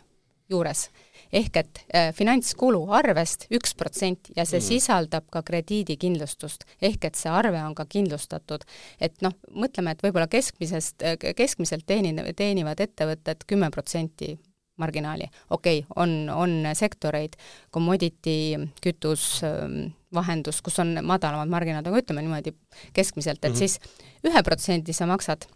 juures 0.50 0.88
ehk 1.34 1.60
et 1.60 1.82
äh, 1.92 2.10
finantskulu 2.16 2.82
arvest 2.96 3.48
üks 3.54 3.74
protsent 3.78 4.32
ja 4.36 4.46
see 4.48 4.60
mm. 4.62 4.68
sisaldab 4.68 5.28
ka 5.34 5.44
krediidikindlustust, 5.48 6.66
ehk 6.82 7.10
et 7.10 7.20
see 7.20 7.32
arve 7.32 7.60
on 7.64 7.76
ka 7.76 7.86
kindlustatud. 7.90 8.64
et 9.00 9.22
noh, 9.22 9.36
mõtleme, 9.52 9.94
et 9.94 10.04
võib-olla 10.04 10.30
keskmisest, 10.32 11.04
äh, 11.04 11.18
keskmiselt 11.36 11.88
teenin-, 11.88 12.24
teenivad 12.36 12.80
ettevõtted 12.84 13.44
kümme 13.48 13.72
protsenti 13.74 14.38
marginaali, 14.78 15.30
okei 15.50 15.80
okay,, 15.80 15.94
on, 16.04 16.30
on 16.30 16.74
sektoreid, 16.78 17.38
commodity, 17.74 18.70
kütus, 18.84 19.44
ähm, 19.44 19.94
vahendus, 20.14 20.62
kus 20.62 20.80
on 20.80 20.98
madalamad 21.04 21.52
marginaalid, 21.52 21.90
aga 21.92 22.04
ütleme 22.04 22.24
niimoodi 22.26 22.56
keskmiselt, 22.94 23.44
et 23.44 23.52
mm 23.52 23.56
-hmm. 23.56 23.58
siis 23.58 23.80
ühe 24.28 24.44
protsendi 24.44 24.94
sa 24.94 25.06
maksad 25.06 25.48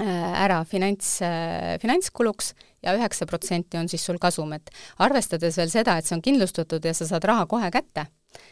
Äh, 0.00 0.42
ära 0.42 0.64
finants, 0.66 1.20
äh, 1.22 1.76
finantskuluks 1.78 2.48
ja 2.82 2.96
üheksa 2.96 3.28
protsenti 3.30 3.78
on 3.78 3.86
siis 3.86 4.02
sul 4.02 4.16
kasum, 4.18 4.50
et 4.56 4.72
arvestades 4.98 5.54
veel 5.54 5.70
seda, 5.70 5.94
et 5.94 6.08
see 6.08 6.16
on 6.16 6.22
kindlustatud 6.24 6.82
ja 6.82 6.90
sa 6.98 7.06
saad 7.06 7.22
raha 7.30 7.44
kohe 7.46 7.68
kätte, 7.70 8.02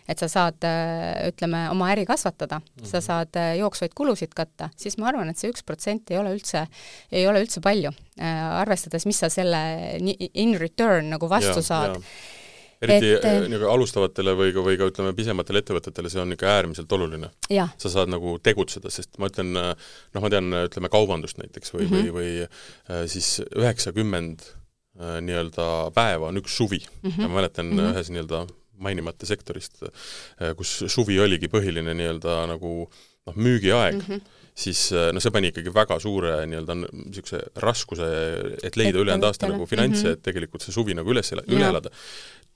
et 0.08 0.18
sa 0.18 0.28
saad, 0.28 0.58
äh, 0.66 1.28
ütleme, 1.30 1.64
oma 1.70 1.90
äri 1.94 2.06
kasvatada 2.08 2.60
mm, 2.60 2.82
-hmm. 2.82 2.90
sa 2.90 2.98
mhm. 2.98 3.06
saad 3.06 3.40
jooksvaid 3.58 3.94
kulusid 3.94 4.34
katta, 4.34 4.70
siis 4.76 4.98
ma 4.98 5.08
arvan, 5.08 5.30
et 5.30 5.38
see 5.38 5.50
üks 5.50 5.64
protsent 5.66 6.10
ei 6.10 6.18
ole 6.18 6.34
üldse, 6.36 6.66
ei 7.12 7.26
ole 7.26 7.42
üldse 7.44 7.60
palju, 7.60 7.92
arvestades, 8.18 9.06
mis 9.06 9.18
sa 9.18 9.28
selle 9.32 9.62
in 10.34 10.58
return 10.58 11.10
nagu 11.10 11.28
vastu 11.28 11.60
ja, 11.60 11.62
saad 11.62 11.96
ja 11.96 12.00
eriti 12.82 13.12
et, 13.14 13.26
äh, 13.26 13.44
nagu 13.50 13.68
alustavatele 13.70 14.34
või 14.38 14.54
ka, 14.54 14.64
või 14.66 14.78
ka 14.80 14.88
ütleme, 14.90 15.12
pisematele 15.16 15.62
ettevõtetele 15.62 16.10
see 16.12 16.22
on 16.22 16.34
ikka 16.34 16.48
äärmiselt 16.50 16.94
oluline. 16.96 17.30
sa 17.50 17.92
saad 17.92 18.10
nagu 18.12 18.36
tegutseda, 18.42 18.90
sest 18.90 19.18
ma 19.22 19.30
ütlen, 19.30 19.52
noh, 19.54 20.24
ma 20.24 20.32
tean, 20.32 20.50
ütleme 20.66 20.90
kaubandust 20.92 21.38
näiteks 21.40 21.74
või 21.74 21.86
mm, 21.86 21.92
-hmm. 21.92 22.16
või, 22.16 22.16
või 22.16 22.96
äh, 22.96 23.04
siis 23.10 23.36
üheksakümmend 23.46 24.42
äh, 24.42 25.20
nii-öelda 25.22 25.68
päeva 25.94 26.32
on 26.32 26.42
üks 26.42 26.56
suvi 26.56 26.82
mm. 26.82 27.10
-hmm. 27.10 27.22
ja 27.22 27.28
ma 27.28 27.40
mäletan 27.40 27.70
mm 27.70 27.78
-hmm. 27.78 27.94
ühes 27.94 28.10
nii-öelda 28.10 28.46
mainimata 28.82 29.28
sektorist, 29.28 29.82
kus 30.58 30.76
suvi 30.92 31.18
oligi 31.22 31.50
põhiline 31.52 31.94
nii-öelda 31.96 32.42
nagu 32.50 32.76
noh, 32.86 33.34
müügiaeg 33.36 33.98
mm, 33.98 34.06
-hmm 34.06 34.38
siis 34.52 34.90
no 34.92 35.20
see 35.24 35.32
pani 35.32 35.48
ikkagi 35.48 35.70
väga 35.72 35.96
suure 35.96 36.34
nii-öelda 36.44 36.74
niisuguse 36.76 37.38
raskuse, 37.64 38.08
et 38.60 38.76
leida 38.76 39.00
ülejäänud 39.00 39.24
aasta 39.24 39.48
nagu 39.48 39.64
finantse 39.64 40.02
mm, 40.02 40.10
-hmm. 40.10 40.18
et 40.18 40.22
tegelikult 40.26 40.60
see 40.60 40.74
suvi 40.74 40.92
nagu 40.92 41.08
üles, 41.08 41.32
üle 41.32 41.70
elada 41.70 41.88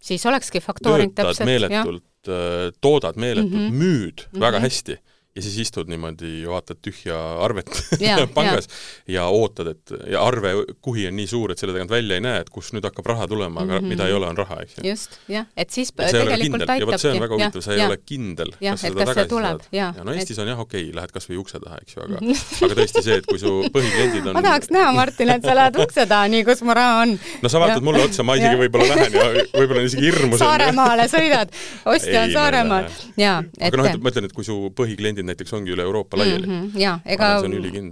siis 0.03 0.27
olekski 0.29 0.61
faktooring 0.61 1.14
täpselt, 1.16 1.47
meeletult, 1.49 2.29
äh, 2.29 2.70
toodad 2.81 3.16
meeletult 3.16 3.53
mm, 3.53 3.68
-hmm. 3.68 3.83
müüd 3.83 4.27
mm 4.27 4.37
-hmm. 4.37 4.41
väga 4.41 4.61
hästi 4.61 4.99
ja 5.37 5.43
siis 5.45 5.59
istud 5.66 5.91
niimoodi, 5.91 6.47
vaatad 6.49 6.80
tühja 6.82 7.16
arvet 7.45 7.68
ja, 8.01 8.16
pangas 8.34 8.68
ja. 9.07 9.20
ja 9.20 9.26
ootad, 9.32 9.72
et 9.74 9.93
ja 10.11 10.22
arve 10.24 10.55
kuhi 10.84 11.07
on 11.11 11.16
nii 11.18 11.28
suur, 11.30 11.53
et 11.53 11.61
selle 11.61 11.74
tagant 11.76 11.93
välja 11.93 12.16
ei 12.16 12.24
näe, 12.24 12.41
et 12.45 12.51
kust 12.53 12.72
nüüd 12.76 12.87
hakkab 12.89 13.11
raha 13.12 13.28
tulema, 13.28 13.62
aga 13.62 13.76
mm 13.76 13.84
-hmm. 13.84 13.93
mida 13.93 14.07
ei 14.09 14.16
ole, 14.16 14.30
on 14.32 14.39
raha, 14.39 14.61
eks 14.64 14.78
ju. 14.78 14.89
just, 14.89 15.18
jah, 15.28 15.47
et 15.57 15.70
siis 15.70 15.93
et 15.93 16.11
tegelikult 16.16 16.62
aitabki. 16.62 16.80
ja 16.80 16.87
vot 16.87 17.01
see 17.01 17.12
on 17.12 17.20
väga 17.20 17.34
huvitav, 17.34 17.64
sa 17.66 17.72
ei 17.74 17.80
ja. 17.80 17.89
ole 17.91 17.99
kindel, 18.07 18.53
kas 18.61 18.80
sa 18.80 18.89
seda 18.89 19.05
tagasi 19.05 19.28
saad. 19.28 19.68
ja 19.72 19.93
no 20.05 20.12
Eestis 20.12 20.39
et... 20.39 20.43
on 20.43 20.49
jah, 20.49 20.61
okei 20.61 20.82
okay,, 20.82 20.97
lähed 20.97 21.12
kas 21.12 21.28
või 21.30 21.41
ukse 21.43 21.61
taha, 21.61 21.82
eks 21.82 21.97
ju, 21.97 22.07
aga 22.07 22.22
aga 22.66 22.78
tõesti 22.80 23.05
see, 23.05 23.18
et 23.20 23.28
kui 23.28 23.43
su 23.43 23.53
põhikliendid 23.76 24.30
on 24.30 24.39
ma 24.39 24.45
tahaks 24.49 24.72
näha, 24.72 24.93
Martin, 24.97 25.34
et 25.37 25.45
sa 25.45 25.59
lähed 25.61 25.80
ukse 25.84 26.07
taha, 26.07 26.32
nii, 26.32 26.45
kus 26.49 26.64
mu 26.64 26.76
raha 26.80 27.03
on. 27.05 27.14
no 27.43 27.53
sa 27.53 27.61
vaatad 27.61 27.84
mulle 27.84 28.07
otsa, 28.09 28.24
ma 28.24 28.39
isegi 28.41 28.62
võib-olla 28.64 28.89
lähen 28.95 29.20
ja 29.20 29.28
võib-olla 29.53 29.84
on 29.84 29.91
isegi 29.91 30.09
hirmus. 30.09 30.41
Saaremaale 30.41 31.09
sõidad, 31.12 31.53
ostja 31.84 32.24
on 32.24 32.32
Saaremaal, 32.32 32.91
jaa. 33.20 33.39
aga 33.61 33.82
noh, 33.82 33.91
et 33.93 34.01
ma 34.01 34.14
ütlen, 34.14 34.30
et 34.30 34.37
kui 34.37 34.47
su 34.47 34.59
põhikliendid 34.76 35.26
näiteks 35.27 35.53
ongi 35.57 35.74
üle 35.74 35.83
Euroopa 35.87 36.18
laiali 36.18 36.47
mm. 36.47 36.53
-hmm. 36.53 36.81
jaa, 36.81 37.01
ega 37.05 37.31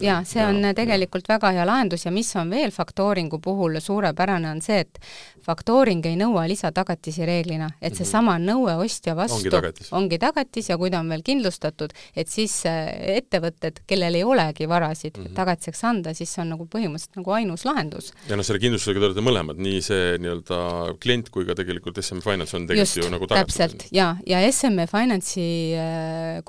jaa, 0.01 0.25
see 0.25 0.45
on 0.45 0.61
ja, 0.65 0.75
tegelikult 0.75 1.29
ja. 1.29 1.35
väga 1.35 1.53
hea 1.59 1.67
lahendus 1.67 2.07
ja 2.07 2.13
mis 2.15 2.37
on 2.37 2.51
veel 2.51 2.71
faktooringu 2.71 3.39
puhul 3.39 3.81
suurepärane, 3.81 4.51
on 4.51 4.63
see, 4.63 4.81
et 4.81 4.99
faktooring 5.45 6.07
ei 6.07 6.17
nõua 6.17 6.47
lisatagatisi 6.49 7.27
reeglina, 7.27 7.69
et 7.81 7.93
mhm. 7.93 7.99
seesama 8.01 8.39
nõue 8.39 8.77
ostja 8.81 9.17
vastu 9.17 9.39
ongi 9.41 9.53
tagatis. 9.53 9.93
ongi 9.93 10.19
tagatis 10.19 10.71
ja 10.71 10.79
kui 10.81 10.91
ta 10.91 11.01
on 11.05 11.09
veel 11.13 11.25
kindlustatud, 11.27 11.93
et 12.17 12.29
siis 12.29 12.57
äh, 12.71 12.89
ettevõtted, 13.19 13.83
kellel 13.87 14.15
ei 14.15 14.25
olegi 14.25 14.69
varasid 14.69 15.19
mm 15.19 15.25
-hmm. 15.25 15.35
tagatiseks 15.35 15.85
anda, 15.85 16.15
siis 16.15 16.33
see 16.35 16.43
on 16.43 16.55
nagu 16.55 16.67
põhimõtteliselt 16.67 17.21
nagu 17.21 17.31
ainus 17.31 17.65
lahendus. 17.65 18.13
ja 18.29 18.37
noh, 18.37 18.45
selle 18.45 18.59
kindlustusega 18.59 19.01
te 19.01 19.07
olete 19.11 19.27
mõlemad, 19.29 19.61
nii 19.61 19.83
see 19.83 20.19
nii-öelda 20.19 20.61
klient 21.01 21.31
kui 21.31 21.45
ka 21.45 21.55
tegelikult 21.55 22.01
SME 22.01 22.21
Finance 22.21 22.57
on 22.57 22.67
tegelikult 22.67 22.97
Just, 22.97 23.05
ju 23.05 23.11
nagu 23.11 23.27
tagatud. 23.27 23.55
täpselt, 23.55 23.87
jaa, 23.93 24.17
ja 24.27 24.41
SME 24.53 24.87
Finance'i 24.87 25.51
äh, 25.75 26.43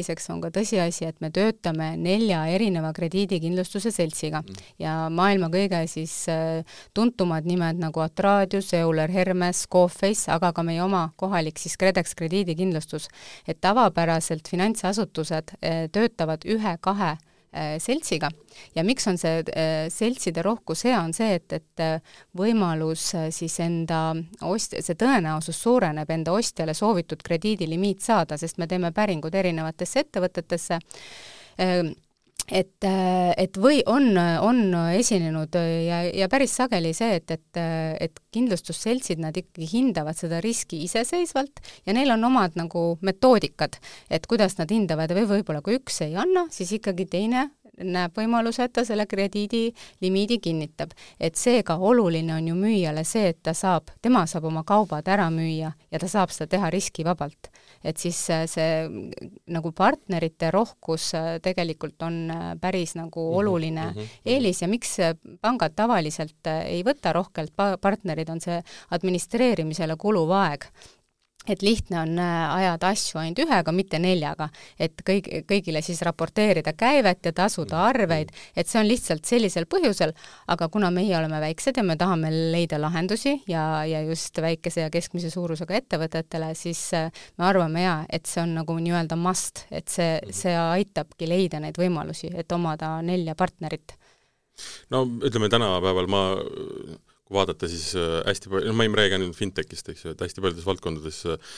konkurentsieeliseks 0.00 0.30
on 0.32 0.40
ka 0.40 0.50
tõsiasi, 0.50 1.06
et 1.08 1.20
me 1.20 1.30
töötame 1.30 1.96
nelja 1.96 2.46
erineva 2.48 2.92
krediidikindlustuse 2.92 3.90
seltsiga 3.92 4.42
mm. 4.42 4.60
ja 4.78 5.08
maailma 5.10 5.50
kõige 5.52 5.86
siis 5.88 6.28
äh, 6.28 6.64
tuntumad 6.94 7.44
nimed 7.44 7.80
nagu 7.80 8.00
Atradius, 8.00 8.72
Euler 8.74 9.10
Hermes, 9.10 9.66
Coface, 9.68 10.30
aga 10.30 10.52
ka 10.52 10.62
meie 10.62 10.82
oma 10.82 11.10
kohalik 11.16 11.58
siis 11.58 11.76
KredEx 11.76 12.14
krediidikindlustus. 12.14 13.08
et 13.46 13.60
tavapäraselt 13.60 14.48
finantsasutused 14.48 15.56
äh, 15.60 15.88
töötavad 15.92 16.44
ühe-kahe 16.44 17.16
seltsiga. 17.52 18.28
Ja 18.76 18.84
miks 18.86 19.08
on 19.10 19.18
see 19.18 19.40
seltside 19.90 20.42
rohkus 20.46 20.84
hea, 20.86 20.98
on 21.00 21.14
see, 21.16 21.34
et, 21.40 21.52
et 21.52 21.82
võimalus 22.38 23.08
siis 23.34 23.56
enda 23.64 24.12
ost-, 24.46 24.76
see 24.78 24.98
tõenäosus 24.98 25.58
suureneb 25.58 26.10
enda 26.14 26.34
ostjale 26.36 26.74
soovitud 26.78 27.22
krediidilimiit 27.26 28.04
saada, 28.06 28.38
sest 28.38 28.60
me 28.62 28.70
teeme 28.70 28.92
päringud 28.94 29.34
erinevatesse 29.34 30.06
ettevõtetesse, 30.06 30.78
et, 32.50 32.86
et 33.36 33.58
või 33.60 33.80
on, 33.86 34.10
on 34.18 34.62
esinenud 34.96 35.54
ja, 35.86 36.02
ja 36.22 36.28
päris 36.32 36.54
sageli 36.58 36.92
see, 36.96 37.20
et, 37.20 37.30
et, 37.30 37.60
et 38.08 38.20
kindlustusseltsid, 38.34 39.22
nad 39.22 39.36
ikkagi 39.36 39.68
hindavad 39.70 40.18
seda 40.18 40.40
riski 40.44 40.82
iseseisvalt 40.86 41.62
ja 41.86 41.94
neil 41.96 42.10
on 42.16 42.26
omad 42.30 42.58
nagu 42.58 42.98
metoodikad, 43.06 43.78
et 44.10 44.26
kuidas 44.30 44.58
nad 44.58 44.70
hindavad 44.70 45.14
või 45.16 45.28
võib-olla 45.36 45.62
kui 45.64 45.78
üks 45.78 46.02
ei 46.06 46.18
anna, 46.18 46.46
siis 46.54 46.74
ikkagi 46.78 47.06
teine 47.10 47.48
näeb 47.84 48.16
võimaluse, 48.16 48.64
et 48.66 48.72
ta 48.76 48.84
selle 48.84 49.06
krediidilimiidi 49.06 50.38
kinnitab. 50.42 50.90
et 51.20 51.36
seega 51.36 51.76
oluline 51.76 52.34
on 52.34 52.48
ju 52.48 52.54
müüjale 52.54 53.04
see, 53.04 53.28
et 53.28 53.42
ta 53.42 53.54
saab, 53.54 53.90
tema 54.02 54.26
saab 54.26 54.44
oma 54.44 54.64
kaubad 54.64 55.08
ära 55.08 55.30
müüa 55.30 55.72
ja 55.90 55.98
ta 55.98 56.08
saab 56.08 56.30
seda 56.30 56.56
teha 56.56 56.70
riskivabalt. 56.70 57.50
Et 57.84 57.96
siis 58.00 58.18
see 58.52 58.72
nagu 59.48 59.72
partnerite 59.76 60.50
rohkus 60.52 61.10
äh, 61.16 61.38
tegelikult 61.42 62.02
on 62.04 62.18
äh, 62.30 62.46
päris 62.60 62.94
nagu 62.98 63.24
mhm, 63.30 63.38
oluline 63.40 63.86
mm 63.86 63.96
-hmm. 63.96 64.20
eelis 64.24 64.62
ja 64.62 64.68
miks 64.68 64.96
pangad 65.40 65.72
tavaliselt 65.76 66.46
äh, 66.46 66.66
ei 66.66 66.82
võta 66.84 67.12
rohkelt 67.12 67.52
partnerid, 67.80 68.28
on 68.28 68.40
see 68.40 68.62
administreerimisele 68.90 69.96
kuluv 69.96 70.30
aeg 70.30 70.64
et 71.48 71.62
lihtne 71.62 72.00
on 72.02 72.18
äh, 72.20 72.54
ajada 72.54 72.90
asju 72.92 73.18
ainult 73.20 73.40
ühega, 73.40 73.72
mitte 73.72 73.98
neljaga, 74.02 74.50
et 74.78 75.00
kõik, 75.06 75.28
kõigile 75.48 75.80
siis 75.84 76.02
raporteerida 76.04 76.74
käivet 76.76 77.24
ja 77.24 77.32
tasuda 77.36 77.78
mm. 77.78 77.86
arveid, 77.88 78.32
et 78.56 78.68
see 78.68 78.80
on 78.82 78.88
lihtsalt 78.88 79.24
sellisel 79.28 79.66
põhjusel, 79.70 80.12
aga 80.52 80.68
kuna 80.72 80.90
meie 80.94 81.16
oleme 81.16 81.40
väiksed 81.40 81.80
ja 81.80 81.84
me 81.86 81.96
tahame 82.00 82.32
leida 82.52 82.80
lahendusi 82.80 83.38
ja, 83.48 83.86
ja 83.88 84.02
just 84.04 84.36
väikese 84.42 84.84
ja 84.84 84.92
keskmise 84.92 85.32
suurusega 85.32 85.80
ettevõtetele, 85.80 86.52
siis 86.58 86.82
äh, 86.98 87.08
me 87.40 87.48
arvame 87.48 87.86
jaa, 87.86 87.98
et 88.12 88.28
see 88.28 88.44
on 88.44 88.54
nagu 88.60 88.76
nii-öelda 88.76 89.16
must, 89.20 89.64
et 89.70 89.88
see, 89.88 90.18
mm. 90.20 90.40
see 90.42 90.56
aitabki 90.60 91.28
leida 91.30 91.62
neid 91.62 91.80
võimalusi, 91.80 92.34
et 92.36 92.52
omada 92.52 92.98
nelja 93.06 93.34
partnerit. 93.38 93.96
no 94.92 95.06
ütleme, 95.24 95.48
tänapäeval 95.48 96.10
ma 96.10 96.24
kui 97.30 97.38
vaadata, 97.38 97.68
siis 97.70 97.92
äh, 97.94 98.20
hästi 98.26 98.50
palju, 98.50 98.66
no 98.66 98.74
ma 98.74 98.86
ei 98.86 98.94
räägi 98.98 99.16
ainult 99.16 99.38
fintechist, 99.38 99.88
eks 99.92 100.04
ju, 100.04 100.14
et 100.14 100.22
hästi 100.24 100.42
paljudes 100.42 100.66
valdkondades 100.66 101.20
äh, 101.30 101.52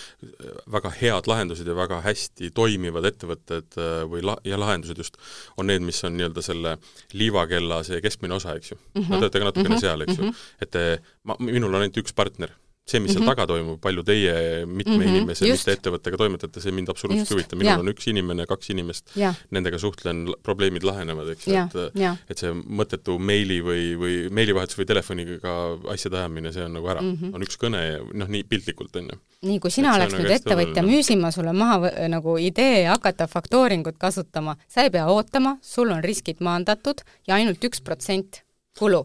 väga 0.73 0.93
head 0.99 1.31
lahendused 1.31 1.69
ja 1.69 1.77
väga 1.77 2.03
hästi 2.05 2.51
toimivad 2.55 3.09
ettevõtted 3.09 3.79
äh, 3.81 4.03
või 4.13 4.21
la-, 4.29 4.39
ja 4.45 4.61
lahendused 4.61 5.01
just, 5.01 5.17
on 5.57 5.71
need, 5.73 5.85
mis 5.87 6.03
on 6.05 6.19
nii-öelda 6.19 6.45
selle 6.45 6.77
liivakella 7.17 7.81
see 7.89 8.03
keskmine 8.05 8.37
osa, 8.37 8.59
eks 8.61 8.75
ju 8.75 8.77
mm. 8.77 9.01
-hmm. 9.01 9.09
te 9.17 9.23
olete 9.23 9.41
ka 9.41 9.49
natukene 9.49 9.75
mm 9.75 9.79
-hmm. 9.79 9.87
seal, 9.87 10.05
eks 10.05 10.19
ju. 10.19 10.25
Mhm. 10.25 10.35
et 10.61 11.09
ma, 11.25 11.37
minul 11.41 11.73
on 11.73 11.81
ainult 11.81 12.03
üks 12.05 12.13
partner 12.15 12.53
see, 12.83 12.99
mis 13.01 13.13
seal 13.13 13.23
mm 13.23 13.29
-hmm. 13.29 13.35
taga 13.37 13.47
toimub, 13.47 13.79
palju 13.81 14.03
teie 14.03 14.33
mitme 14.67 14.97
mm 14.97 15.03
-hmm. 15.03 15.17
inimese, 15.17 15.47
mitte 15.47 15.75
ettevõttega 15.77 16.19
toimetate, 16.19 16.61
see 16.61 16.73
mind 16.75 16.91
absoluutselt 16.91 17.31
ei 17.31 17.37
huvita, 17.37 17.57
minul 17.57 17.71
ja. 17.71 17.79
on 17.79 17.93
üks 17.93 18.09
inimene, 18.11 18.47
kaks 18.47 18.71
inimest, 18.75 19.15
nendega 19.51 19.79
suhtlen, 19.79 20.25
probleemid 20.43 20.83
lahenevad, 20.83 21.31
eks 21.37 21.47
ju, 21.47 21.55
et 21.55 22.19
et 22.31 22.43
see 22.43 22.53
mõttetu 22.53 23.19
meili 23.19 23.61
või, 23.63 23.95
või 23.99 24.17
meilivahetus 24.31 24.79
või 24.79 24.89
telefoniga 24.91 25.57
asjade 25.95 26.19
ajamine, 26.19 26.53
see 26.53 26.65
on 26.67 26.75
nagu 26.79 26.89
ära 26.89 27.03
mm. 27.03 27.17
-hmm. 27.17 27.35
on 27.35 27.47
üks 27.47 27.59
kõne 27.65 27.83
ja 27.87 27.99
noh, 28.13 28.29
nii 28.29 28.45
piltlikult, 28.45 28.97
on 28.97 29.11
ju. 29.13 29.19
nii, 29.43 29.59
kui 29.63 29.71
sina 29.71 29.95
oleks 29.95 30.19
nüüd 30.19 30.37
ettevõtja, 30.39 30.83
müüsin 30.83 31.23
ma 31.23 31.31
sulle 31.31 31.53
maha 31.53 32.09
nagu 32.09 32.39
idee 32.39 32.87
hakata 32.87 33.27
faktooringut 33.27 33.99
kasutama, 33.99 34.57
sa 34.69 34.83
ei 34.83 34.91
pea 34.91 35.07
ootama, 35.07 35.59
sul 35.63 35.91
on 35.91 36.03
riskid 36.03 36.41
maandatud 36.41 37.07
ja 37.29 37.39
ainult 37.39 37.63
üks 37.65 37.81
protsent 37.81 38.43
kulu. 38.79 39.03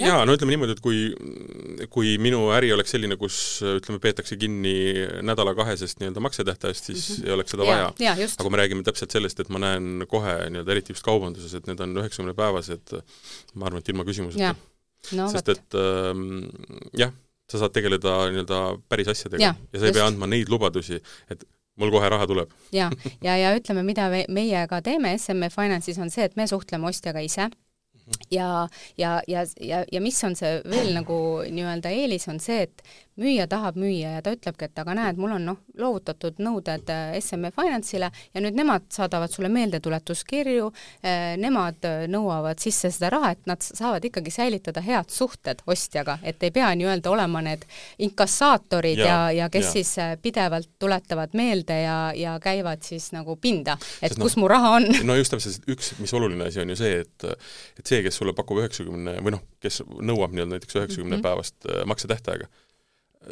jaa, 0.00 0.22
no 0.26 0.34
ütleme 0.36 0.54
niimoodi, 0.54 0.76
et 0.76 0.82
kui, 0.84 1.00
kui 1.92 2.14
minu 2.22 2.46
äri 2.56 2.72
oleks 2.74 2.94
selline, 2.94 3.18
kus 3.20 3.36
ütleme, 3.66 4.00
peetakse 4.02 4.38
kinni 4.40 4.74
nädala-kahesest 5.28 6.00
nii-öelda 6.00 6.24
maksetähtajast, 6.24 6.90
siis 6.90 7.08
mm 7.08 7.14
-hmm. 7.14 7.28
ei 7.28 7.36
oleks 7.36 7.54
seda 7.54 7.66
vaja. 7.68 7.92
aga 7.92 8.42
kui 8.42 8.50
me 8.50 8.62
räägime 8.62 8.82
täpselt 8.88 9.10
sellest, 9.10 9.40
et 9.40 9.48
ma 9.48 9.60
näen 9.62 10.06
kohe 10.08 10.36
nii-öelda 10.50 10.76
eriti 10.76 10.96
just 10.96 11.04
kaubanduses, 11.04 11.54
et 11.54 11.66
need 11.66 11.80
on 11.80 11.96
üheksakümnepäevased, 11.96 13.00
ma 13.54 13.66
arvan, 13.66 13.84
et 13.84 13.88
ilma 13.88 14.04
küsimuseta. 14.04 14.54
No, 15.12 15.26
sest 15.28 15.48
võt. 15.48 15.58
et 15.58 15.74
ähm, 15.74 16.44
jah, 16.96 17.10
sa 17.50 17.58
saad 17.58 17.72
tegeleda 17.74 18.30
nii-öelda 18.30 18.60
päris 18.88 19.08
asjadega 19.08 19.42
ja, 19.42 19.54
ja 19.72 19.80
sa 19.80 19.84
ei 19.84 19.90
just. 19.90 19.98
pea 19.98 20.06
andma 20.06 20.28
neid 20.30 20.48
lubadusi, 20.48 21.00
et 21.30 21.42
mul 21.76 21.90
kohe 21.90 22.08
raha 22.08 22.26
tuleb. 22.30 22.52
ja, 22.72 22.90
ja, 23.20 23.36
ja 23.36 23.50
ütleme, 23.58 23.82
mida 23.82 24.08
me, 24.12 24.24
meie 24.28 24.62
ka 24.70 24.80
teeme 24.80 25.18
SME 25.18 25.50
Finance'is, 25.50 25.98
on 26.00 26.10
see, 26.10 26.24
et 26.24 26.36
me 26.36 26.46
suhtleme 26.46 26.86
ostjaga 26.88 27.20
ise 27.20 27.50
ja, 28.30 28.68
ja, 28.98 29.20
ja, 29.28 29.44
ja, 29.60 29.84
ja 29.92 30.00
mis 30.00 30.18
on 30.24 30.36
see 30.38 30.60
veel 30.68 30.92
nagu 30.96 31.16
nii-öelda 31.48 31.92
eelis, 31.94 32.28
on 32.32 32.40
see, 32.42 32.66
et 32.68 32.82
müüja 33.22 33.46
tahab 33.50 33.78
müüa 33.80 34.16
ja 34.16 34.22
ta 34.24 34.32
ütlebki, 34.34 34.68
et 34.68 34.80
aga 34.82 34.94
näed, 34.96 35.20
mul 35.20 35.34
on 35.36 35.46
noh, 35.46 35.60
loovutatud 35.78 36.40
nõuded 36.42 36.90
äh, 36.92 37.16
SME 37.22 37.52
Finance'ile 37.54 38.10
ja 38.34 38.42
nüüd 38.42 38.56
nemad 38.58 38.88
saadavad 38.92 39.32
sulle 39.32 39.50
meeldetuletuskirju, 39.52 40.68
äh, 41.04 41.34
nemad 41.40 41.86
äh, 41.88 42.04
nõuavad 42.10 42.60
sisse 42.62 42.90
seda 42.92 43.12
raha, 43.14 43.32
et 43.36 43.50
nad 43.50 43.62
saavad 43.64 44.04
ikkagi 44.08 44.32
säilitada 44.34 44.82
head 44.84 45.12
suhted 45.12 45.62
ostjaga, 45.66 46.18
et 46.22 46.42
ei 46.42 46.52
pea 46.54 46.72
nii-öelda 46.78 47.12
olema 47.12 47.42
need 47.44 47.64
inkassaatorid 48.02 49.00
ja, 49.00 49.06
ja, 49.06 49.44
ja 49.44 49.50
kes 49.52 49.68
ja. 49.68 49.72
siis 49.78 50.20
pidevalt 50.22 50.70
tuletavad 50.82 51.36
meelde 51.38 51.78
ja, 51.82 51.98
ja 52.16 52.36
käivad 52.42 52.82
siis 52.86 53.10
nagu 53.16 53.36
pinda, 53.40 53.78
et 54.02 54.12
Sest 54.12 54.22
kus 54.22 54.36
no, 54.36 54.44
mu 54.44 54.52
raha 54.52 54.76
on. 54.78 54.88
no 55.08 55.16
just 55.18 55.34
täpselt, 55.34 55.68
üks, 55.72 55.94
mis 56.02 56.12
oluline 56.16 56.50
asi 56.50 56.62
on 56.62 56.74
ju 56.74 56.78
see, 56.78 57.02
et 57.04 57.28
et 57.78 57.86
see, 57.86 58.02
kes 58.04 58.18
sulle 58.18 58.34
pakub 58.36 58.60
üheksakümne 58.62 59.18
või 59.22 59.36
noh, 59.36 59.44
kes 59.62 59.82
nõuab 59.86 60.34
nii-öelda 60.34 60.58
näiteks 60.58 60.78
üheksakümne 60.80 61.16
mm 61.16 61.20
-hmm. 61.20 61.24
päevast 61.24 61.88
maksetähtaega, 61.88 62.48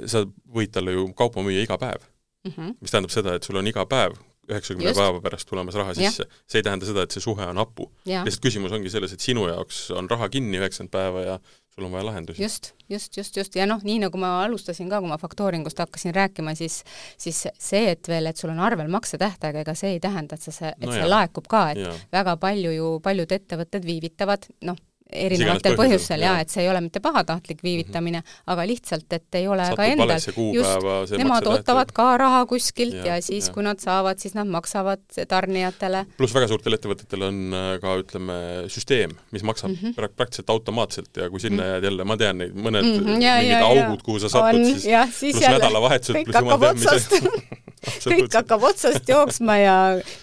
sa 0.06 0.24
võid 0.26 0.72
talle 0.74 0.96
ju 0.96 1.10
kaupa 1.16 1.44
müüa 1.44 1.64
iga 1.66 1.78
päev 1.78 2.02
mm. 2.44 2.52
-hmm. 2.52 2.74
mis 2.80 2.90
tähendab 2.90 3.14
seda, 3.14 3.34
et 3.34 3.46
sul 3.46 3.60
on 3.60 3.66
iga 3.66 3.86
päev 3.86 4.18
üheksakümne 4.50 4.92
päeva 4.96 5.20
pärast 5.22 5.48
tulemas 5.48 5.74
raha 5.78 5.94
sisse. 5.94 6.26
see 6.46 6.58
ei 6.58 6.66
tähenda 6.66 6.86
seda, 6.86 7.04
et 7.06 7.14
see 7.14 7.22
suhe 7.22 7.46
on 7.46 7.60
hapu. 7.60 7.90
lihtsalt 8.06 8.44
küsimus 8.44 8.72
ongi 8.74 8.90
selles, 8.90 9.12
et 9.14 9.22
sinu 9.22 9.46
jaoks 9.48 9.90
on 9.94 10.10
raha 10.10 10.28
kinni 10.28 10.58
üheksakümmend 10.58 10.90
päeva 10.94 11.22
ja 11.26 11.38
sul 11.74 11.86
on 11.86 11.92
vaja 11.92 12.06
lahendusi. 12.06 12.42
just, 12.42 12.72
just, 12.88 13.16
just, 13.16 13.36
just 13.36 13.56
ja 13.56 13.66
noh, 13.66 13.82
nii 13.86 14.00
nagu 14.04 14.18
ma 14.20 14.32
alustasin 14.44 14.90
ka, 14.90 15.00
kui 15.00 15.10
ma 15.10 15.18
faktooringust 15.20 15.78
hakkasin 15.78 16.14
rääkima, 16.14 16.54
siis 16.58 16.82
siis 17.18 17.44
see, 17.58 17.84
et 17.94 18.08
veel, 18.08 18.26
et 18.30 18.36
sul 18.36 18.50
on 18.50 18.60
arvel 18.66 18.90
maksetähtaeg, 18.92 19.62
ega 19.62 19.74
see 19.78 19.94
ei 19.96 20.00
tähenda, 20.02 20.36
et 20.36 20.48
sa 20.48 20.54
see, 20.54 20.74
et 20.74 20.86
no 20.86 20.92
see 20.92 21.04
jah. 21.04 21.10
laekub 21.14 21.48
ka, 21.50 21.64
et 21.74 21.84
ja. 21.84 21.94
väga 22.12 22.36
palju 22.42 22.74
ju, 22.74 22.92
paljud 23.04 23.38
ettevõtted 23.38 23.86
viivitavad, 23.86 24.50
noh, 24.66 24.78
erinevatel 25.12 25.76
põhjustel 25.78 26.24
jaa, 26.24 26.38
et 26.42 26.52
see 26.52 26.64
ei 26.64 26.70
ole 26.70 26.80
mitte 26.84 27.00
pahatahtlik 27.02 27.62
viivitamine 27.66 28.20
mm, 28.20 28.26
-hmm. 28.26 28.52
aga 28.54 28.66
lihtsalt, 28.66 29.06
et 29.12 29.38
ei 29.40 29.48
ole 29.48 29.64
Satub 29.64 29.80
ka 29.80 29.84
endal, 29.84 30.12
just, 30.54 31.16
nemad 31.18 31.46
ootavad 31.46 31.92
ka 31.94 32.06
raha 32.20 32.44
kuskilt 32.50 32.98
ja, 33.00 33.16
ja 33.16 33.22
siis, 33.22 33.50
kui 33.50 33.64
nad 33.66 33.80
saavad, 33.82 34.18
siis 34.18 34.34
nad 34.34 34.48
maksavad 34.50 35.02
tarnijatele. 35.28 36.04
pluss 36.16 36.34
väga 36.34 36.48
suurtel 36.48 36.78
ettevõtetel 36.78 37.26
on 37.28 37.40
äh, 37.54 37.70
ka 37.82 37.96
ütleme, 38.02 38.38
süsteem, 38.68 39.16
mis 39.30 39.42
maksab 39.42 39.70
mm 39.70 39.76
-hmm. 39.76 39.94
pra 39.94 40.08
praktiliselt 40.08 40.50
automaatselt 40.50 41.16
ja 41.16 41.30
kui 41.30 41.40
sinna 41.40 41.62
-hmm. 41.62 41.72
jääd 41.74 41.84
jälle, 41.84 42.04
ma 42.04 42.16
tean 42.16 42.38
neid, 42.38 42.54
mõned 42.54 42.82
mm 42.82 42.98
-hmm, 42.98 43.22
ja, 43.22 43.36
mingid 43.38 43.56
ja, 43.56 43.66
augud, 43.66 44.02
kuhu 44.02 44.18
sa 44.18 44.28
satud, 44.28 44.64
siis, 44.64 44.82
siis 45.12 45.36
pluss 45.36 45.48
nädalavahetused, 45.48 46.24
pluss 46.24 46.40
jumal 46.40 46.58
teab, 46.58 46.76
mis 46.76 47.50
kõik 48.04 48.34
hakkab 48.34 48.68
otsast 48.70 49.08
jooksma 49.08 49.56
ja 49.60 49.76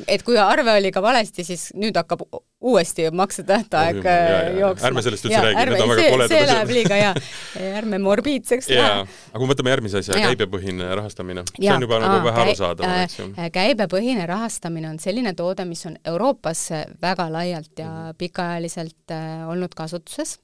et 0.07 0.23
kui 0.25 0.37
arve 0.41 0.77
oli 0.77 0.91
ka 0.93 1.01
valesti, 1.03 1.45
siis 1.47 1.69
nüüd 1.77 1.97
hakkab 1.97 2.25
uuesti 2.61 3.11
maksetähtaeg 3.11 3.97
oh, 3.97 4.59
jooksma. 4.59 4.87
ärme 4.87 5.01
sellest 5.05 5.27
üldse 5.27 5.41
räägi, 5.45 5.65
need 5.69 5.81
on 5.81 5.91
väga 5.91 6.05
koledad 6.09 6.31
asjad. 6.31 6.39
see 6.39 6.47
läheb 6.49 6.71
liiga 6.73 6.97
jaa, 6.97 7.11
ärme 7.79 7.99
morbiidseks 8.01 8.69
lähe. 8.71 9.03
aga 9.03 9.37
kui 9.37 9.45
me 9.45 9.51
võtame 9.53 9.73
järgmise 9.75 10.01
asja, 10.01 10.17
käibepõhine 10.23 10.87
rahastamine, 10.97 11.43
see 11.53 11.69
on 11.73 11.85
juba 11.85 11.99
nagu 12.01 12.23
vähe 12.25 12.43
arusaadav, 12.45 12.95
eks 13.03 13.19
ju. 13.19 13.27
Äh, 13.35 13.51
käibepõhine 13.53 14.25
rahastamine 14.29 14.89
on 14.89 14.97
selline 15.03 15.35
toode, 15.37 15.67
mis 15.69 15.85
on 15.89 15.99
Euroopas 16.13 16.65
väga 17.01 17.29
laialt 17.33 17.73
ja 17.77 17.91
mhm. 17.91 18.17
pikaajaliselt 18.23 19.13
äh, 19.13 19.45
olnud 19.51 19.77
kasutuses 19.77 20.39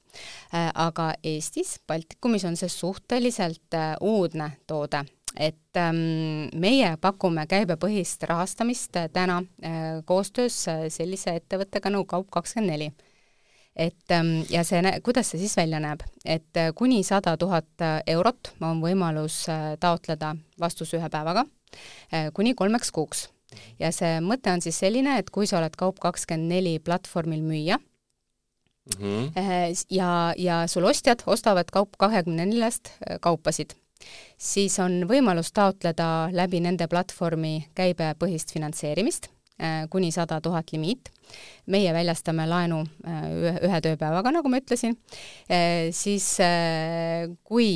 äh,, 0.54 0.70
aga 0.70 1.12
Eestis, 1.18 1.80
Baltikumis 1.86 2.46
on 2.46 2.58
see 2.60 2.70
suhteliselt 2.70 3.80
uudne 4.00 4.52
toode 4.70 5.02
et 5.34 5.78
ähm, 5.78 6.48
meie 6.54 6.94
pakume 7.02 7.46
käibepõhist 7.50 8.22
rahastamist 8.30 8.96
äh, 8.96 9.08
täna 9.12 9.40
äh, 9.42 9.98
koostöös 10.06 10.60
äh, 10.70 10.86
sellise 10.94 11.34
ettevõttega 11.40 11.90
nagu 11.90 12.06
Kaup24. 12.06 12.90
et 13.76 14.14
ähm, 14.14 14.44
ja 14.50 14.62
see, 14.64 14.82
kuidas 15.02 15.32
see 15.32 15.42
siis 15.42 15.56
välja 15.56 15.80
näeb, 15.82 16.04
et 16.24 16.56
äh, 16.56 16.70
kuni 16.74 17.02
sada 17.04 17.36
tuhat 17.36 17.86
eurot 18.06 18.54
on 18.60 18.82
võimalus 18.82 19.44
taotleda 19.80 20.36
vastus 20.60 20.94
ühe 20.94 21.10
päevaga 21.10 21.44
kuni 22.34 22.54
kolmeks 22.54 22.92
kuuks. 22.94 23.28
ja 23.78 23.90
see 23.92 24.20
mõte 24.22 24.52
on 24.52 24.62
siis 24.62 24.78
selline, 24.78 25.18
et 25.18 25.30
kui 25.30 25.46
sa 25.50 25.58
oled 25.58 25.74
Kaup24 25.74 26.78
platvormil 26.84 27.42
müüja, 27.42 27.80
Mm 28.84 29.00
-hmm. 29.00 29.84
ja, 29.90 30.34
ja 30.36 30.66
sul 30.66 30.84
ostjad 30.84 31.22
ostavad 31.26 31.64
Kaup 31.72 31.96
kahekümne 31.98 32.44
neljast 32.46 32.90
kaupasid 33.20 33.72
siis 34.38 34.78
on 34.82 35.04
võimalus 35.10 35.52
taotleda 35.52 36.28
läbi 36.32 36.60
nende 36.60 36.88
platvormi 36.90 37.68
käibepõhist 37.74 38.52
finantseerimist 38.56 39.33
kuni 39.90 40.10
sada 40.12 40.40
tuhat 40.40 40.72
limiit. 40.72 41.10
meie 41.66 41.92
väljastame 41.94 42.44
laenu 42.44 42.82
äh, 43.08 43.22
ühe, 43.64 43.78
tööpäevaga, 43.80 44.28
nagu 44.34 44.50
ma 44.52 44.58
ütlesin, 44.60 44.92
äh, 45.48 45.88
siis 45.96 46.26
kui, 47.48 47.68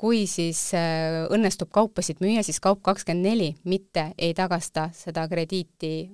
kui 0.00 0.22
siis 0.30 0.62
õnnestub 0.72 1.68
kaupasid 1.74 2.22
müüa, 2.24 2.40
siis 2.46 2.62
Kaup24 2.64 3.50
mitte 3.68 4.06
ei 4.16 4.32
tagasta 4.34 4.86
seda 4.96 5.26
krediiti 5.28 6.08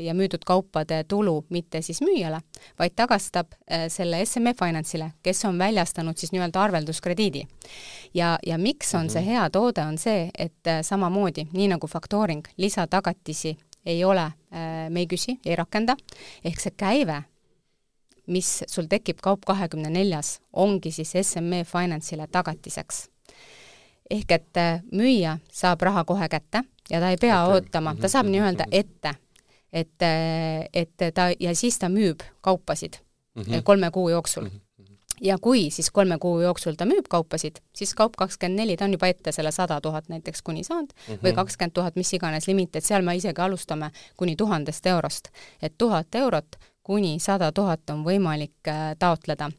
ja 0.00 0.16
müüdud 0.16 0.46
kaupade 0.48 1.02
tulu 1.04 1.42
mitte 1.52 1.82
siis 1.84 2.00
müüjale, 2.00 2.40
vaid 2.80 2.96
tagastab 2.96 3.52
selle 3.92 4.24
SME 4.24 4.56
Finance'ile, 4.56 5.12
kes 5.22 5.44
on 5.44 5.60
väljastanud 5.60 6.16
siis 6.16 6.32
nii-öelda 6.32 6.62
arvelduskrediidi. 6.64 7.44
ja, 8.14 8.38
ja 8.46 8.58
miks 8.58 8.94
on 8.94 9.10
see 9.10 9.20
mhm. 9.20 9.30
hea 9.30 9.50
toode, 9.50 9.84
on 9.84 9.98
see, 9.98 10.30
et 10.38 10.76
samamoodi, 10.82 11.50
nii 11.52 11.74
nagu 11.74 11.86
faktooring, 11.86 12.48
lisatagatisi 12.56 13.58
ei 13.86 14.04
ole, 14.04 14.26
äh, 14.52 14.88
me 14.90 15.04
ei 15.04 15.06
küsi, 15.06 15.38
ei 15.46 15.56
rakenda, 15.56 15.96
ehk 16.44 16.60
see 16.60 16.74
käive, 16.76 17.22
mis 18.30 18.62
sul 18.68 18.86
tekib 18.90 19.20
Kaup 19.22 19.44
kahekümne 19.46 19.90
neljas, 19.90 20.38
ongi 20.52 20.92
siis 20.94 21.14
SME 21.22 21.64
Finance'ile 21.66 22.28
tagatiseks. 22.30 23.08
ehk 24.10 24.32
et 24.32 24.56
äh, 24.56 24.82
müüja 24.92 25.38
saab 25.52 25.82
raha 25.82 26.04
kohe 26.04 26.28
kätte 26.28 26.64
ja 26.90 27.00
ta 27.00 27.10
ei 27.10 27.16
pea 27.16 27.44
okay. 27.44 27.54
ootama, 27.54 27.94
ta 27.94 28.08
saab 28.08 28.26
mhm. 28.26 28.32
nii-öelda 28.32 28.64
ette, 28.72 29.14
et, 29.72 30.02
äh, 30.02 30.66
et 30.74 31.14
ta, 31.14 31.30
ja 31.40 31.54
siis 31.54 31.78
ta 31.78 31.88
müüb 31.88 32.20
kaupasid 32.40 32.98
mm 33.34 33.42
-hmm. 33.42 33.62
kolme 33.62 33.90
kuu 33.90 34.08
jooksul 34.08 34.42
mm. 34.42 34.48
-hmm 34.48 34.69
ja 35.20 35.38
kui 35.38 35.70
siis 35.70 35.90
kolme 35.90 36.18
kuu 36.18 36.40
jooksul 36.40 36.78
ta 36.78 36.86
müüb 36.88 37.08
kaupasid, 37.10 37.60
siis 37.76 37.94
Kaup24, 37.98 38.76
ta 38.78 38.84
on 38.84 38.96
juba 38.96 39.10
ette 39.12 39.32
selle 39.32 39.52
sada 39.52 39.80
tuhat 39.80 40.08
näiteks 40.08 40.42
kuni 40.42 40.64
saanud 40.64 40.92
mm 40.92 41.14
-hmm. 41.14 41.22
või 41.24 41.34
kakskümmend 41.34 41.72
tuhat, 41.72 41.96
mis 41.96 42.12
iganes 42.14 42.48
limiit, 42.48 42.76
et 42.76 42.84
seal 42.84 43.02
me 43.02 43.16
isegi 43.16 43.40
alustame 43.40 43.90
kuni 44.16 44.36
tuhandest 44.36 44.86
eurost. 44.86 45.28
et 45.62 45.74
tuhat 45.78 46.14
eurot 46.14 46.56
kuni 46.82 47.18
sada 47.22 47.52
tuhat 47.52 47.90
on 47.90 48.02
võimalik 48.04 48.68
äh, 48.68 48.96
taotleda. 48.98 49.50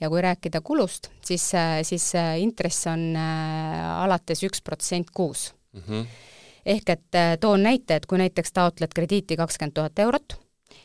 ja 0.00 0.08
kui 0.08 0.22
rääkida 0.22 0.60
kulust, 0.60 1.10
siis, 1.24 1.54
äh, 1.54 1.82
siis 1.82 2.14
äh, 2.14 2.40
intress 2.40 2.86
on 2.86 3.16
alates 3.16 4.42
üks 4.42 4.62
protsent 4.64 5.10
kuus 5.14 5.54
mm. 5.72 5.80
-hmm. 5.80 6.06
ehk 6.66 6.88
et 6.88 7.40
toon 7.40 7.62
näite, 7.62 7.96
et 7.96 8.06
kui 8.06 8.18
näiteks 8.18 8.52
taotled 8.52 8.94
krediiti 8.94 9.36
kakskümmend 9.36 9.74
tuhat 9.74 9.98
eurot, 9.98 10.40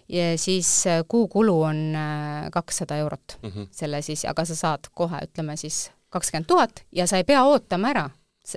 ja 0.10 0.38
siis 0.38 0.88
äh, 0.88 1.03
kuukulu 1.08 1.62
on 1.62 1.95
äh, 1.95 2.49
kakssada 2.51 2.97
eurot 2.97 3.38
mm 3.41 3.49
-hmm. 3.49 3.68
selle 3.72 4.01
siis, 4.01 4.26
aga 4.26 4.45
sa 4.45 4.56
saad 4.56 4.80
kohe, 4.93 5.18
ütleme 5.18 5.56
siis 5.56 5.91
kakskümmend 6.10 6.47
tuhat 6.47 6.86
ja 6.91 7.08
sa 7.08 7.18
ei 7.18 7.24
pea 7.24 7.43
ootama 7.43 7.89
ära, 7.89 8.10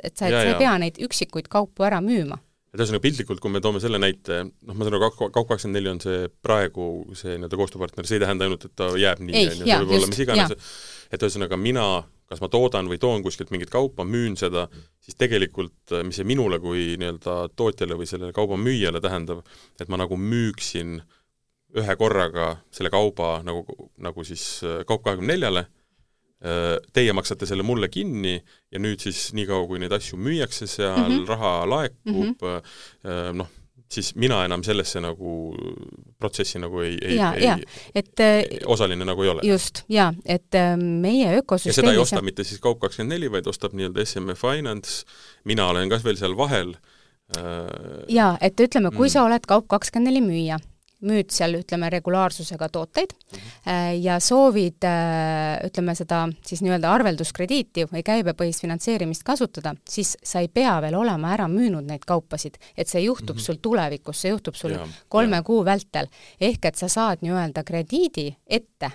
et 0.02 0.16
sa, 0.16 0.28
sa 0.28 0.42
ei 0.42 0.54
pea 0.54 0.78
neid 0.78 1.00
üksikuid 1.00 1.48
kaupu 1.48 1.82
ära 1.82 2.00
müüma. 2.00 2.38
Et 2.74 2.80
ühesõnaga 2.80 3.00
piltlikult, 3.00 3.40
kui 3.40 3.50
me 3.50 3.60
toome 3.64 3.80
selle 3.80 3.98
näite, 3.98 4.42
noh, 4.44 4.74
ma 4.76 4.84
saan 4.84 4.94
aru, 4.98 5.30
Kaup24 5.32 5.90
on 5.90 6.00
see 6.00 6.28
praegu 6.42 7.14
see 7.16 7.38
nii-öelda 7.38 7.56
koostööpartner, 7.56 8.06
see 8.06 8.18
ei 8.18 8.20
tähenda 8.20 8.44
ainult, 8.44 8.64
et 8.64 8.74
ta 8.76 8.90
jääb 8.92 9.22
nii, 9.24 9.34
on 9.34 9.56
ju, 9.56 9.64
see 9.64 9.78
võib 9.80 9.94
olla 9.96 10.10
mis 10.12 10.20
iganes, 10.20 10.52
et 11.10 11.22
ühesõnaga 11.22 11.56
mina, 11.56 11.86
kas 12.28 12.42
ma 12.44 12.48
toodan 12.52 12.90
või 12.92 12.98
toon 13.00 13.24
kuskilt 13.24 13.50
mingit 13.50 13.70
kaupa, 13.70 14.04
müün 14.04 14.36
seda, 14.36 14.66
siis 15.00 15.16
tegelikult 15.16 15.96
mis 16.04 16.20
see 16.20 16.28
minule 16.28 16.60
kui 16.60 16.98
nii-öelda 17.00 17.38
tootjale 17.56 17.96
või 17.96 18.06
sellele 18.06 18.36
kauba 18.36 18.60
müüjale 18.60 19.00
tähendab, 19.00 19.40
et 19.80 19.88
ma 19.88 19.96
nagu 19.96 20.20
müüksin 20.20 21.00
äh, 21.00 21.17
ühe 21.76 21.96
korraga 22.00 22.52
selle 22.72 22.92
kauba 22.92 23.38
nagu, 23.46 23.90
nagu 24.00 24.24
siis 24.24 24.44
äh, 24.64 24.80
Kaup 24.88 25.04
kahekümne 25.04 25.34
neljale, 25.34 25.66
äh, 26.40 26.78
teie 26.96 27.12
maksate 27.16 27.48
selle 27.48 27.66
mulle 27.66 27.90
kinni 27.92 28.38
ja 28.72 28.80
nüüd 28.80 29.02
siis 29.04 29.28
niikaua, 29.36 29.66
kui 29.68 29.80
neid 29.82 29.92
asju 29.92 30.18
müüakse 30.20 30.68
seal 30.70 30.96
mm, 30.96 31.14
-hmm. 31.18 31.28
raha 31.28 31.54
laekub 31.68 32.06
mm, 32.14 32.34
-hmm. 32.40 33.38
noh, 33.42 33.50
siis 33.92 34.14
mina 34.16 34.44
enam 34.44 34.64
sellesse 34.64 35.00
nagu 35.00 35.54
protsessi 36.18 36.58
nagu 36.58 36.80
ei, 36.80 36.96
ei, 37.02 37.16
ja, 37.16 37.58
et 37.94 38.20
ei, 38.20 38.60
osaline 38.66 39.04
nagu 39.04 39.22
ei 39.22 39.28
ole. 39.28 39.40
just, 39.44 39.84
jaa, 39.88 40.12
et 40.24 40.56
meie 40.76 41.36
ökosüsteemis 41.38 41.76
ja 41.76 41.82
seda 41.82 41.92
ei 41.92 41.98
osta 41.98 42.22
mitte 42.22 42.44
siis 42.44 42.60
Kaup24, 42.64 43.30
vaid 43.32 43.46
ostab 43.46 43.76
nii-öelda 43.76 44.04
SME 44.04 44.34
Finance, 44.34 45.04
mina 45.44 45.68
olen 45.68 45.88
ka 45.88 46.00
veel 46.04 46.16
seal 46.16 46.36
vahel 46.36 46.76
jaa, 48.08 48.36
et 48.40 48.60
ütleme, 48.60 48.90
kui 48.90 49.08
mm. 49.08 49.12
sa 49.12 49.24
oled 49.28 49.44
Kaup24 49.48 50.24
müüja, 50.24 50.56
müüd 51.06 51.30
seal, 51.30 51.54
ütleme, 51.60 51.90
regulaarsusega 51.92 52.68
tooteid 52.74 53.12
-hmm. 53.14 54.00
ja 54.02 54.18
soovid, 54.20 54.82
äh, 54.84 55.66
ütleme, 55.66 55.94
seda 55.94 56.26
siis 56.46 56.62
nii-öelda 56.64 56.90
arvelduskrediiti 56.90 57.86
või 57.92 58.02
käibepõhist 58.02 58.64
finantseerimist 58.64 59.22
kasutada, 59.22 59.74
siis 59.88 60.16
sa 60.22 60.42
ei 60.42 60.48
pea 60.48 60.80
veel 60.82 60.96
olema 60.98 61.32
ära 61.32 61.48
müünud 61.48 61.86
neid 61.86 62.06
kaupasid, 62.06 62.58
et 62.76 62.88
see 62.88 63.02
juhtub 63.02 63.36
mm 63.36 63.38
-hmm. 63.38 63.44
sul 63.44 63.60
tulevikus, 63.62 64.20
see 64.20 64.30
juhtub 64.30 64.54
sul 64.54 64.74
ja, 64.74 64.86
kolme 65.08 65.36
ja. 65.36 65.42
kuu 65.42 65.64
vältel. 65.64 66.06
ehk 66.40 66.64
et 66.64 66.74
sa 66.74 66.88
saad 66.88 67.18
nii-öelda 67.22 67.64
krediidi 67.64 68.36
ette 68.46 68.90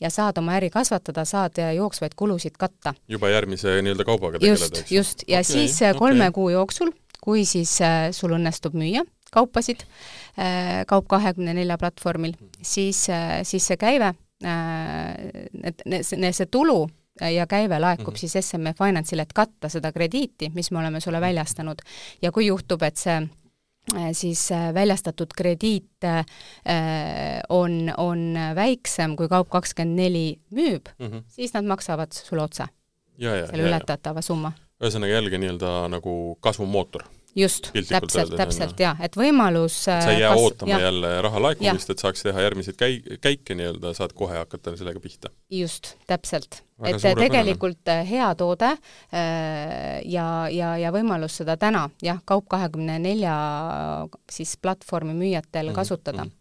ja 0.00 0.10
saad 0.10 0.38
oma 0.38 0.54
äri 0.56 0.70
kasvatada, 0.70 1.24
saad 1.24 1.52
jooksvaid 1.76 2.12
kulusid 2.16 2.56
katta. 2.58 2.94
juba 3.08 3.28
järgmise 3.28 3.82
nii-öelda 3.82 4.04
kaubaga 4.04 4.38
tegeleda, 4.38 4.80
eks? 4.80 4.92
just, 4.92 5.22
ja 5.28 5.40
okay, 5.40 5.52
siis 5.52 5.82
äh, 5.82 5.96
kolme 5.96 6.24
okay. 6.24 6.32
kuu 6.32 6.50
jooksul, 6.50 6.90
kui 7.20 7.44
siis 7.44 7.78
sul 8.12 8.30
õnnestub 8.30 8.72
müüa 8.72 9.04
kaupasid, 9.30 9.84
Äh, 9.84 10.27
Kaup24 10.38 11.78
platvormil, 11.78 12.36
siis, 12.62 13.08
äh, 13.10 13.40
siis 13.42 13.66
see 13.66 13.76
käive, 13.80 14.12
et 14.38 15.82
äh, 15.82 16.02
see, 16.06 16.30
see 16.32 16.46
tulu 16.46 16.84
ja 17.18 17.46
käive 17.50 17.80
laekub 17.82 18.14
mm 18.14 18.14
-hmm. 18.14 18.28
siis 18.28 18.50
SME 18.50 18.74
Finance'ile, 18.78 19.26
et 19.26 19.32
katta 19.34 19.68
seda 19.68 19.92
krediiti, 19.92 20.52
mis 20.54 20.70
me 20.70 20.78
oleme 20.78 21.00
sulle 21.00 21.20
väljastanud. 21.20 21.82
ja 22.22 22.32
kui 22.32 22.46
juhtub, 22.46 22.82
et 22.82 22.96
see 22.96 23.28
siis 24.12 24.50
väljastatud 24.74 25.26
krediit 25.36 26.04
on, 27.48 27.92
on 27.96 28.34
väiksem, 28.54 29.16
kui 29.16 29.26
Kaup24 29.26 30.38
müüb 30.50 30.88
mm, 30.98 31.06
-hmm. 31.06 31.22
siis 31.28 31.54
nad 31.54 31.64
maksavad 31.64 32.12
sulle 32.12 32.42
otse 32.42 32.64
selle 33.18 33.62
ületatava 33.62 34.22
summa. 34.22 34.52
ühesõnaga 34.82 35.12
jällegi 35.12 35.38
nii-öelda 35.38 35.88
nagu 35.88 36.38
kasvumootor 36.40 37.02
just, 37.38 37.70
täpselt, 37.88 38.34
täpselt 38.36 38.80
jaa, 38.82 38.94
et 39.04 39.16
võimalus 39.18 39.76
sa 39.86 39.98
ei 40.12 40.22
jää 40.22 40.32
kas, 40.34 40.44
ootama 40.44 40.72
ja. 40.72 40.80
jälle 40.88 41.12
raha 41.24 41.42
laekumist, 41.42 41.92
et 41.92 42.02
saaks 42.02 42.24
teha 42.26 42.46
järgmiseid 42.46 42.78
käi-, 42.80 43.18
käike 43.24 43.56
nii-öelda, 43.58 43.92
saad 43.96 44.14
kohe 44.18 44.38
hakata 44.40 44.74
sellega 44.78 45.00
pihta. 45.02 45.30
just, 45.50 45.94
täpselt. 46.10 46.62
et 46.86 47.02
tegelikult 47.02 47.90
äh, 47.92 48.02
hea 48.08 48.28
toode 48.38 48.72
äh, 48.72 48.80
ja, 50.04 50.26
ja, 50.52 50.74
ja 50.78 50.92
võimalus 50.94 51.40
seda 51.42 51.56
täna 51.60 51.88
jah, 52.02 52.20
Kaup24 52.28 53.36
siis 54.30 54.56
platvormi 54.62 55.14
müüjatel 55.14 55.66
mm 55.66 55.70
-hmm. 55.70 55.74
kasutada 55.74 56.24
mm. 56.24 56.28
-hmm 56.28 56.38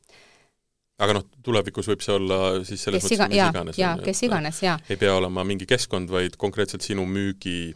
aga 0.97 1.13
noh, 1.13 1.25
tulevikus 1.45 1.87
võib 1.91 2.01
see 2.01 2.13
olla 2.15 2.37
siis 2.65 2.83
selles 2.83 3.03
kes 3.03 3.11
mõttes 3.11 3.17
iga, 3.17 3.27
mis 3.29 3.55
iganes. 3.55 3.77
jaa, 3.77 3.97
kes 4.01 4.23
iganes, 4.23 4.61
jaa. 4.63 4.79
ei 4.89 4.97
pea 4.97 5.13
olema 5.13 5.43
mingi 5.43 5.65
keskkond, 5.69 6.09
vaid 6.09 6.37
konkreetselt 6.41 6.81
sinu 6.81 7.05
müügi 7.05 7.75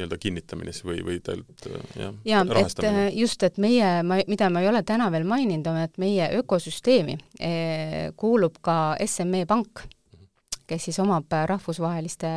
nii-öelda 0.00 0.18
kinnitamine 0.20 0.74
siis 0.74 0.86
või, 0.88 1.04
või 1.04 1.20
teilt 1.24 1.68
jah 1.98 2.16
ja, 2.24 2.42
äh, 2.88 3.00
just, 3.16 3.44
et 3.46 3.60
meie, 3.60 4.00
ma, 4.06 4.20
mida 4.30 4.50
ma 4.52 4.64
ei 4.64 4.70
ole 4.72 4.82
täna 4.86 5.10
veel 5.12 5.28
maininud, 5.28 5.70
on, 5.70 5.80
et 5.84 6.00
meie 6.00 6.30
ökosüsteemi 6.40 7.16
eh, 7.38 8.10
kuulub 8.16 8.60
ka 8.64 8.96
SME 9.06 9.46
Pank, 9.50 9.84
kes 10.70 10.88
siis 10.88 11.00
omab 11.02 11.30
rahvusvaheliste 11.30 12.30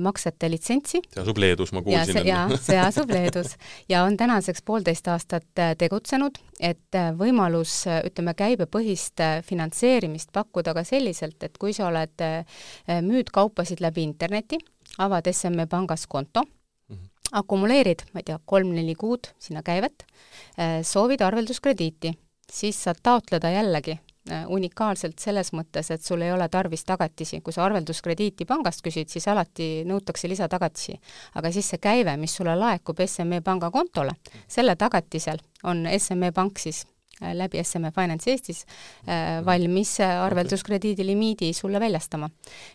maksete 0.00 0.48
litsentsi. 0.48 1.00
see 1.12 1.20
asub 1.20 1.36
Leedus, 1.42 1.72
ma 1.76 1.82
kuulsin. 1.84 2.24
jaa, 2.24 2.44
see 2.56 2.78
asub 2.80 3.10
Leedus 3.16 3.52
ja 3.88 4.04
on 4.06 4.16
tänaseks 4.16 4.62
poolteist 4.64 5.08
aastat 5.12 5.60
tegutsenud, 5.78 6.38
et 6.56 7.00
võimalus, 7.18 7.82
ütleme, 8.08 8.32
käibepõhist 8.38 9.20
finantseerimist 9.44 10.32
pakkuda 10.32 10.72
ka 10.78 10.86
selliselt, 10.88 11.36
et 11.44 11.58
kui 11.60 11.76
sa 11.76 11.90
oled, 11.90 12.24
müüd 13.04 13.34
kaupasid 13.34 13.84
läbi 13.84 14.06
interneti, 14.08 14.62
avad 14.98 15.28
SME 15.32 15.66
pangas 15.66 16.06
konto 16.06 16.42
mm, 16.42 16.96
-hmm. 16.96 17.08
akumuleerid, 17.32 18.06
ma 18.12 18.20
ei 18.20 18.24
tea, 18.24 18.38
kolm-neli 18.44 18.94
kuud 18.94 19.30
sinna 19.38 19.62
käivet, 19.62 20.06
äh, 20.58 20.82
soovid 20.82 21.20
arvelduskrediiti, 21.20 22.12
siis 22.52 22.84
saad 22.84 22.96
taotleda 23.02 23.50
jällegi 23.50 23.98
äh, 24.30 24.44
unikaalselt 24.48 25.18
selles 25.18 25.52
mõttes, 25.52 25.90
et 25.90 26.02
sul 26.02 26.22
ei 26.22 26.32
ole 26.32 26.48
tarvis 26.48 26.84
tagatisi, 26.84 27.40
kui 27.40 27.52
sa 27.52 27.64
arvelduskrediiti 27.64 28.44
pangast 28.44 28.80
küsid, 28.86 29.08
siis 29.08 29.28
alati 29.28 29.84
nõutakse 29.84 30.28
lisatagatisi. 30.28 31.00
aga 31.34 31.52
siis 31.52 31.68
see 31.70 31.78
käive, 31.78 32.16
mis 32.16 32.36
sulle 32.36 32.56
laekub 32.56 32.98
SME 33.06 33.40
panga 33.40 33.70
kontole, 33.70 34.10
selle 34.48 34.76
tagatisel 34.76 35.38
on 35.64 35.86
SME 35.98 36.32
pank 36.32 36.58
siis 36.58 36.86
läbi 37.20 37.62
SME 37.64 37.92
Finance 37.94 38.30
Eestis 38.30 38.64
äh, 39.08 39.44
valmis 39.44 40.00
arvelduskrediidi 40.00 41.06
limiidi 41.06 41.52
sulle 41.52 41.80
väljastama. 41.80 42.30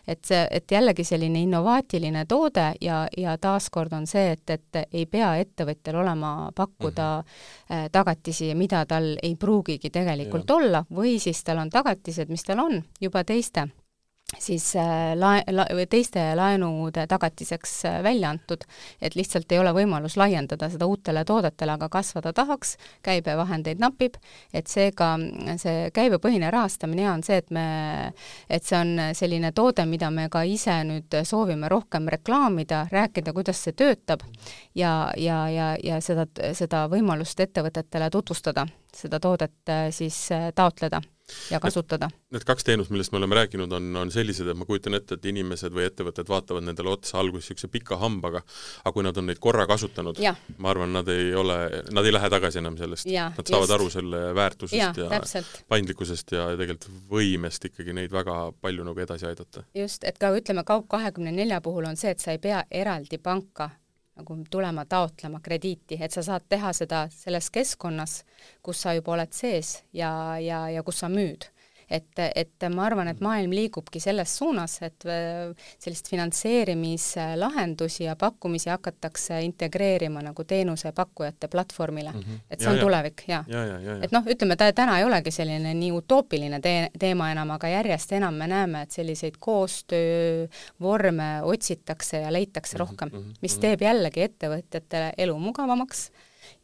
et 0.08 0.24
see, 0.24 0.46
et 0.50 0.70
jällegi 0.70 1.04
selline 1.04 1.42
innovaatiline 1.42 2.24
toode 2.28 2.72
ja, 2.80 3.06
ja 3.16 3.36
taaskord 3.38 3.92
on 3.92 4.06
see, 4.06 4.32
et, 4.32 4.50
et 4.50 4.80
ei 4.92 5.06
pea 5.06 5.34
ettevõtjal 5.36 6.00
olema 6.02 6.52
pakkuda 6.54 7.08
mm 7.18 7.24
-hmm. 7.24 7.90
tagatisi, 7.92 8.54
mida 8.54 8.86
tal 8.86 9.16
ei 9.22 9.36
pruugigi 9.36 9.90
tegelikult 9.90 10.48
ja. 10.48 10.54
olla, 10.54 10.84
või 10.94 11.18
siis 11.18 11.44
tal 11.44 11.58
on 11.58 11.70
tagatised, 11.70 12.28
mis 12.28 12.44
tal 12.44 12.58
on 12.58 12.82
juba 13.00 13.24
teiste 13.24 13.68
siis 14.38 14.76
äh, 14.76 15.16
lae-, 15.16 15.44
la-, 15.52 15.66
teiste 15.90 16.22
laenude 16.36 17.06
tagatiseks 17.10 17.84
äh, 17.84 18.02
välja 18.02 18.30
antud, 18.30 18.64
et 19.02 19.14
lihtsalt 19.18 19.52
ei 19.52 19.58
ole 19.58 19.72
võimalus 19.74 20.16
laiendada 20.20 20.68
seda 20.70 20.86
uutele 20.86 21.24
toodetele, 21.24 21.74
aga 21.76 21.88
kasvada 21.92 22.32
tahaks, 22.36 22.76
käibevahendeid 23.06 23.82
napib, 23.82 24.16
et 24.52 24.70
seega 24.70 25.12
see 25.60 25.90
käibepõhine 25.94 26.50
rahastamine 26.52 27.06
hea 27.06 27.12
on 27.12 27.24
see, 27.26 27.40
et 27.42 27.50
me, 27.54 27.66
et 28.48 28.66
see 28.66 28.78
on 28.78 29.14
selline 29.16 29.52
toode, 29.56 29.86
mida 29.90 30.10
me 30.14 30.28
ka 30.32 30.44
ise 30.46 30.80
nüüd 30.86 31.20
soovime 31.26 31.68
rohkem 31.72 32.08
reklaamida, 32.12 32.86
rääkida, 32.92 33.34
kuidas 33.36 33.62
see 33.64 33.76
töötab 33.76 34.24
ja, 34.74 35.10
ja, 35.16 35.42
ja, 35.50 35.70
ja 35.82 36.00
seda, 36.04 36.26
seda 36.56 36.86
võimalust 36.92 37.40
ettevõtetele 37.40 38.10
tutvustada, 38.10 38.66
seda 38.94 39.20
toodet 39.22 39.72
äh, 39.72 39.88
siis 39.94 40.28
taotleda 40.54 41.02
ja 41.50 41.60
kasutada. 41.60 42.10
Need 42.34 42.44
kaks 42.48 42.66
teenust, 42.66 42.92
millest 42.94 43.12
me 43.12 43.20
oleme 43.20 43.38
rääkinud, 43.40 43.72
on, 43.72 43.88
on 43.96 44.12
sellised, 44.14 44.48
et 44.48 44.58
ma 44.58 44.66
kujutan 44.68 44.96
ette, 44.98 45.18
et 45.18 45.30
inimesed 45.30 45.74
või 45.74 45.86
ettevõtted 45.88 46.28
vaatavad 46.30 46.66
nendele 46.66 46.92
otsa 46.92 47.18
alguses 47.20 47.50
niisuguse 47.50 47.70
pika 47.72 47.98
hambaga, 48.00 48.42
aga 48.84 48.92
kui 48.94 49.04
nad 49.06 49.16
on 49.20 49.28
neid 49.30 49.40
korra 49.42 49.66
kasutanud, 49.70 50.20
ma 50.58 50.70
arvan, 50.72 50.92
nad 50.94 51.08
ei 51.12 51.34
ole, 51.34 51.58
nad 51.94 52.06
ei 52.06 52.14
lähe 52.14 52.30
tagasi 52.32 52.60
enam 52.62 52.78
sellest. 52.80 53.08
Nad 53.10 53.42
saavad 53.42 53.66
just. 53.66 53.76
aru 53.76 53.90
selle 53.90 54.22
väärtusest 54.36 54.78
ja, 54.78 54.92
ja 54.96 55.10
täpselt. 55.14 55.62
paindlikkusest 55.68 56.36
ja 56.36 56.48
tegelikult 56.60 56.88
võimest 57.10 57.66
ikkagi 57.70 57.94
neid 57.96 58.12
väga 58.14 58.38
palju 58.60 58.86
nagu 58.86 59.06
edasi 59.06 59.28
aidata. 59.30 59.64
just, 59.74 60.04
et 60.04 60.18
ka 60.20 60.32
ütleme, 60.36 60.64
Kaup24 60.66 61.60
puhul 61.64 61.90
on 61.90 62.00
see, 62.00 62.14
et 62.14 62.22
sa 62.22 62.34
ei 62.36 62.42
pea 62.42 62.64
eraldi 62.70 63.18
panka 63.18 63.70
nagu 64.20 64.36
tulema 64.50 64.84
taotlema 64.84 65.40
krediiti, 65.42 65.98
et 66.00 66.12
sa 66.12 66.22
saad 66.22 66.46
teha 66.48 66.72
seda 66.76 67.06
selles 67.14 67.50
keskkonnas, 67.50 68.20
kus 68.62 68.82
sa 68.84 68.94
juba 68.94 69.16
oled 69.16 69.32
sees 69.32 69.80
ja, 69.92 70.12
ja, 70.38 70.66
ja 70.70 70.84
kus 70.86 71.02
sa 71.02 71.10
müüd 71.12 71.48
et, 71.90 72.18
et 72.34 72.66
ma 72.74 72.84
arvan, 72.86 73.08
et 73.10 73.20
maailm 73.24 73.52
liigubki 73.54 74.00
selles 74.02 74.36
suunas, 74.38 74.76
et 74.86 75.06
äh, 75.08 75.50
sellist 75.78 76.10
finantseerimislahendusi 76.10 78.04
ja 78.04 78.16
pakkumisi 78.16 78.70
hakatakse 78.70 79.40
integreerima 79.44 80.22
nagu 80.22 80.44
teenusepakkujate 80.44 81.48
platvormile 81.48 82.12
mm. 82.12 82.20
-hmm. 82.20 82.38
et 82.50 82.60
see 82.60 82.66
ja, 82.66 82.70
on 82.70 82.76
ja. 82.76 82.82
tulevik, 82.82 83.22
jaa 83.28 83.44
ja, 83.48 83.64
ja, 83.64 83.80
ja, 83.80 83.96
ja. 83.96 84.02
et 84.02 84.12
noh, 84.12 84.24
ütleme 84.24 84.56
ta 84.56 84.72
täna 84.72 84.98
ei 84.98 85.04
olegi 85.04 85.30
selline 85.30 85.74
nii 85.74 85.92
utoopiline 85.92 86.60
te 86.60 86.90
teema 86.98 87.32
enam, 87.32 87.50
aga 87.50 87.68
järjest 87.68 88.12
enam 88.12 88.34
me 88.34 88.46
näeme, 88.46 88.82
et 88.82 88.90
selliseid 88.90 89.34
koostöövorme 89.38 91.42
otsitakse 91.42 92.20
ja 92.20 92.32
leitakse 92.32 92.76
mm 92.76 92.82
-hmm, 92.82 92.90
rohkem, 92.90 93.10
mis 93.42 93.54
mhm. 93.54 93.60
teeb 93.60 93.82
jällegi 93.82 94.22
ettevõtjatele 94.22 95.12
elu 95.18 95.38
mugavamaks 95.38 96.10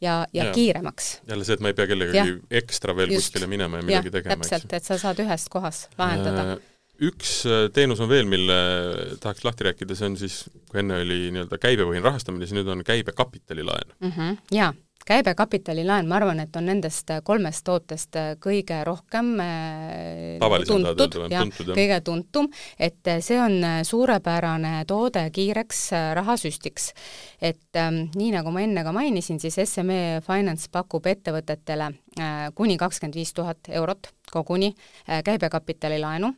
ja, 0.01 0.15
ja, 0.33 0.45
ja 0.45 0.53
kiiremaks. 0.55 1.11
jälle 1.27 1.45
see, 1.47 1.57
et 1.57 1.63
ma 1.65 1.73
ei 1.73 1.77
pea 1.77 1.89
kellegagi 1.89 2.39
ekstra 2.61 2.95
veel 2.97 3.13
Just. 3.13 3.31
kuskile 3.31 3.49
minema 3.51 3.81
ja 3.81 3.87
midagi 3.91 4.11
ja, 4.11 4.17
tegema. 4.19 4.41
täpselt, 4.43 4.73
et 4.77 4.87
sa 4.87 4.99
saad 5.01 5.21
ühes 5.23 5.47
kohas 5.53 5.85
lahendada 5.99 6.55
äh, 6.55 6.65
üks 7.09 7.37
äh, 7.45 7.67
teenus 7.73 8.01
on 8.03 8.09
veel, 8.09 8.29
mille 8.29 8.57
tahaks 9.23 9.45
lahti 9.45 9.69
rääkida, 9.69 9.97
see 9.97 10.11
on 10.11 10.17
siis, 10.19 10.41
kui 10.69 10.81
enne 10.81 11.01
oli 11.03 11.27
nii-öelda 11.35 11.61
käibepõhine 11.61 12.05
rahastamine, 12.05 12.47
siis 12.47 12.57
nüüd 12.57 12.69
on 12.73 12.83
käibekapitalilaen 12.87 13.95
mm. 13.99 14.11
-hmm, 14.11 14.43
jaa 14.57 14.73
käibekapitalilaen, 15.07 16.07
ma 16.09 16.19
arvan, 16.19 16.41
et 16.43 16.55
on 16.59 16.67
nendest 16.67 17.11
kolmest 17.23 17.65
tootest 17.67 18.19
kõige 18.43 18.81
rohkem 18.87 19.33
äh, 19.43 20.37
Tavalisem 20.41 20.83
tuntud 20.83 21.17
ja 21.31 21.43
tuntud, 21.45 21.73
kõige 21.73 22.01
tuntum, 22.05 22.51
et 22.79 23.13
see 23.23 23.39
on 23.41 23.59
suurepärane 23.87 24.83
toode 24.87 25.27
kiireks 25.33 25.83
äh, 25.93 26.09
rahasüstiks. 26.17 26.91
et 27.41 27.75
ähm, 27.75 28.07
nii, 28.15 28.31
nagu 28.35 28.51
ma 28.51 28.63
enne 28.65 28.83
ka 28.83 28.93
mainisin, 28.95 29.39
siis 29.39 29.59
SME 29.63 30.21
Finance 30.25 30.69
pakub 30.71 31.05
ettevõtetele 31.07 31.91
äh, 32.19 32.49
kuni 32.55 32.77
kakskümmend 32.77 33.15
viis 33.15 33.33
tuhat 33.33 33.69
eurot 33.69 34.11
koguni 34.31 34.73
äh, 34.73 35.23
käibekapitalilaenu 35.23 36.33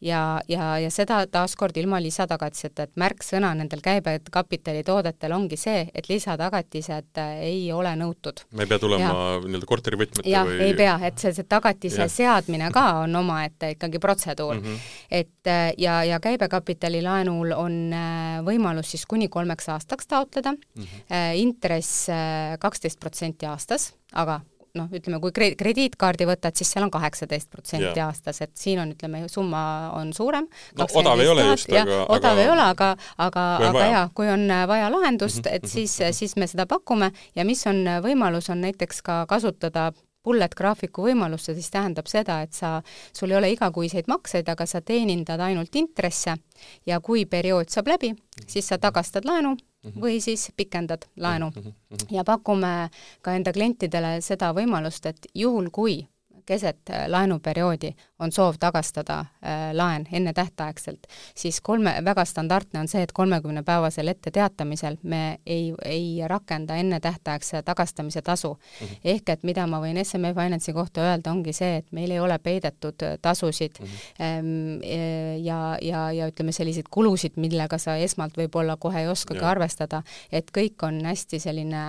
ja, 0.00 0.40
ja, 0.48 0.78
ja 0.78 0.90
seda 0.92 1.22
taaskord 1.30 1.76
ilma 1.80 1.98
lisatagatiseta, 2.02 2.86
et 2.86 2.92
märksõna 3.00 3.52
nendel 3.56 3.80
käibekapitalitoodetel 3.84 5.32
ongi 5.36 5.58
see, 5.60 5.86
et 5.94 6.08
lisatagatised 6.10 7.20
äh, 7.22 7.36
ei 7.48 7.60
ole 7.72 7.94
nõutud. 7.98 8.44
me 8.52 8.66
ei 8.66 8.70
pea 8.70 8.80
tulema 8.82 9.12
nii-öelda 9.44 9.68
korterivõtmete 9.68 10.30
jah 10.30 10.46
või 10.48 10.60
ei 10.68 10.74
pea, 10.78 10.96
et 11.08 11.22
see, 11.22 11.32
see 11.36 11.48
tagatise 11.48 12.04
ja. 12.04 12.08
seadmine 12.12 12.70
ka 12.74 12.86
on 13.04 13.16
omaette 13.22 13.72
ikkagi 13.76 14.00
protseduur 14.02 14.58
mm. 14.58 14.66
-hmm. 14.66 14.98
et 15.22 15.52
äh, 15.52 15.70
ja, 15.78 16.02
ja 16.04 16.20
käibekapitalilaenul 16.20 17.56
on 17.56 17.78
äh, 17.92 18.42
võimalus 18.46 18.92
siis 18.94 19.06
kuni 19.06 19.28
kolmeks 19.28 19.68
aastaks 19.72 20.06
taotleda 20.06 20.52
mm, 20.52 20.82
-hmm. 20.82 21.34
intress 21.34 22.06
kaksteist 22.60 23.00
protsenti 23.00 23.46
aastas, 23.46 23.94
aga 24.12 24.40
noh, 24.76 24.88
ütleme, 24.94 25.20
kui 25.22 25.32
kre-, 25.36 25.54
krediitkaardi 25.58 26.26
võtad, 26.28 26.56
siis 26.58 26.70
seal 26.74 26.86
on 26.86 26.92
kaheksateist 26.94 27.50
protsenti 27.52 28.00
aastas, 28.04 28.40
et 28.44 28.52
siin 28.60 28.80
on, 28.82 28.92
ütleme, 28.96 29.24
summa 29.32 29.62
on 29.96 30.12
suurem. 30.16 30.48
No 30.78 30.86
odav 31.00 31.20
ei 31.24 31.28
ole 31.32 31.46
just, 31.50 31.70
aga- 31.72 32.02
odav 32.12 32.32
aga- 32.36 32.42
ei 32.46 32.50
ole, 32.52 32.66
aga, 32.74 32.90
aga, 33.18 33.46
Kui 33.56 33.66
on 33.68 33.76
aga 33.76 33.86
jaa, 33.92 34.08
kui 34.14 34.28
on 34.32 34.50
äh, 34.50 34.64
vaja 34.68 34.90
lahendust, 34.92 35.46
et 35.50 35.64
siis, 35.70 35.98
siis 36.12 36.36
me 36.36 36.46
seda 36.50 36.66
pakume. 36.66 37.10
Ja 37.34 37.44
mis 37.48 37.66
on 37.66 37.82
äh, 37.86 38.00
võimalus, 38.04 38.50
on 38.52 38.60
näiteks 38.64 39.02
ka 39.06 39.24
kasutada 39.30 39.90
bullet 40.26 40.54
graafiku 40.58 41.04
võimalust, 41.06 41.46
see 41.46 41.54
siis 41.54 41.70
tähendab 41.70 42.08
seda, 42.10 42.40
et 42.42 42.52
sa, 42.56 42.80
sul 43.14 43.30
ei 43.30 43.36
ole 43.38 43.50
igakuiseid 43.54 44.08
makseid, 44.10 44.48
aga 44.50 44.66
sa 44.66 44.80
teenindad 44.82 45.40
ainult 45.40 45.74
intresse. 45.78 46.34
Ja 46.86 46.98
kui 47.00 47.22
periood 47.30 47.70
saab 47.70 47.92
läbi, 47.94 48.10
siis 48.46 48.66
sa 48.66 48.78
tagastad 48.82 49.24
laenu 49.28 49.54
või 49.94 50.20
siis 50.20 50.48
pikendad 50.56 51.06
laenu. 51.16 51.50
ja 52.10 52.24
pakume 52.24 52.90
ka 53.22 53.36
enda 53.36 53.52
klientidele 53.52 54.20
seda 54.20 54.52
võimalust, 54.56 55.06
et 55.06 55.26
juhul, 55.34 55.70
kui 55.70 56.06
keset 56.46 56.90
äh, 56.90 57.06
laenuperioodi 57.08 57.92
on 58.18 58.32
soov 58.32 58.56
tagastada 58.60 59.18
äh, 59.20 59.72
laen 59.72 60.06
ennetähtaegselt, 60.12 61.06
siis 61.34 61.60
kolme, 61.60 61.94
väga 62.04 62.24
standardne 62.24 62.80
on 62.80 62.88
see, 62.88 63.02
et 63.02 63.12
kolmekümnepäevasel 63.12 64.08
etteteatamisel 64.08 64.96
me 65.02 65.38
ei, 65.46 65.74
ei 65.84 66.22
rakenda 66.26 66.76
ennetähtaegse 66.76 67.62
tagastamise 67.62 68.22
tasu 68.22 68.54
mm. 68.54 68.86
-hmm. 68.86 69.00
ehk 69.04 69.28
et 69.28 69.42
mida 69.42 69.66
ma 69.66 69.80
võin 69.82 70.04
SME 70.04 70.34
Finance'i 70.34 70.74
kohta 70.74 71.00
öelda, 71.00 71.30
ongi 71.30 71.52
see, 71.52 71.76
et 71.76 71.92
meil 71.92 72.10
ei 72.10 72.20
ole 72.20 72.38
peidetud 72.38 73.02
äh, 73.02 73.18
tasusid 73.22 73.80
mm 73.80 73.86
-hmm. 73.86 74.80
ja, 75.42 75.78
ja, 75.82 76.12
ja 76.12 76.26
ütleme, 76.26 76.52
selliseid 76.52 76.86
kulusid, 76.90 77.32
millega 77.36 77.78
sa 77.78 77.96
esmalt 77.96 78.38
võib-olla 78.38 78.76
kohe 78.76 79.00
ei 79.00 79.08
oskagi 79.08 79.40
Jaa. 79.40 79.50
arvestada, 79.50 80.02
et 80.32 80.50
kõik 80.58 80.82
on 80.82 81.04
hästi 81.04 81.38
selline 81.38 81.86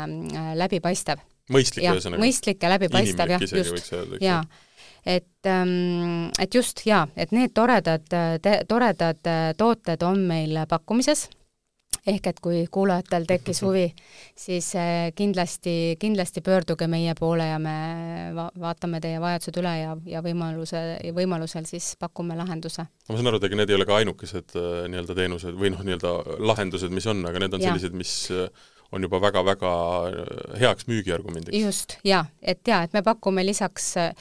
läbipaistev 0.56 1.18
mõistlik 1.54 1.88
ühesõnaga. 1.88 2.24
mõistlik 2.24 2.64
ja 2.64 2.72
läbipaistev, 2.76 3.36
jah, 3.36 3.42
just 3.42 3.94
jaa. 4.22 4.44
et 5.06 5.50
ähm, 5.50 6.30
et 6.40 6.54
just 6.56 6.86
jaa, 6.86 7.08
et 7.16 7.32
need 7.36 7.56
toredad, 7.56 8.08
toredad 8.68 9.32
äh, 9.32 9.50
tooted 9.58 10.04
on 10.04 10.24
meil 10.28 10.60
pakkumises, 10.70 11.28
ehk 12.08 12.28
et 12.32 12.40
kui 12.44 12.62
kuulajatel 12.72 13.26
tekkis 13.28 13.62
huvi, 13.66 13.86
siis 14.46 14.70
äh, 14.76 15.10
kindlasti, 15.16 15.96
kindlasti 16.00 16.44
pöörduge 16.46 16.88
meie 16.92 17.16
poole 17.20 17.50
ja 17.50 17.60
me 17.60 17.78
va 18.36 18.50
vaatame 18.60 19.02
teie 19.04 19.20
vajadused 19.24 19.60
üle 19.62 19.74
ja, 19.80 19.98
ja 20.08 20.24
võimaluse, 20.26 20.84
võimalusel 21.16 21.68
siis 21.70 21.94
pakume 22.00 22.38
lahenduse. 22.40 22.88
ma 23.08 23.20
saan 23.20 23.32
aru, 23.32 23.42
et 23.42 23.50
ega 23.50 23.62
need 23.62 23.74
ei 23.74 23.80
ole 23.80 23.88
ka 23.90 24.02
ainukesed 24.02 24.58
äh, 24.60 24.88
nii-öelda 24.92 25.18
teenused 25.18 25.60
või 25.60 25.74
noh, 25.76 25.84
nii-öelda 25.88 26.42
lahendused, 26.52 26.92
mis 26.94 27.08
on, 27.08 27.24
aga 27.30 27.46
need 27.46 27.56
on 27.56 27.64
Jaa. 27.64 27.76
sellised, 27.76 27.96
mis 27.98 28.18
on 28.92 29.04
juba 29.04 29.22
väga-väga 29.22 29.72
äh, 30.08 30.60
heaks 30.62 30.88
müügiargumendiks. 30.88 31.60
just, 31.60 31.98
jaa, 32.08 32.26
et 32.42 32.62
jaa, 32.68 32.84
et 32.88 32.94
me 32.94 33.04
pakume 33.06 33.46
lisaks 33.46 33.94
äh, 33.98 34.12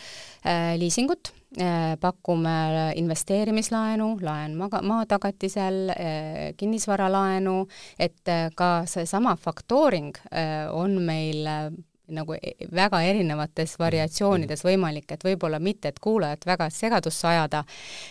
liisingut 0.78 1.32
äh,, 1.60 1.96
pakume 2.00 2.92
investeerimislaenu, 2.96 4.12
laen 4.22 4.56
maga-, 4.58 4.82
maatagatisel 4.82 5.82
äh,, 5.90 6.54
kinnisvaralaenu, 6.56 7.58
et 7.98 8.28
äh, 8.28 8.48
ka 8.54 8.70
seesama 8.90 9.36
faktooring 9.36 10.14
äh, 10.32 10.66
on 10.72 11.00
meil 11.02 11.46
äh, 11.46 11.70
nagu 12.08 12.34
e- 12.34 12.68
väga 12.74 13.00
erinevates 13.02 13.76
variatsioonides 13.78 14.64
võimalik, 14.66 15.10
et 15.12 15.24
võib-olla 15.26 15.58
mitte, 15.62 15.90
et 15.90 16.00
kuulajat 16.02 16.46
väga 16.46 16.68
segadusse 16.70 17.28
ajada. 17.28 17.64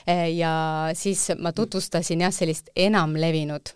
Eh, 0.07 0.27
ja 0.35 0.53
siis 0.93 1.29
ma 1.39 1.53
tutvustasin 1.55 2.25
jah, 2.25 2.33
sellist 2.35 2.69
enamlevinud 2.75 3.75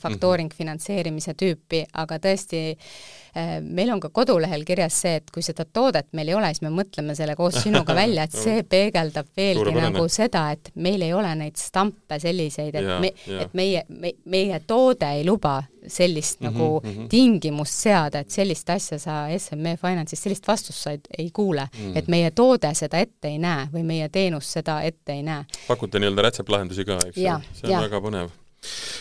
faktooring 0.00 0.52
finantseerimise 0.54 1.34
tüüpi, 1.38 1.84
aga 2.00 2.18
tõesti 2.22 2.62
eh, 2.70 3.58
meil 3.60 3.92
on 3.94 4.02
ka 4.02 4.10
kodulehel 4.14 4.64
kirjas 4.66 5.00
see, 5.04 5.18
et 5.20 5.30
kui 5.34 5.44
seda 5.44 5.64
toodet 5.64 6.10
meil 6.12 6.32
ei 6.32 6.38
ole, 6.38 6.50
siis 6.54 6.64
me 6.66 6.72
mõtleme 6.74 7.16
selle 7.18 7.36
koos 7.38 7.60
sinuga 7.62 7.96
välja, 8.02 8.26
et 8.26 8.36
see 8.36 8.62
peegeldab 8.68 9.30
veelgi 9.36 9.74
nagu 9.76 10.06
seda, 10.12 10.46
et 10.54 10.72
meil 10.74 11.02
ei 11.06 11.12
ole 11.16 11.34
neid 11.40 11.60
stampe 11.60 12.20
selliseid, 12.22 12.74
et 12.74 12.88
Jaa, 12.88 13.00
me, 13.02 13.12
et 13.40 13.54
meie 13.56 13.84
me,, 13.88 14.14
meie 14.30 14.60
toode 14.66 15.10
ei 15.18 15.24
luba 15.26 15.62
sellist 15.86 16.40
mm 16.40 16.46
-hmm, 16.46 16.52
nagu 16.52 16.80
mm 16.84 16.90
mhm. 16.90 17.00
-hmm. 17.00 17.08
tingimust 17.08 17.72
seada, 17.72 18.18
et 18.18 18.30
sellist 18.30 18.70
asja 18.70 18.98
sa 18.98 19.26
SME 19.38 19.76
Finance'is, 19.76 20.22
sellist 20.22 20.48
vastust 20.48 20.78
sa 20.78 20.90
ei, 20.90 21.00
ei 21.18 21.30
kuule 21.30 21.68
mm. 21.72 21.84
Mhm. 21.84 21.96
et 21.96 22.08
meie 22.08 22.30
toode 22.30 22.74
seda 22.74 22.98
ette 22.98 23.28
ei 23.28 23.38
näe 23.38 23.68
või 23.72 23.82
meie 23.82 24.08
teenus 24.08 24.52
seda 24.52 24.82
ette 24.82 25.12
ei 25.12 25.22
näe. 25.22 25.44
pakute 25.68 25.98
nii-öelda 25.98 26.22
rätseplahendusi 26.22 26.84
ka, 26.84 26.98
eks 27.06 27.16
ju 27.16 27.22
see 27.52 27.66
on 27.66 27.70
jaa. 27.70 27.82
väga 27.82 28.00
põnev. 28.00 28.28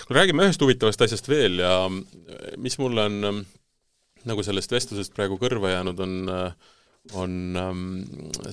Kuule, 0.07 0.19
räägime 0.19 0.47
ühest 0.47 0.61
huvitavast 0.63 1.01
asjast 1.05 1.29
veel 1.31 1.59
ja 1.63 1.75
mm, 1.87 2.03
mis 2.63 2.77
mulle 2.81 3.07
on 3.09 3.29
ähm, 3.29 3.41
nagu 4.29 4.43
sellest 4.45 4.73
vestlusest 4.73 5.15
praegu 5.15 5.39
kõrva 5.41 5.73
jäänud, 5.73 6.03
on, 6.03 6.19
äh, 6.31 6.75
on 7.19 7.33
ähm, 7.59 7.81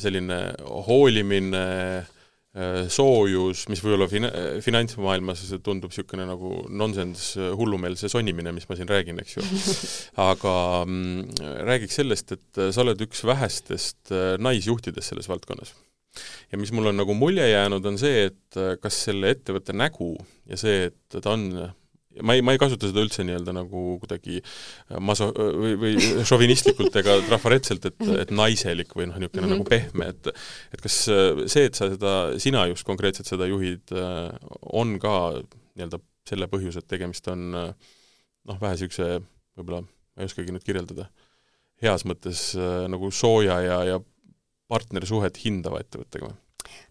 selline 0.02 0.40
hoolimine, 0.88 1.66
äh, 2.00 2.80
soojus, 2.90 3.66
mis 3.70 3.82
võib-olla 3.84 4.08
fina-, 4.10 4.32
finantsmaailmas 4.64 5.44
tundub 5.62 5.92
niisugune 5.92 6.26
nagu 6.30 6.64
nonsenss, 6.68 7.36
hullumeelse 7.58 8.10
sonimine, 8.10 8.54
mis 8.56 8.66
ma 8.70 8.78
siin 8.78 8.90
räägin, 8.90 9.22
eks 9.22 9.38
ju. 9.38 9.46
aga 10.30 10.56
mm, 10.86 11.44
räägiks 11.70 12.00
sellest, 12.02 12.34
et 12.38 12.62
äh, 12.62 12.72
sa 12.74 12.82
oled 12.86 13.06
üks 13.06 13.22
vähestest 13.28 14.10
äh, 14.14 14.34
naisjuhtidest 14.42 15.14
selles 15.14 15.30
valdkonnas 15.30 15.76
ja 16.50 16.60
mis 16.60 16.72
mul 16.74 16.90
on 16.90 16.98
nagu 17.00 17.14
mulje 17.14 17.46
jäänud, 17.50 17.86
on 17.86 17.98
see, 18.00 18.26
et 18.30 18.60
äh, 18.60 18.74
kas 18.82 19.04
selle 19.08 19.34
ettevõtte 19.36 19.76
nägu 19.76 20.14
ja 20.50 20.58
see, 20.60 20.90
et 20.90 21.20
ta 21.20 21.36
on 21.36 21.50
ma 22.26 22.34
ei, 22.34 22.42
ma 22.42 22.54
ei 22.54 22.60
kasuta 22.60 22.88
seda 22.90 23.02
üldse 23.04 23.24
nii-öelda 23.26 23.54
nagu 23.54 23.82
kuidagi 24.02 24.40
maso- 25.02 25.30
või, 25.36 25.76
või 25.78 25.92
šovinistlikult 26.30 26.96
ega 27.00 27.16
trafaretselt, 27.28 27.86
et, 27.90 28.04
et 28.24 28.34
naiselik 28.34 28.94
või 28.98 29.08
noh, 29.10 29.20
niisugune 29.20 29.46
mm 29.46 29.52
-hmm. 29.52 29.60
nagu 29.60 29.68
pehme, 29.68 30.10
et 30.14 30.30
et 30.74 30.84
kas 30.84 31.00
äh, 31.12 31.44
see, 31.46 31.68
et 31.70 31.78
sa 31.78 31.90
seda, 31.92 32.14
sina 32.42 32.66
just 32.72 32.86
konkreetselt 32.88 33.30
seda 33.30 33.46
juhid, 33.50 33.94
äh, 33.94 34.28
on 34.74 34.98
ka 35.02 35.14
nii-öelda 35.78 36.02
selle 36.28 36.50
põhjus, 36.50 36.78
et 36.78 36.88
tegemist 36.90 37.26
on 37.30 37.54
äh, 37.54 37.72
noh, 38.48 38.60
vähe 38.60 38.76
niisuguse 38.76 39.20
võib-olla, 39.58 39.82
ma 39.84 40.24
ei 40.24 40.30
oskagi 40.30 40.54
nüüd 40.54 40.66
kirjeldada, 40.66 41.08
heas 41.82 42.04
mõttes 42.08 42.50
äh, 42.58 42.86
nagu 42.90 43.10
sooja 43.14 43.60
ja, 43.64 43.82
ja 43.94 44.00
partnersuhet 44.70 45.42
hindava 45.44 45.82
ettevõttega 45.82 46.30
või? 46.30 46.38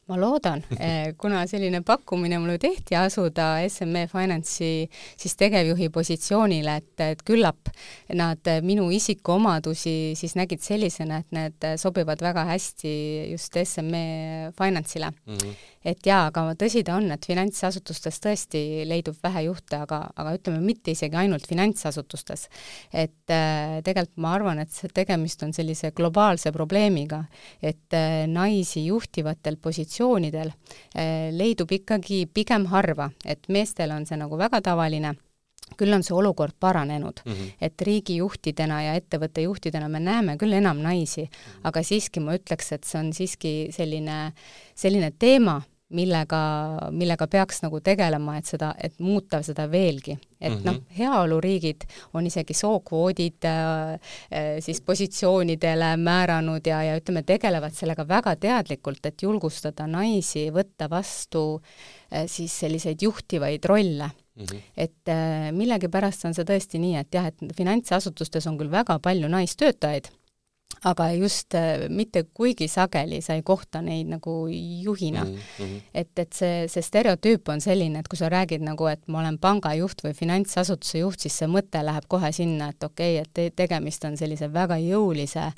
ma 0.09 0.17
loodan, 0.17 0.63
kuna 1.21 1.43
selline 1.49 1.81
pakkumine 1.85 2.39
mulle 2.41 2.57
tehti 2.61 2.97
asuda 2.97 3.51
SME 3.69 4.07
Finance'i 4.11 4.87
siis 4.89 5.35
tegevjuhi 5.39 5.91
positsioonile, 5.93 6.79
et, 6.81 6.93
et 7.05 7.23
küllap 7.25 7.69
nad 8.17 8.51
minu 8.65 8.89
isikuomadusi 8.95 10.15
siis 10.19 10.35
nägid 10.39 10.65
sellisena, 10.65 11.21
et 11.21 11.35
need 11.35 11.69
sobivad 11.81 12.21
väga 12.25 12.47
hästi 12.49 12.93
just 13.31 13.59
SME 13.63 14.05
Finance'ile 14.57 15.11
mm. 15.11 15.37
-hmm. 15.37 15.68
Et 15.85 16.05
jaa, 16.05 16.27
aga 16.27 16.53
tõsi 16.59 16.83
ta 16.83 16.97
on, 16.99 17.11
et 17.11 17.25
finantsasutustes 17.25 18.19
tõesti 18.23 18.63
leidub 18.87 19.15
vähe 19.23 19.45
juhte, 19.47 19.81
aga, 19.85 20.01
aga 20.15 20.35
ütleme, 20.37 20.59
mitte 20.63 20.91
isegi 20.91 21.15
ainult 21.15 21.47
finantsasutustes. 21.47 22.47
et 22.93 23.31
äh, 23.31 23.79
tegelikult 23.83 24.17
ma 24.17 24.33
arvan, 24.33 24.59
et 24.59 24.71
see 24.71 24.89
tegemist 24.93 25.43
on 25.43 25.53
sellise 25.53 25.91
globaalse 25.95 26.51
probleemiga, 26.51 27.23
et 27.61 27.93
äh, 27.93 28.27
naisi 28.27 28.85
juhtivatel 28.85 29.57
positsioonidel 29.61 30.51
eh, 30.95 31.29
leidub 31.35 31.71
ikkagi 31.71 32.25
pigem 32.33 32.67
harva, 32.73 33.09
et 33.25 33.49
meestel 33.49 33.93
on 33.95 34.05
see 34.07 34.17
nagu 34.19 34.37
väga 34.39 34.61
tavaline, 34.65 35.15
küll 35.77 35.93
on 35.93 36.03
see 36.05 36.15
olukord 36.17 36.55
paranenud 36.59 37.21
mm, 37.25 37.31
-hmm. 37.31 37.49
et 37.61 37.81
riigijuhtidena 37.81 38.81
ja 38.83 38.93
ettevõtte 38.97 39.41
juhtidena 39.41 39.89
me 39.89 39.99
näeme 39.99 40.37
küll 40.37 40.53
enam 40.53 40.81
naisi 40.81 41.23
-hmm. 41.23 41.59
aga 41.63 41.83
siiski 41.83 42.19
ma 42.19 42.35
ütleks, 42.35 42.71
et 42.73 42.83
see 42.83 42.99
on 42.99 43.13
siiski 43.13 43.67
selline, 43.71 44.33
selline 44.75 45.11
teema, 45.19 45.61
millega, 45.95 46.39
millega 46.93 47.27
peaks 47.27 47.63
nagu 47.63 47.79
tegelema, 47.81 48.37
et 48.39 48.49
seda, 48.49 48.73
et 48.77 48.99
muuta 49.01 49.41
seda 49.45 49.65
veelgi. 49.71 50.17
et 50.39 50.53
mm 50.53 50.57
-hmm. 50.57 50.65
noh, 50.65 50.75
heaoluriigid 50.97 51.81
on 52.13 52.25
isegi 52.25 52.53
sookvoodid 52.53 53.43
äh, 53.43 53.99
siis 54.59 54.81
positsioonidele 54.81 55.97
määranud 55.97 56.67
ja, 56.67 56.83
ja 56.83 56.95
ütleme, 56.95 57.23
tegelevad 57.23 57.73
sellega 57.73 58.07
väga 58.07 58.35
teadlikult, 58.35 59.05
et 59.05 59.21
julgustada 59.21 59.87
naisi 59.87 60.49
võtta 60.51 60.89
vastu 60.89 61.61
äh, 62.13 62.23
siis 62.27 62.59
selliseid 62.59 63.01
juhtivaid 63.01 63.65
rolle 63.65 64.09
Mm 64.39 64.45
-hmm. 64.45 64.61
et 64.77 65.07
äh, 65.07 65.51
millegipärast 65.51 66.25
on 66.25 66.33
see 66.33 66.45
tõesti 66.45 66.79
nii, 66.79 66.95
et 66.95 67.13
jah, 67.13 67.25
et 67.25 67.35
finantsasutustes 67.57 68.47
on 68.47 68.57
küll 68.57 68.71
väga 68.71 68.99
palju 68.99 69.27
naistöötajaid, 69.27 70.07
aga 70.87 71.09
just 71.11 71.55
äh, 71.55 71.89
mitte 71.89 72.23
kuigi 72.33 72.67
sageli 72.71 73.19
sa 73.21 73.35
ei 73.35 73.41
kohta 73.43 73.81
neid 73.83 74.07
nagu 74.07 74.47
juhina 74.83 75.25
mm. 75.25 75.35
-hmm. 75.35 75.81
et, 75.93 76.19
et 76.19 76.33
see, 76.33 76.67
see 76.67 76.81
stereotüüp 76.81 77.49
on 77.49 77.61
selline, 77.61 77.99
et 77.99 78.07
kui 78.07 78.17
sa 78.17 78.29
räägid 78.29 78.63
nagu, 78.63 78.87
et 78.87 79.01
ma 79.07 79.19
olen 79.19 79.37
pangajuht 79.37 80.03
või 80.03 80.13
finantsasutuse 80.13 80.99
juht, 80.99 81.19
siis 81.19 81.37
see 81.37 81.47
mõte 81.47 81.83
läheb 81.85 82.07
kohe 82.07 82.31
sinna, 82.31 82.69
et 82.69 82.83
okei 82.83 83.19
okay,, 83.19 83.23
et 83.23 83.33
te 83.33 83.49
tegemist 83.63 84.05
on 84.05 84.17
sellise 84.17 84.53
väga 84.53 84.77
jõulise 84.77 85.51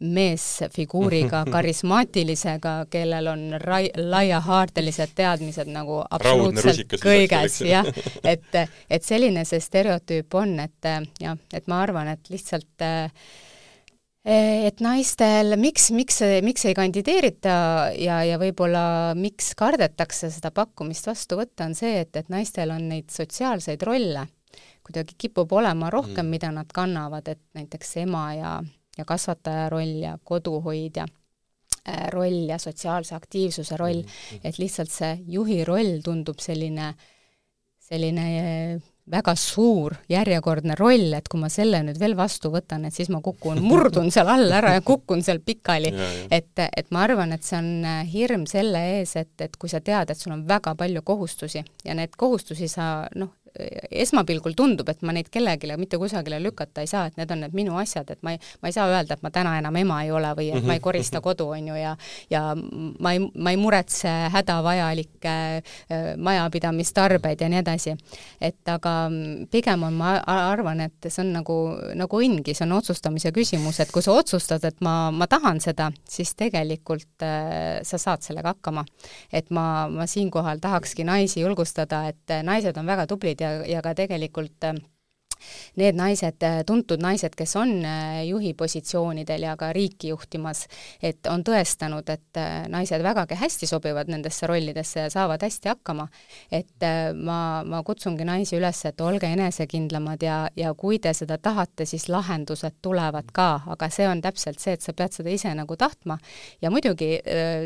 meesfiguuriga, 0.00 1.44
karismaatilisega, 1.54 2.86
kellel 2.90 3.26
on 3.26 3.44
rai-, 3.60 3.92
laiahaardelised 3.96 5.14
teadmised 5.14 5.66
nagu 5.66 6.04
absoluutselt 6.10 6.94
kõiges, 7.02 7.60
jah. 7.66 7.86
et, 8.22 8.62
et 8.90 9.02
selline 9.02 9.44
see 9.44 9.60
stereotüüp 9.60 10.34
on, 10.34 10.58
et 10.60 10.90
jah, 11.20 11.36
et 11.52 11.66
ma 11.66 11.82
arvan, 11.82 12.08
et 12.14 12.30
lihtsalt 12.30 12.86
äh, 12.86 13.10
et 14.24 14.80
naistel, 14.84 15.54
miks, 15.60 15.90
miks, 15.94 16.18
miks 16.44 16.64
ei 16.68 16.74
kandideerita 16.76 17.52
ja, 17.96 18.22
ja 18.26 18.40
võib-olla 18.40 19.14
miks 19.16 19.54
kardetakse 19.56 20.28
seda 20.34 20.50
pakkumist 20.54 21.06
vastu 21.08 21.38
võtta, 21.38 21.68
on 21.70 21.76
see, 21.78 22.00
et, 22.02 22.16
et 22.18 22.28
naistel 22.32 22.74
on 22.74 22.90
neid 22.90 23.08
sotsiaalseid 23.14 23.86
rolle 23.88 24.26
kuidagi 24.88 25.18
kipub 25.20 25.52
olema 25.52 25.90
rohkem 25.92 26.24
mm., 26.24 26.32
mida 26.32 26.50
nad 26.52 26.70
kannavad, 26.74 27.28
et 27.28 27.40
näiteks 27.58 27.96
ema 28.04 28.24
ja, 28.34 28.52
ja 28.96 29.04
kasvataja 29.04 29.68
roll 29.72 29.98
ja 30.00 30.14
koduhoidja 30.24 31.04
äh, 31.04 32.06
roll 32.14 32.48
ja 32.48 32.58
sotsiaalse 32.58 33.14
aktiivsuse 33.14 33.76
roll 33.76 34.00
mm., 34.00 34.40
et 34.48 34.58
lihtsalt 34.58 34.92
see 34.92 35.12
juhi 35.28 35.60
roll 35.68 36.00
tundub 36.04 36.40
selline, 36.40 36.94
selline 37.90 38.28
väga 39.10 39.34
suur 39.38 39.96
järjekordne 40.10 40.76
roll, 40.78 41.12
et 41.16 41.28
kui 41.28 41.40
ma 41.40 41.50
selle 41.52 41.80
nüüd 41.86 41.98
veel 42.00 42.16
vastu 42.18 42.50
võtan, 42.52 42.86
et 42.88 42.94
siis 42.94 43.10
ma 43.12 43.20
kukun, 43.24 43.60
murdun 43.64 44.12
seal 44.14 44.28
all 44.32 44.52
ära 44.52 44.74
ja 44.76 44.84
kukun 44.84 45.22
seal 45.24 45.40
pikali. 45.44 45.92
et, 46.30 46.52
et 46.58 46.90
ma 46.94 47.04
arvan, 47.06 47.32
et 47.32 47.44
see 47.44 47.58
on 47.58 47.70
äh, 47.88 48.02
hirm 48.12 48.46
selle 48.50 48.82
ees, 48.98 49.14
et, 49.16 49.34
et 49.44 49.56
kui 49.56 49.70
sa 49.70 49.80
tead, 49.84 50.10
et 50.10 50.18
sul 50.18 50.34
on 50.36 50.44
väga 50.48 50.74
palju 50.78 51.02
kohustusi 51.06 51.62
ja 51.84 51.96
need 51.96 52.16
kohustusi 52.16 52.68
sa 52.68 53.08
noh, 53.16 53.34
esmapilgul 53.90 54.54
tundub, 54.56 54.88
et 54.88 55.02
ma 55.02 55.14
neid 55.14 55.28
kellelegi 55.32 55.76
mitte 55.78 55.98
kusagile 56.00 56.38
lükata 56.42 56.82
ei 56.84 56.90
saa, 56.90 57.06
et 57.08 57.16
need 57.18 57.30
on 57.34 57.42
need 57.44 57.54
minu 57.56 57.78
asjad, 57.80 58.10
et 58.12 58.20
ma 58.22 58.34
ei, 58.34 58.40
ma 58.62 58.70
ei 58.70 58.76
saa 58.76 58.88
öelda, 58.90 59.16
et 59.16 59.24
ma 59.24 59.30
täna 59.34 59.56
enam 59.58 59.76
ema 59.80 60.02
ei 60.04 60.12
ole 60.14 60.30
või 60.38 60.50
et 60.54 60.66
ma 60.66 60.76
ei 60.76 60.82
korista 60.84 61.22
kodu, 61.24 61.48
on 61.56 61.70
ju, 61.72 61.78
ja 61.78 61.96
ja 62.30 62.42
ma 63.00 63.12
ei, 63.14 63.22
ma 63.34 63.52
ei 63.54 63.58
muretse 63.60 64.10
hädavajalikke 64.32 65.34
äh, 65.58 66.10
majapidamistarbeid 66.16 67.40
ja 67.40 67.48
nii 67.48 67.60
edasi. 67.62 67.96
et 68.40 68.68
aga 68.68 68.94
pigem 69.50 69.82
on, 69.88 69.96
ma 69.98 70.16
arvan, 70.26 70.80
et 70.86 71.08
see 71.08 71.22
on 71.24 71.32
nagu, 71.38 71.56
nagu 71.98 72.22
õnngi, 72.22 72.54
see 72.54 72.66
on 72.66 72.76
otsustamise 72.78 73.32
küsimus, 73.34 73.80
et 73.80 73.92
kui 73.94 74.04
sa 74.04 74.14
otsustad, 74.18 74.64
et 74.68 74.80
ma, 74.84 75.10
ma 75.10 75.26
tahan 75.30 75.60
seda, 75.64 75.90
siis 76.08 76.34
tegelikult 76.38 77.26
äh, 77.26 77.80
sa 77.86 77.98
saad 77.98 78.24
sellega 78.26 78.54
hakkama. 78.54 78.84
et 79.32 79.50
ma, 79.50 79.88
ma 79.90 80.06
siinkohal 80.06 80.60
tahakski 80.62 81.04
naisi 81.04 81.40
julgustada, 81.40 82.04
et 82.12 82.38
naised 82.44 82.76
on 82.78 82.86
väga 82.86 83.06
tublid 83.10 83.37
ja 83.40 83.64
ja, 83.66 83.82
ka 83.82 83.94
tegelikult 83.94 84.64
äh, 84.64 84.74
need 85.78 85.98
naised, 85.98 86.44
tuntud 86.66 87.02
naised, 87.02 87.34
kes 87.38 87.54
on 87.60 87.72
äh, 87.84 88.22
juhi 88.28 88.54
positsioonidel 88.58 89.46
ja 89.48 89.56
ka 89.58 89.70
riiki 89.72 90.12
juhtimas, 90.12 90.66
et 91.02 91.26
on 91.30 91.44
tõestanud, 91.46 92.08
et 92.12 92.40
äh, 92.40 92.66
naised 92.70 93.02
vägagi 93.04 93.38
hästi 93.38 93.68
sobivad 93.70 94.10
nendesse 94.10 94.48
rollidesse 94.50 95.06
ja 95.06 95.10
saavad 95.12 95.42
hästi 95.44 95.72
hakkama. 95.72 96.08
et 96.52 96.82
äh, 96.82 97.12
ma, 97.14 97.62
ma 97.64 97.82
kutsungi 97.86 98.24
naisi 98.24 98.56
üles, 98.58 98.84
et 98.88 99.00
olge 99.00 99.26
enesekindlamad 99.26 100.22
ja, 100.22 100.38
ja 100.56 100.72
kui 100.74 100.98
te 100.98 101.12
seda 101.14 101.38
tahate, 101.38 101.86
siis 101.86 102.08
lahendused 102.08 102.80
tulevad 102.82 103.32
ka, 103.32 103.48
aga 103.66 103.90
see 103.92 104.08
on 104.08 104.22
täpselt 104.24 104.60
see, 104.60 104.76
et 104.78 104.84
sa 104.84 104.92
pead 104.96 105.14
seda 105.20 105.30
ise 105.30 105.52
nagu 105.54 105.76
tahtma. 105.76 106.18
ja 106.62 106.70
muidugi 106.70 107.18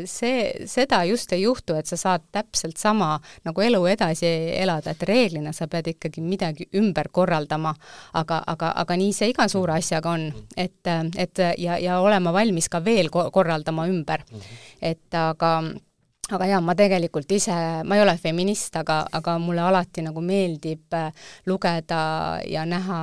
see, 0.09 0.67
seda 0.67 1.03
just 1.07 1.31
ei 1.33 1.43
juhtu, 1.43 1.75
et 1.77 1.87
sa 1.89 1.97
saad 1.97 2.25
täpselt 2.31 2.77
sama 2.77 3.19
nagu 3.45 3.61
elu 3.61 3.81
edasi 3.93 4.27
elada, 4.59 4.93
et 4.93 5.03
reeglina 5.07 5.53
sa 5.53 5.67
pead 5.71 5.87
ikkagi 5.93 6.21
midagi 6.23 6.67
ümber 6.79 7.09
korraldama, 7.11 7.62
tegema, 7.63 7.75
aga, 8.13 8.43
aga, 8.47 8.73
aga 8.75 8.97
nii 8.97 9.13
see 9.13 9.31
iga 9.31 9.47
suure 9.47 9.77
asjaga 9.77 10.11
on, 10.11 10.27
et, 10.57 10.87
et 11.17 11.39
ja, 11.57 11.77
ja 11.79 11.99
olema 12.01 12.33
valmis 12.33 12.69
ka 12.69 12.83
veel 12.83 13.09
korraldama 13.09 13.87
ümber. 13.87 14.23
et 14.81 15.13
aga 15.13 15.63
aga 16.31 16.45
jaa, 16.47 16.61
ma 16.63 16.71
tegelikult 16.71 17.27
ise, 17.35 17.51
ma 17.83 17.97
ei 17.97 18.01
ole 18.01 18.13
feminist, 18.15 18.71
aga, 18.79 19.01
aga 19.11 19.33
mulle 19.43 19.59
alati 19.59 19.99
nagu 20.05 20.21
meeldib 20.23 20.95
äh, 20.95 21.09
lugeda 21.51 21.97
ja 22.47 22.61
näha 22.63 22.99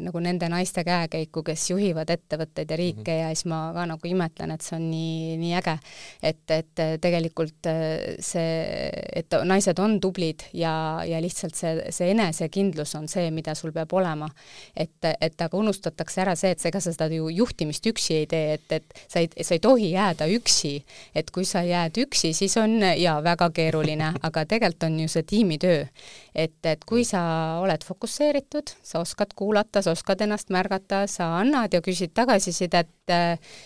nagu 0.00 0.22
nende 0.24 0.48
naiste 0.48 0.80
käekäiku, 0.86 1.42
kes 1.44 1.66
juhivad 1.68 2.08
ettevõtteid 2.08 2.72
ja 2.72 2.78
riike 2.80 3.02
mm 3.02 3.04
-hmm. 3.04 3.18
ja 3.20 3.34
siis 3.34 3.44
ma 3.44 3.58
ka 3.76 3.84
nagu 3.90 4.08
imetlen, 4.08 4.54
et 4.56 4.64
see 4.64 4.76
on 4.78 4.86
nii, 4.90 5.36
nii 5.36 5.52
äge. 5.58 5.76
et, 6.22 6.50
et 6.56 6.82
tegelikult 7.00 7.68
äh, 7.68 8.16
see, 8.18 8.88
et 9.12 9.36
naised 9.44 9.78
on 9.78 10.00
tublid 10.00 10.40
ja, 10.54 11.04
ja 11.04 11.20
lihtsalt 11.20 11.54
see, 11.54 11.92
see 11.92 12.10
enesekindlus 12.10 12.94
on 12.94 13.08
see, 13.08 13.30
mida 13.30 13.54
sul 13.54 13.72
peab 13.72 13.92
olema. 13.92 14.30
et, 14.76 14.96
et 15.20 15.40
aga 15.40 15.56
unustatakse 15.56 16.20
ära 16.20 16.34
see, 16.34 16.50
et 16.56 16.64
ega 16.64 16.80
sa 16.80 16.92
seda 16.92 17.12
ju 17.12 17.28
juhtimist 17.28 17.84
üksi 17.86 18.14
ei 18.14 18.26
tee, 18.26 18.54
et, 18.54 18.72
et 18.72 18.84
sa 19.08 19.20
ei, 19.20 19.28
sa 19.42 19.54
ei 19.54 19.60
tohi 19.60 19.92
jääda 19.92 20.24
üksi, 20.24 20.84
et 21.14 21.30
kui 21.30 21.44
sa 21.44 21.60
jääd 21.62 22.00
üksi, 22.00 22.29
hästi, 22.30 22.46
siis 22.46 22.56
on 22.56 22.80
jaa, 22.96 23.22
väga 23.22 23.50
keeruline, 23.50 24.14
aga 24.22 24.44
tegelikult 24.46 24.86
on 24.86 25.00
ju 25.00 25.08
see 25.08 25.22
tiimitöö. 25.22 25.86
et, 26.34 26.54
et 26.64 26.84
kui 26.86 27.04
sa 27.04 27.58
oled 27.60 27.82
fokusseeritud, 27.84 28.70
sa 28.82 29.00
oskad 29.00 29.34
kuulata, 29.34 29.82
sa 29.82 29.90
oskad 29.90 30.20
ennast 30.20 30.50
märgata, 30.50 31.06
sa 31.06 31.40
annad 31.40 31.72
ja 31.72 31.80
küsid 31.80 32.12
tagasisidet, 32.14 32.88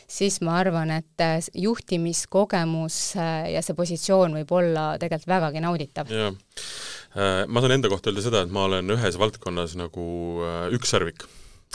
siis 0.09 0.41
ma 0.41 0.59
arvan, 0.59 0.91
et 0.91 1.49
juhtimiskogemus 1.55 3.15
ja 3.53 3.63
see 3.63 3.75
positsioon 3.77 4.35
võib 4.41 4.53
olla 4.53 4.97
tegelikult 4.99 5.29
vägagi 5.29 5.61
nauditav. 5.61 6.09
jah, 6.09 6.35
äh, 7.17 7.45
ma 7.47 7.61
saan 7.61 7.77
enda 7.77 7.89
kohta 7.89 8.11
öelda 8.11 8.25
seda, 8.25 8.43
et 8.43 8.51
ma 8.51 8.65
olen 8.65 8.91
ühes 8.97 9.19
valdkonnas 9.19 9.77
nagu 9.77 10.07
äh, 10.41 10.71
ükssarvik 10.73 11.27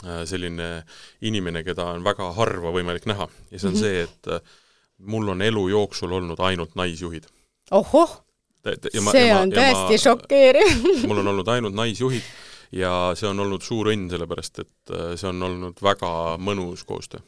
äh, 0.04 0.24
selline 0.26 0.82
inimene, 1.20 1.62
keda 1.64 1.92
on 1.94 2.04
väga 2.04 2.32
harva 2.34 2.74
võimalik 2.74 3.06
näha 3.06 3.28
ja 3.50 3.58
see 3.58 3.68
on 3.68 3.74
mm 3.74 3.78
-hmm. 3.78 3.80
see, 3.80 4.02
et 4.02 4.59
mul 5.06 5.28
on 5.28 5.42
elu 5.42 5.68
jooksul 5.68 6.12
olnud 6.12 6.40
ainult 6.44 6.74
naisjuhid. 6.74 7.26
ohoh, 7.70 8.20
see 8.64 9.32
on 9.34 9.52
tõesti 9.54 9.98
šokeeriv 10.04 10.86
mul 11.08 11.22
on 11.22 11.34
olnud 11.34 11.48
ainult 11.48 11.74
naisjuhid 11.74 12.24
ja 12.72 12.92
see 13.18 13.28
on 13.30 13.42
olnud 13.42 13.64
suur 13.66 13.90
õnn, 13.92 14.08
sellepärast 14.12 14.62
et 14.62 14.94
äh, 14.94 15.12
see 15.18 15.28
on 15.30 15.42
olnud 15.46 15.82
väga 15.82 16.12
mõnus 16.42 16.84
koostöö. 16.86 17.20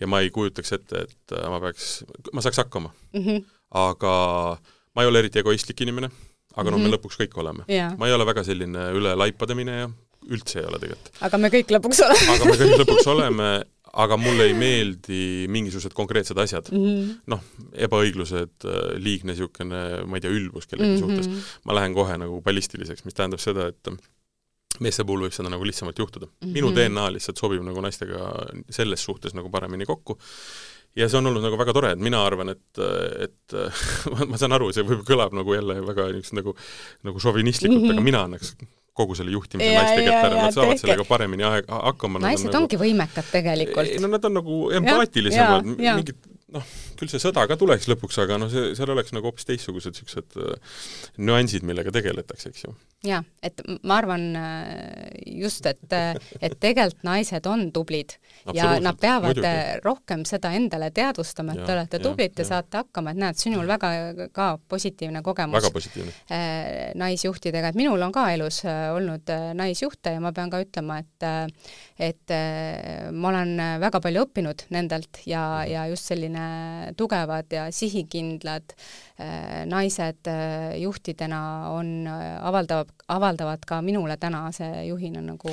ja 0.00 0.08
ma 0.10 0.20
ei 0.20 0.30
kujutaks 0.34 0.72
ette, 0.78 1.06
et 1.06 1.36
äh, 1.36 1.48
ma 1.50 1.60
peaks, 1.62 2.02
ma 2.32 2.42
saaks 2.44 2.62
hakkama 2.64 2.90
mm. 3.12 3.24
-hmm. 3.26 3.44
aga 3.82 4.14
ma 4.94 5.02
ei 5.02 5.10
ole 5.10 5.22
eriti 5.22 5.38
egoistlik 5.42 5.80
inimene, 5.80 6.10
aga 6.56 6.70
noh 6.70 6.78
mm 6.78 6.84
-hmm., 6.84 6.88
me 6.88 6.88
mhm. 6.88 6.94
lõpuks 6.96 7.20
kõik 7.20 7.36
oleme 7.38 7.64
yeah.. 7.68 7.94
ma 7.98 8.08
ei 8.08 8.16
ole 8.16 8.26
väga 8.26 8.44
selline 8.44 8.90
üle 8.96 9.14
laipade 9.16 9.54
mineja, 9.54 9.90
üldse 10.26 10.60
ei 10.60 10.66
ole 10.66 10.78
tegelikult. 10.78 11.14
aga 11.20 11.38
me 11.38 11.48
kõik 11.48 11.76
lõpuks 11.76 12.02
oleme 12.06 12.34
aga 12.36 12.44
me 12.44 12.58
kõik 12.64 12.82
lõpuks 12.82 13.10
oleme 13.14 13.52
aga 13.92 14.16
mulle 14.16 14.46
ei 14.48 14.54
meeldi 14.56 15.20
mingisugused 15.52 15.92
konkreetsed 15.96 16.38
asjad 16.40 16.70
mm 16.72 16.86
-hmm.. 16.86 17.12
noh, 17.32 17.42
ebaõiglused, 17.88 18.54
äh, 18.64 18.80
liigne 18.96 19.32
niisugune, 19.32 19.82
ma 20.08 20.16
ei 20.16 20.24
tea, 20.24 20.32
ülbus 20.32 20.66
kellegi 20.70 20.96
mm 20.96 21.04
-hmm. 21.04 21.22
suhtes, 21.22 21.60
ma 21.68 21.76
lähen 21.76 21.94
kohe 21.94 22.16
nagu 22.18 22.40
ballistiliseks, 22.42 23.04
mis 23.04 23.14
tähendab 23.14 23.40
seda, 23.40 23.68
et 23.68 23.92
meeste 24.80 25.04
puhul 25.04 25.26
võib 25.26 25.36
seda 25.36 25.52
nagu 25.52 25.64
lihtsamalt 25.68 25.98
juhtuda 25.98 26.26
mm. 26.26 26.36
-hmm. 26.40 26.52
minu 26.56 26.72
DNA 26.72 27.12
lihtsalt 27.12 27.38
sobib 27.38 27.62
nagu 27.62 27.80
naistega 27.84 28.32
selles 28.70 29.04
suhtes 29.04 29.34
nagu 29.34 29.50
paremini 29.50 29.86
kokku 29.86 30.18
ja 30.96 31.08
see 31.08 31.18
on 31.18 31.26
olnud 31.26 31.44
nagu 31.44 31.58
väga 31.60 31.72
tore, 31.72 31.92
et 31.92 32.00
mina 32.00 32.20
arvan, 32.24 32.52
et, 32.52 32.80
et 33.26 33.56
ma 34.30 34.40
saan 34.40 34.56
aru, 34.56 34.72
see 34.72 34.84
võib, 34.84 35.04
kõlab 35.08 35.36
nagu 35.36 35.54
jälle 35.54 35.80
väga 35.86 36.08
niisugust 36.12 36.38
nagu 36.40 36.56
nagu 37.02 37.20
šovinistlikult 37.20 37.82
mm, 37.82 37.88
-hmm. 37.88 37.98
aga 37.98 38.08
mina 38.08 38.24
annaks 38.28 38.56
kogu 38.92 39.16
selle 39.16 39.32
juhtimise 39.32 39.72
naiste 39.72 40.04
kätte 40.04 40.26
ära, 40.26 40.36
nad 40.36 40.54
saavad 40.54 40.74
tehke. 40.74 40.82
sellega 40.84 41.06
paremini 41.08 41.46
aeg, 41.48 41.70
hakkama. 41.88 42.20
naised 42.22 42.50
nagu, 42.50 42.64
ongi 42.64 42.80
võimekad 42.80 43.30
tegelikult. 43.32 43.94
no 44.04 44.10
nad 44.12 44.28
on 44.28 44.38
nagu 44.40 44.58
empaatilisemad, 44.78 45.70
mingid 45.80 46.31
noh, 46.52 46.72
küll 46.98 47.10
see 47.10 47.20
sõda 47.22 47.44
ka 47.48 47.56
tuleks 47.60 47.88
lõpuks, 47.90 48.18
aga 48.22 48.38
noh, 48.40 48.50
see, 48.52 48.72
seal 48.78 48.90
oleks 48.92 49.12
nagu 49.14 49.28
hoopis 49.28 49.46
teistsugused 49.48 49.94
niisugused 49.96 50.36
äh, 50.38 50.80
nüansid, 51.22 51.64
millega 51.66 51.92
tegeletakse, 51.94 52.52
eks 52.52 52.64
ju. 52.66 52.74
jaa, 53.06 53.22
et 53.42 53.62
ma 53.88 53.98
arvan 54.00 54.26
äh, 54.38 55.08
just, 55.40 55.66
et, 55.66 55.84
äh, 55.96 56.14
et 56.40 56.56
tegelikult 56.62 57.02
naised 57.06 57.46
on 57.50 57.66
tublid 57.74 58.16
ja 58.54 58.76
nad 58.82 58.98
peavad 59.00 59.32
muidugi. 59.32 59.80
rohkem 59.84 60.24
seda 60.28 60.52
endale 60.56 60.90
teadvustama, 60.94 61.56
et 61.56 61.62
ja, 61.62 61.66
te 61.66 61.76
olete 61.76 62.02
tublid, 62.02 62.36
te 62.36 62.46
saate 62.46 62.82
hakkama, 62.82 63.14
et 63.14 63.22
näed, 63.22 63.40
sinul 63.40 63.68
väga 63.68 63.92
ka 64.34 64.48
positiivne 64.68 65.22
kogemus 65.24 65.58
väga 65.60 65.72
positiivne. 65.74 66.14
naisjuhtidega, 67.00 67.72
et 67.72 67.80
minul 67.80 68.02
on 68.02 68.14
ka 68.14 68.28
elus 68.34 68.62
olnud 68.66 69.32
naisjuhte 69.58 70.16
ja 70.16 70.22
ma 70.22 70.32
pean 70.36 70.52
ka 70.52 70.62
ütlema, 70.62 71.00
et 71.02 71.28
et 72.02 72.32
ma 73.14 73.30
olen 73.30 73.52
väga 73.82 74.00
palju 74.02 74.24
õppinud 74.26 74.64
nendelt 74.74 75.22
ja, 75.28 75.62
ja 75.68 75.84
just 75.90 76.08
selline 76.10 76.92
tugevad 76.98 77.52
ja 77.54 77.68
sihikindlad 77.74 78.74
naised 79.66 80.28
juhtidena 80.78 81.40
on, 81.70 82.06
avaldavad, 82.08 82.92
avaldavad 83.08 83.64
ka 83.66 83.82
minule 83.82 84.16
tänase 84.16 84.86
juhina 84.86 85.20
nagu 85.24 85.50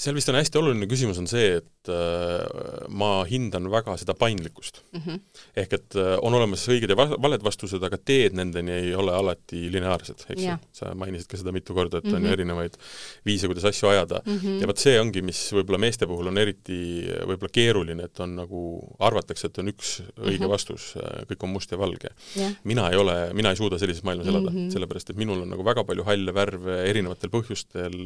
seal 0.00 0.16
vist 0.16 0.30
on 0.32 0.38
hästi 0.38 0.58
oluline 0.60 0.88
küsimus, 0.88 1.18
on 1.20 1.28
see, 1.28 1.58
et 1.60 1.90
äh, 1.92 2.86
ma 2.88 3.10
hindan 3.28 3.68
väga 3.72 3.96
seda 4.00 4.14
paindlikkust 4.18 4.80
mm. 4.92 5.02
-hmm. 5.04 5.18
ehk 5.62 5.74
et 5.76 5.96
äh, 6.00 6.14
on 6.24 6.34
olemas 6.36 6.64
õiged 6.72 6.92
ja 6.92 6.96
valed 6.96 7.44
vastused, 7.44 7.82
aga 7.84 7.98
teed 7.98 8.36
nendeni 8.38 8.72
ei 8.76 8.94
ole 8.96 9.12
alati 9.16 9.66
lineaarsed, 9.72 10.24
eks 10.32 10.44
ju. 10.46 10.56
sa 10.76 10.94
mainisid 10.96 11.28
ka 11.30 11.40
seda 11.40 11.52
mitu 11.52 11.76
korda, 11.76 11.98
et 11.98 12.04
mm 12.04 12.10
-hmm. 12.10 12.16
on 12.16 12.22
ju 12.22 12.28
mhm. 12.28 12.32
erinevaid 12.38 12.78
viise, 13.26 13.50
kuidas 13.50 13.64
asju 13.72 13.88
ajada 13.88 14.22
mm. 14.24 14.38
-hmm. 14.38 14.60
ja 14.60 14.70
vot 14.70 14.78
see 14.78 14.96
ongi, 15.00 15.22
mis 15.22 15.42
võib-olla 15.52 15.78
meeste 15.78 16.06
puhul 16.06 16.32
on 16.32 16.38
eriti 16.38 16.80
võib-olla 17.26 17.52
keeruline, 17.52 18.04
et 18.04 18.20
on 18.20 18.36
nagu, 18.36 18.62
arvatakse, 18.98 19.46
et 19.46 19.58
on 19.58 19.68
üks 19.68 20.00
õige 20.00 20.38
mm 20.38 20.44
-hmm. 20.44 20.48
vastus, 20.48 20.94
äh, 20.96 21.26
kõik 21.28 21.44
on 21.44 21.50
must 21.56 21.72
ja 21.72 21.78
valge 21.78 22.08
yeah.. 22.36 22.56
mina 22.64 22.88
ei 22.90 22.96
ole, 23.02 23.16
mina 23.36 23.52
ei 23.52 23.58
suuda 23.58 23.78
sellises 23.80 24.04
maailmas 24.06 24.28
elada 24.30 24.50
mm, 24.50 24.56
-hmm. 24.56 24.72
sellepärast 24.74 25.10
et 25.10 25.20
minul 25.20 25.42
on 25.42 25.50
nagu 25.54 25.64
väga 25.66 25.84
palju 25.84 26.04
halle 26.06 26.34
värve 26.34 26.80
erinevatel 26.90 27.32
põhjustel, 27.32 27.96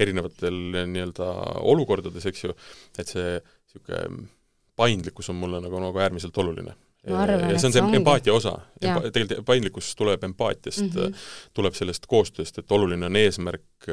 erinevatel 0.00 0.60
nii-öelda 0.86 1.02
nii-öelda 1.02 1.32
olukordades, 1.60 2.26
eks 2.26 2.44
ju, 2.44 2.54
et 2.98 3.08
see 3.08 3.36
niisugune 3.40 4.28
paindlikkus 4.76 5.28
on 5.30 5.36
mulle 5.36 5.60
nagu, 5.60 5.80
nagu 5.80 5.98
äärmiselt 5.98 6.38
oluline. 6.38 6.74
Arvan, 7.10 7.50
ja 7.50 7.58
see 7.58 7.66
on 7.66 7.72
see 7.74 7.82
ongi. 7.82 7.98
empaatia 7.98 8.34
osa. 8.34 8.52
Empa-, 8.80 9.10
tegelikult 9.10 9.46
paindlikkus 9.46 9.94
tuleb 9.98 10.22
empaatiast 10.24 10.84
mm, 10.84 10.90
-hmm. 10.90 11.24
tuleb 11.54 11.74
sellest 11.74 12.06
koostööst, 12.06 12.58
et 12.58 12.72
oluline 12.72 13.06
on 13.06 13.16
eesmärk, 13.16 13.88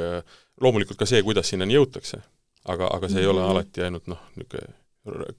loomulikult 0.62 1.00
ka 1.00 1.08
see, 1.10 1.24
kuidas 1.26 1.50
sinnani 1.50 1.74
jõutakse, 1.74 2.22
aga, 2.66 2.88
aga 2.94 3.10
see 3.10 3.16
mm 3.16 3.18
-hmm. 3.18 3.22
ei 3.22 3.28
ole 3.28 3.42
mhm. 3.42 3.50
alati 3.50 3.82
ainult 3.82 4.08
noh, 4.08 4.22
niisugune 4.36 4.76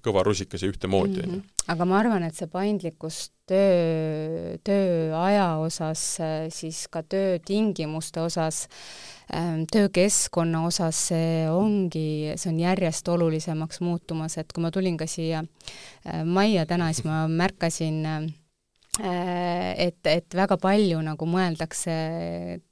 kõva 0.04 0.24
rusikas 0.26 0.64
ja 0.64 0.72
ühtemoodi, 0.72 1.20
ju. 1.22 1.28
Mhm. 1.28 1.62
aga 1.68 1.86
ma 1.86 2.00
arvan, 2.00 2.26
et 2.26 2.34
see 2.34 2.50
paindlikkus 2.50 3.30
töö, 3.50 4.56
tööaja 4.66 5.56
osas, 5.62 6.02
siis 6.54 6.86
ka 6.90 7.02
töötingimuste 7.02 8.22
osas 8.22 8.66
äh, 8.66 9.20
Ähm, 9.30 9.62
töökeskkonna 9.70 10.64
osas 10.66 10.98
see 11.10 11.44
ongi, 11.54 12.32
see 12.34 12.50
on 12.50 12.56
järjest 12.58 13.06
olulisemaks 13.08 13.78
muutumas, 13.84 14.34
et 14.40 14.50
kui 14.50 14.64
ma 14.64 14.72
tulin 14.74 14.96
ka 14.98 15.06
siia 15.06 15.44
äh, 15.44 16.24
majja 16.26 16.64
täna, 16.66 16.88
siis 16.90 17.06
ma 17.06 17.20
märkasin 17.30 18.00
äh, 18.10 18.24
et, 18.99 20.07
et 20.07 20.34
väga 20.34 20.57
palju 20.61 21.01
nagu 21.05 21.26
mõeldakse 21.28 21.93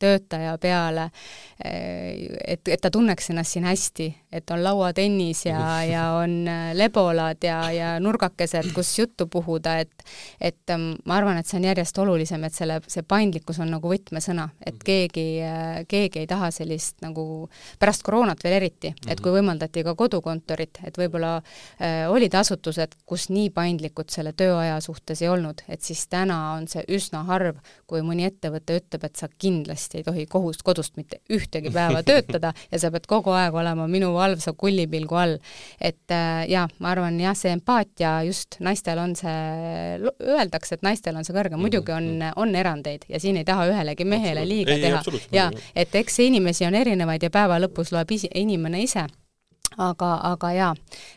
töötaja 0.02 0.56
peale, 0.60 1.08
äh, 1.64 2.26
et, 2.54 2.68
et 2.68 2.80
ta 2.82 2.90
tunneks 2.92 3.30
ennast 3.32 3.54
siin 3.54 3.66
hästi, 3.68 4.08
et 4.32 4.50
on 4.52 4.62
lauatennis 4.64 5.44
ja, 5.46 5.60
ja 5.86 6.04
on 6.18 6.40
äh, 6.50 6.72
lebolad 6.76 7.42
ja, 7.44 7.60
ja 7.72 7.92
nurgakesed, 8.02 8.72
kus 8.76 8.92
juttu 8.98 9.28
puhuda, 9.30 9.78
et 9.84 10.04
et 10.40 10.70
ähm, 10.72 10.94
ma 11.08 11.18
arvan, 11.18 11.38
et 11.38 11.48
see 11.48 11.58
on 11.58 11.68
järjest 11.68 11.98
olulisem, 12.02 12.44
et 12.46 12.56
selle, 12.56 12.78
see 12.90 13.04
paindlikkus 13.06 13.58
on 13.62 13.70
nagu 13.72 13.90
võtmesõna, 13.90 14.48
et 14.60 14.74
mhm. 14.74 14.84
keegi, 14.84 15.26
äh, 15.44 15.80
keegi 15.88 16.24
ei 16.24 16.30
taha 16.30 16.50
sellist 16.54 16.98
nagu, 17.04 17.48
pärast 17.80 18.04
koroonat 18.06 18.44
veel 18.44 18.58
eriti, 18.58 18.92
et 19.06 19.20
kui 19.20 19.30
mhm. 19.30 19.38
võimaldati 19.38 19.86
ka 19.86 19.94
kodukontorit, 19.98 20.82
et 20.88 20.98
võib-olla 21.00 21.38
äh, 21.38 22.04
olid 22.10 22.34
asutused, 22.36 22.98
kus 23.08 23.28
nii 23.32 23.50
paindlikud 23.54 24.10
selle 24.12 24.34
tööaja 24.36 24.80
suhtes 24.84 25.22
ei 25.22 25.32
olnud, 25.32 25.64
et 25.70 25.84
siis 25.84 26.04
täna 26.08 26.17
on 26.26 26.66
see 26.70 26.82
üsna 26.94 27.22
harv, 27.28 27.58
kui 27.86 28.02
mõni 28.04 28.26
ettevõte 28.28 28.78
ütleb, 28.80 29.04
et 29.06 29.20
sa 29.20 29.28
kindlasti 29.28 30.00
ei 30.00 30.06
tohi 30.06 30.26
kohust, 30.30 30.64
kodust 30.66 30.96
mitte 30.98 31.20
ühtegi 31.32 31.72
päeva 31.74 32.02
töötada 32.06 32.52
ja 32.72 32.80
sa 32.80 32.90
pead 32.94 33.06
kogu 33.10 33.34
aeg 33.36 33.54
olema 33.54 33.86
minu 33.90 34.10
valvsa 34.16 34.54
kullipilgu 34.58 35.18
all. 35.18 35.36
et 35.80 36.14
äh, 36.14 36.42
jaa, 36.50 36.66
ma 36.78 36.92
arvan 36.94 37.20
jah, 37.20 37.36
see 37.38 37.52
empaatia 37.54 38.22
just 38.28 38.58
naistel 38.64 38.98
on 39.02 39.14
see, 39.18 40.10
öeldakse, 40.24 40.78
et 40.78 40.86
naistel 40.86 41.16
on 41.16 41.26
see 41.26 41.36
kõrge, 41.36 41.54
mhm, 41.54 41.64
muidugi 41.66 41.94
on, 41.94 42.10
mhm. 42.16 42.34
on 42.36 42.54
erandeid 42.58 43.06
ja 43.08 43.20
siin 43.22 43.38
ei 43.40 43.46
taha 43.48 43.68
ühelegi 43.70 44.08
mehele 44.08 44.44
liiga 44.48 44.78
teha. 44.80 45.02
ja 45.32 45.48
et 45.76 45.94
eks 45.94 46.20
inimesi 46.26 46.66
on 46.68 46.74
erinevaid 46.78 47.22
ja 47.22 47.30
päeva 47.30 47.60
lõpus 47.62 47.92
loeb 47.94 48.16
isi, 48.18 48.30
inimene 48.34 48.82
ise 48.82 49.06
aga, 49.76 50.10
aga 50.32 50.52
jaa, 50.56 50.72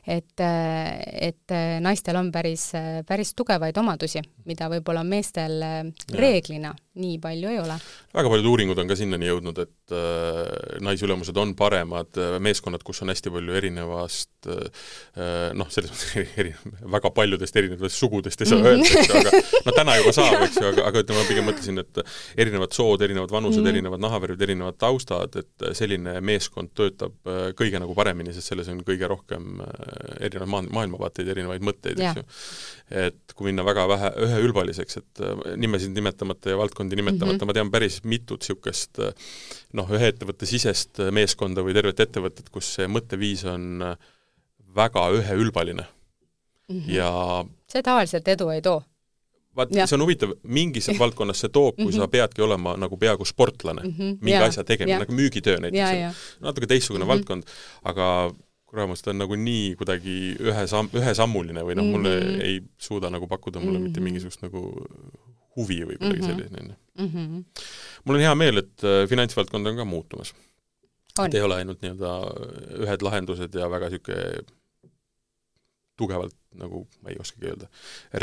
et, 0.07 0.41
et 0.41 1.55
naistel 1.81 2.19
on 2.19 2.31
päris, 2.31 2.71
päris 3.07 3.33
tugevaid 3.35 3.77
omadusi, 3.77 4.21
mida 4.45 4.69
võib-olla 4.71 5.03
meestel 5.07 5.63
reeglina 6.13 6.73
nii 6.99 7.19
palju 7.23 7.47
ei 7.47 7.59
ole. 7.61 7.75
väga 8.11 8.29
paljud 8.33 8.47
uuringud 8.51 8.79
on 8.81 8.89
ka 8.89 8.95
sinnani 8.99 9.29
jõudnud, 9.29 9.59
et 9.63 9.93
äh, 9.95 10.79
naisülemused 10.83 11.37
on 11.39 11.53
paremad, 11.55 12.09
äh, 12.19 12.35
meeskonnad, 12.43 12.83
kus 12.83 12.99
on 13.05 13.11
hästi 13.13 13.31
palju 13.31 13.55
erinevast 13.55 14.49
äh, 14.51 15.53
noh, 15.55 15.69
selles 15.71 15.93
mõttes 15.93 16.33
eri, 16.41 16.51
väga 16.91 17.11
paljudest 17.15 17.55
erinevatest 17.61 17.95
sugudest 17.95 18.43
ei 18.43 18.49
saa 18.51 18.59
öelda, 18.59 18.83
eks 18.83 19.07
ju, 19.07 19.21
aga 19.21 19.61
no 19.69 19.75
täna 19.77 19.95
juba 20.01 20.13
saab, 20.17 20.35
eks 20.49 20.59
ju, 20.59 20.65
aga, 20.67 20.85
aga 20.89 21.05
ütleme, 21.05 21.21
ma 21.21 21.29
pigem 21.29 21.47
mõtlesin, 21.47 21.79
et 21.79 22.01
erinevad 22.43 22.75
sood, 22.75 23.05
erinevad 23.07 23.31
vanused 23.37 23.63
mm., 23.63 23.71
erinevad 23.71 24.03
nahavärvid, 24.03 24.43
erinevad 24.49 24.79
taustad, 24.83 25.39
et 25.39 25.67
selline 25.79 26.17
meeskond 26.27 26.75
töötab 26.75 27.15
äh, 27.23 27.41
kõige 27.55 27.79
nagu 27.79 27.95
paremini, 27.95 28.35
sest 28.35 28.51
selles 28.51 28.67
on 28.73 28.83
kõige 28.83 29.07
rohkem 29.07 29.63
äh, 29.63 30.27
erinevaid 30.27 30.53
maa-, 30.57 30.69
maailmavaateid, 30.81 31.31
erinevaid 31.37 31.63
mõtteid, 31.71 32.03
eks 32.03 32.19
ju. 32.19 32.27
et 33.07 33.37
kui 33.37 33.47
minna 33.47 33.63
väga 33.63 33.87
vähe, 33.87 34.13
üheülbaliseks, 34.27 34.99
et 34.99 35.25
nimesid 35.61 35.95
nimetamata 35.95 36.51
ja 36.51 36.59
valdkonda 36.59 36.80
valdkondi 36.81 36.99
nimetamata 36.99 37.37
mm, 37.37 37.39
-hmm. 37.39 37.45
ma 37.45 37.53
tean 37.53 37.71
päris 37.71 38.03
mitut 38.03 38.41
niisugust 38.41 38.99
noh, 39.73 39.89
ühe 39.89 40.11
ettevõtte 40.11 40.49
sisest 40.49 41.01
meeskonda 41.11 41.63
või 41.63 41.73
tervet 41.77 41.99
ettevõtet, 41.99 42.49
kus 42.49 42.75
see 42.75 42.87
mõtteviis 42.87 43.45
on 43.45 43.83
väga 44.75 45.09
üheülbaline 45.17 45.85
mm. 45.85 46.79
-hmm. 46.79 46.89
ja 46.89 47.45
see 47.69 47.83
tavaliselt 47.83 48.27
edu 48.27 48.49
ei 48.49 48.61
too 48.61 48.81
vaat 49.55 49.73
see 49.73 49.97
on 49.97 50.05
huvitav, 50.05 50.33
mingis 50.43 50.87
valdkonnas 51.01 51.43
see 51.43 51.49
toob, 51.49 51.75
kui 51.75 51.85
mm 51.85 51.89
-hmm. 51.89 51.95
sa 51.95 52.07
mhm. 52.07 52.11
peadki 52.11 52.41
olema 52.41 52.77
nagu 52.77 52.97
peaaegu 52.97 53.25
sportlane 53.25 53.81
mm, 53.81 53.91
-hmm. 53.91 54.17
mingi 54.21 54.39
ja, 54.39 54.45
asja 54.45 54.63
tegemine, 54.63 54.99
nagu 54.99 55.13
müügitöö 55.13 55.59
näiteks, 55.59 56.39
natuke 56.39 56.67
teistsugune 56.67 57.03
mm 57.03 57.09
-hmm. 57.09 57.13
valdkond, 57.13 57.43
aga 57.83 58.33
kuramus, 58.65 59.01
ta 59.01 59.11
on 59.11 59.17
nagu 59.17 59.35
nii 59.35 59.75
kuidagi 59.75 60.35
ühe 60.39 60.67
samm, 60.67 60.89
ühesammuline 60.95 61.63
või 61.67 61.75
noh, 61.75 61.85
mulle 61.85 62.13
mm 62.19 62.27
-hmm. 62.27 62.41
ei 62.41 62.61
suuda 62.77 63.09
nagu 63.09 63.27
pakkuda 63.27 63.59
mulle 63.59 63.71
mm 63.71 63.77
-hmm. 63.77 63.87
mitte 63.87 63.99
mhm. 63.99 64.03
mingisugust 64.03 64.41
nagu 64.41 64.87
huvi 65.57 65.81
või 65.87 65.97
kuidagi 65.97 66.21
mm 66.21 66.27
-hmm. 66.27 66.47
selline 66.49 66.77
mm. 66.95 67.09
-hmm. 67.09 67.43
mul 68.05 68.19
on 68.19 68.25
hea 68.25 68.35
meel, 68.35 68.63
et 68.63 68.87
äh, 68.87 69.03
finantsvaldkond 69.09 69.67
on 69.67 69.77
ka 69.81 69.85
muutumas. 69.85 70.33
et 71.25 71.33
ei 71.33 71.41
ole 71.41 71.55
ainult 71.55 71.81
nii-öelda 71.81 72.11
ühed 72.85 73.01
lahendused 73.07 73.55
ja 73.55 73.69
väga 73.69 73.89
niisugune 73.89 74.45
tugevalt 75.99 76.35
nagu, 76.57 76.87
ma 77.03 77.11
ei 77.11 77.19
oskagi 77.19 77.51
öelda, 77.51 77.67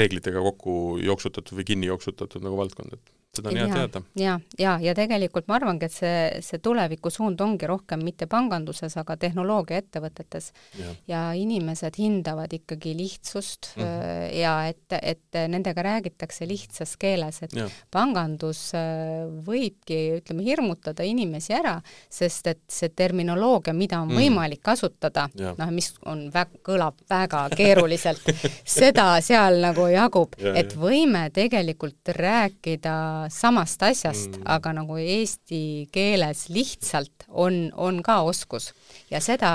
reeglitega 0.01 0.41
kokku 0.43 0.99
jooksutatud 1.03 1.59
või 1.59 1.64
kinni 1.68 1.87
jooksutatud 1.87 2.43
nagu 2.45 2.57
valdkond, 2.59 2.97
et 2.97 3.12
seda 3.39 3.53
on 3.53 3.61
hea 3.61 3.68
teada. 3.74 4.03
ja, 4.18 4.36
ja, 4.59 4.76
ja 4.82 4.95
tegelikult 4.99 5.49
ma 5.49 5.59
arvangi, 5.59 5.89
et 5.89 5.95
see, 5.95 6.43
see 6.45 6.62
tulevikusuund 6.64 7.41
ongi 7.45 7.68
rohkem 7.70 8.03
mitte 8.05 8.28
panganduses, 8.30 8.97
aga 9.01 9.16
tehnoloogiaettevõtetes. 9.16 10.53
Ja. 10.78 10.93
ja 11.09 11.22
inimesed 11.39 11.97
hindavad 11.99 12.53
ikkagi 12.55 12.95
lihtsust 12.97 13.72
mm 13.76 13.82
-hmm. 13.82 14.36
ja 14.39 14.55
et, 14.68 14.99
et 15.03 15.39
nendega 15.49 15.82
räägitakse 15.82 16.49
lihtsas 16.49 16.97
keeles, 16.97 17.43
et 17.43 17.55
ja. 17.57 17.68
pangandus 17.91 18.72
äh, 18.74 19.26
võibki, 19.47 19.99
ütleme, 20.18 20.45
hirmutada 20.45 21.03
inimesi 21.07 21.55
ära, 21.55 21.78
sest 22.11 22.47
et 22.47 22.62
see 22.68 22.89
terminoloogia, 22.89 23.74
mida 23.76 24.01
on 24.03 24.12
mm. 24.12 24.20
võimalik 24.20 24.62
kasutada, 24.62 25.28
noh, 25.34 25.70
mis 25.74 25.93
on 26.07 26.26
kõlab 26.66 26.99
väga 27.11 27.49
keeruliselt 27.57 28.24
seda 28.78 29.20
seal 29.24 29.61
nagu 29.62 29.89
jagub, 29.93 30.36
et 30.39 30.74
võime 30.78 31.28
tegelikult 31.34 32.12
rääkida 32.16 33.28
samast 33.33 33.83
asjast 33.83 34.39
mm., 34.39 34.47
aga 34.57 34.72
nagu 34.76 34.99
eesti 34.99 35.61
keeles 35.93 36.47
lihtsalt 36.53 37.26
on, 37.29 37.68
on 37.76 38.03
ka 38.03 38.20
oskus. 38.26 38.72
ja 39.11 39.20
seda, 39.20 39.51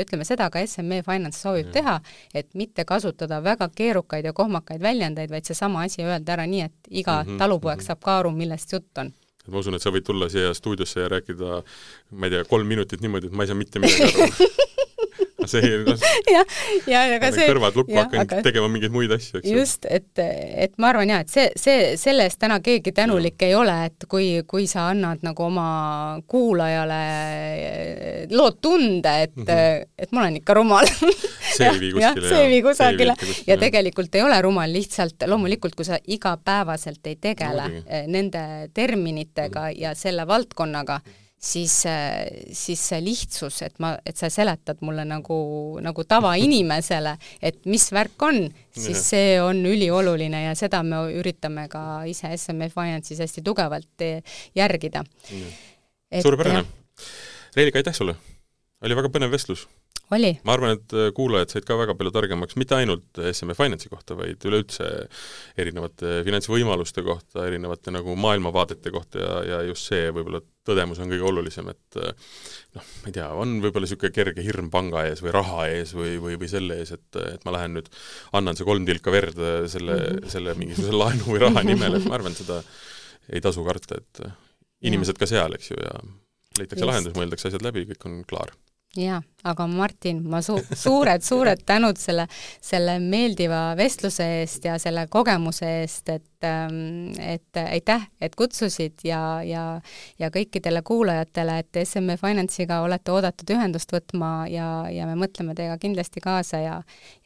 ütleme 0.00 0.24
seda 0.24 0.50
ka 0.50 0.62
SME 0.66 1.02
Finance 1.06 1.40
soovib 1.40 1.68
mm. 1.68 1.72
teha, 1.72 1.98
et 2.34 2.48
mitte 2.54 2.84
kasutada 2.84 3.42
väga 3.44 3.68
keerukaid 3.74 4.24
ja 4.24 4.32
kohmakaid 4.32 4.82
väljendeid, 4.82 5.30
vaid 5.30 5.44
seesama 5.44 5.84
asi 5.84 6.02
öelda 6.04 6.36
ära 6.36 6.46
nii, 6.46 6.62
et 6.68 6.90
iga 6.90 7.22
mm 7.22 7.28
-hmm, 7.28 7.38
talupoeg 7.38 7.76
mm 7.76 7.80
-hmm. 7.80 7.86
saab 7.86 8.02
ka 8.04 8.18
aru, 8.18 8.30
millest 8.30 8.72
jutt 8.72 8.98
on 8.98 9.12
et 9.44 9.52
ma 9.52 9.58
usun, 9.58 9.74
et 9.74 9.82
sa 9.82 9.90
võid 9.92 10.04
tulla 10.04 10.28
siia 10.28 10.54
stuudiosse 10.54 11.00
ja 11.00 11.08
rääkida, 11.08 11.62
ma 12.10 12.26
ei 12.26 12.30
tea, 12.30 12.44
kolm 12.44 12.66
minutit 12.66 13.00
niimoodi, 13.00 13.26
et 13.26 13.32
ma 13.32 13.42
ei 13.42 13.46
saa 13.46 13.56
mitte 13.56 13.78
midagi 13.78 14.22
aru 14.22 14.48
see 15.50 15.70
noh, 15.84 16.06
jah, 16.34 16.58
ja 16.90 17.04
ega 17.16 17.30
see 17.34 17.48
kõrvad 17.50 17.78
lukku 17.78 17.96
hakanud 17.98 18.26
aga... 18.26 18.42
tegema 18.46 18.70
mingeid 18.72 18.94
muid 18.94 19.14
asju, 19.16 19.40
eks 19.40 19.50
ju. 19.50 19.58
just, 19.58 19.88
et, 19.90 20.10
et 20.20 20.74
ma 20.78 20.92
arvan 20.92 21.14
jaa, 21.14 21.22
et 21.24 21.32
see, 21.32 21.48
see, 21.60 21.94
selle 22.00 22.28
eest 22.28 22.40
täna 22.42 22.60
keegi 22.64 22.94
tänulik 22.96 23.40
ja. 23.40 23.50
ei 23.50 23.58
ole, 23.58 23.76
et 23.90 24.08
kui, 24.10 24.28
kui 24.48 24.68
sa 24.70 24.88
annad 24.92 25.24
nagu 25.26 25.46
oma 25.48 25.68
kuulajale 26.30 27.02
lood 28.34 28.60
tunde, 28.64 29.14
et 29.28 29.36
mm, 29.36 29.44
-hmm. 29.44 29.88
et 29.98 30.12
ma 30.12 30.24
olen 30.24 30.42
ikka 30.42 30.54
rumal 30.54 30.88
see 31.56 31.68
ei 31.68 31.80
vii 31.80 31.92
kuskile. 31.92 32.28
see 32.28 32.42
ei 32.42 32.50
vii 32.50 32.62
kusagile 32.62 33.14
ja 33.46 33.56
tegelikult 33.60 34.14
ei 34.14 34.22
ole 34.22 34.40
rumal, 34.42 34.72
lihtsalt 34.72 35.26
loomulikult, 35.26 35.74
kui 35.78 35.86
sa 35.86 35.98
igapäevaselt 36.06 37.06
ei 37.10 37.16
tegele 37.20 37.68
no, 37.68 37.82
nende 38.06 38.44
terminitega 38.74 39.60
mm 39.60 39.66
-hmm. 39.66 39.82
ja 39.82 39.94
selle 39.94 40.26
valdkonnaga, 40.26 41.00
siis, 41.44 41.74
siis 42.56 42.84
see 42.90 43.00
lihtsus, 43.04 43.60
et 43.66 43.78
ma, 43.82 43.94
et 44.06 44.16
sa 44.18 44.30
seletad 44.32 44.80
mulle 44.86 45.04
nagu, 45.08 45.38
nagu 45.84 46.06
tavainimesele, 46.08 47.16
et 47.44 47.60
mis 47.70 47.86
värk 47.94 48.26
on, 48.26 48.40
siis 48.74 49.02
see 49.12 49.36
on 49.42 49.60
ülioluline 49.68 50.46
ja 50.46 50.56
seda 50.58 50.82
me 50.86 51.04
üritame 51.20 51.68
ka 51.72 52.04
ise 52.10 52.32
SME 52.40 52.70
Finance'is 52.72 53.22
hästi 53.24 53.44
tugevalt 53.44 54.06
järgida. 54.56 55.04
suurepärane. 56.22 56.64
Reelika, 57.56 57.78
aitäh 57.78 57.94
sulle! 57.94 58.16
oli 58.84 58.96
väga 58.96 59.08
põnev 59.08 59.32
vestlus 59.32 59.64
oli. 60.12 60.32
ma 60.44 60.54
arvan, 60.56 60.76
et 60.76 60.94
äh, 60.96 61.10
kuulajad 61.16 61.54
said 61.54 61.66
ka 61.68 61.76
väga 61.78 61.94
palju 61.98 62.12
targemaks, 62.14 62.56
mitte 62.60 62.76
ainult 62.76 63.20
SME 63.32 63.56
Finance'i 63.56 63.90
kohta, 63.92 64.16
vaid 64.18 64.42
üleüldse 64.44 64.88
erinevate 65.60 66.20
finantsvõimaluste 66.26 67.04
kohta, 67.06 67.46
erinevate 67.48 67.94
nagu 67.94 68.16
maailmavaadete 68.20 68.92
kohta 68.94 69.22
ja, 69.22 69.38
ja 69.52 69.60
just 69.68 69.88
see 69.90 70.10
võib-olla 70.14 70.42
tõdemus 70.64 71.00
on 71.02 71.12
kõige 71.12 71.26
olulisem, 71.28 71.68
et 71.72 72.00
äh, 72.00 72.34
noh, 72.76 72.90
ma 73.02 73.10
ei 73.10 73.16
tea, 73.16 73.28
on 73.32 73.58
võib-olla 73.64 73.88
niisugune 73.88 74.14
kerge 74.16 74.44
hirm 74.44 74.70
panga 74.72 75.04
ees 75.08 75.22
või 75.24 75.34
raha 75.36 75.68
ees 75.72 75.94
või, 75.96 76.16
või, 76.22 76.38
või 76.40 76.50
selle 76.52 76.80
ees, 76.82 76.94
et, 76.96 77.20
et 77.20 77.46
ma 77.48 77.56
lähen 77.58 77.78
nüüd, 77.78 77.90
annan 78.36 78.58
see 78.58 78.68
kolm 78.68 78.88
tilka 78.88 79.14
verd 79.14 79.40
äh, 79.40 79.62
selle 79.72 79.96
mm, 79.98 80.10
-hmm. 80.10 80.34
selle 80.36 80.56
mingisuguse 80.60 81.00
laenu 81.00 81.30
või 81.30 81.44
raha 81.46 81.64
nimel, 81.66 82.00
et 82.00 82.08
ma 82.08 82.18
arvan, 82.20 82.36
seda 82.36 82.60
ei 83.32 83.40
tasu 83.44 83.64
karta, 83.64 84.00
et 84.02 84.26
inimesed 84.84 85.16
ka 85.16 85.28
seal, 85.28 85.56
eks 85.56 85.72
ju, 85.72 85.80
ja 85.80 85.96
leitakse 86.60 86.86
lahendus, 86.86 87.16
mõeldakse 87.16 87.48
asjad 87.48 87.64
läbi, 87.64 87.86
kõik 87.88 88.04
on 88.08 88.20
klaar 88.28 88.52
jaa, 88.96 89.20
aga 89.44 89.66
Martin, 89.66 90.22
ma 90.30 90.40
su-, 90.42 90.60
suured-suured 90.84 91.64
tänud 91.66 91.98
selle, 92.00 92.26
selle 92.62 92.96
meeldiva 93.02 93.74
vestluse 93.78 94.26
eest 94.40 94.64
ja 94.68 94.76
selle 94.82 95.06
kogemuse 95.12 95.68
eest, 95.80 96.08
et 96.08 96.46
ähm, 96.46 97.12
et 97.20 97.60
aitäh, 97.60 98.06
et 98.20 98.36
kutsusid 98.38 99.04
ja, 99.04 99.42
ja 99.44 99.64
ja 100.18 100.30
kõikidele 100.34 100.82
kuulajatele, 100.86 101.58
et 101.64 101.80
SME 101.84 102.16
Finance'iga 102.20 102.80
olete 102.84 103.12
oodatud 103.12 103.54
ühendust 103.56 103.92
võtma 103.92 104.46
ja, 104.50 104.68
ja 104.92 105.08
me 105.10 105.16
mõtleme 105.18 105.56
teiega 105.58 105.78
kindlasti 105.82 106.22
kaasa 106.24 106.60
ja 106.62 106.76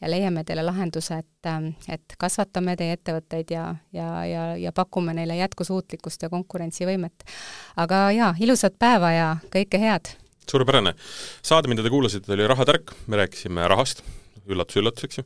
ja 0.01 0.11
leiame 0.11 0.45
teile 0.49 0.65
lahenduse, 0.67 1.21
et, 1.23 1.51
ähm, 1.51 1.73
et 1.89 2.17
kasvatame 2.19 2.77
teie 2.77 2.97
ettevõtteid 2.97 3.53
ja, 3.53 3.67
ja, 3.93 4.09
ja, 4.27 4.47
ja 4.57 4.73
pakume 4.73 5.15
neile 5.15 5.37
jätkusuutlikkust 5.43 6.23
ja 6.23 6.33
konkurentsivõimet. 6.33 7.29
aga 7.77 8.09
jaa, 8.17 8.33
ilusat 8.41 8.79
päeva 8.79 9.13
ja 9.13 9.37
kõike 9.53 9.83
head! 9.83 10.17
Suurepärane. 10.51 10.95
saade, 11.43 11.69
mida 11.69 11.85
te 11.85 11.93
kuulasite, 11.93 12.33
oli 12.35 12.49
Rahatark, 12.49 12.95
me 13.07 13.23
rääkisime 13.23 13.69
rahast, 13.69 14.05
üllatus-üllatus, 14.53 15.07
eks 15.07 15.21
ju. 15.21 15.25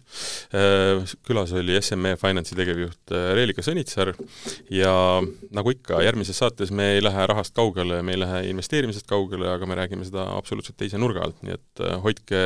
Äh, 0.59 1.15
külas 1.27 1.53
oli 1.57 1.79
SME 1.83 2.15
Finance'i 2.21 2.57
tegevjuht 2.59 3.15
äh, 3.15 3.31
Reelika 3.37 3.65
Sõnitsaar 3.65 4.13
ja 4.73 4.95
nagu 5.55 5.75
ikka, 5.75 6.03
järgmises 6.05 6.39
saates 6.43 6.73
me 6.75 6.93
ei 6.97 7.05
lähe 7.05 7.27
rahast 7.31 7.55
kaugele, 7.57 8.03
me 8.05 8.17
ei 8.17 8.23
lähe 8.23 8.43
investeerimisest 8.53 9.09
kaugele, 9.11 9.49
aga 9.53 9.69
me 9.69 9.79
räägime 9.79 10.07
seda 10.09 10.27
absoluutselt 10.37 10.79
teise 10.81 11.01
nurga 11.01 11.25
alt, 11.27 11.39
nii 11.47 11.57
et 11.59 11.85
äh, 11.85 11.97
hoidke 12.05 12.45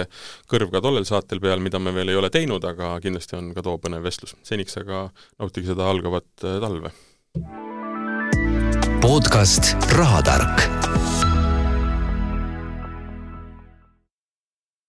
kõrv 0.50 0.72
ka 0.74 0.84
tollel 0.84 1.08
saatel 1.08 1.42
peal, 1.42 1.62
mida 1.64 1.80
me 1.82 1.94
veel 1.96 2.12
ei 2.12 2.20
ole 2.20 2.32
teinud, 2.32 2.64
aga 2.68 2.96
kindlasti 3.04 3.38
on 3.40 3.52
ka 3.56 3.64
too 3.66 3.80
põnev 3.82 4.04
vestlus. 4.06 4.36
seniks 4.46 4.76
aga 4.82 5.08
nautige 5.40 5.72
seda 5.72 5.88
algavat 5.90 6.28
talve. 6.42 6.92
podcast 9.00 9.76
Rahatark 9.94 11.05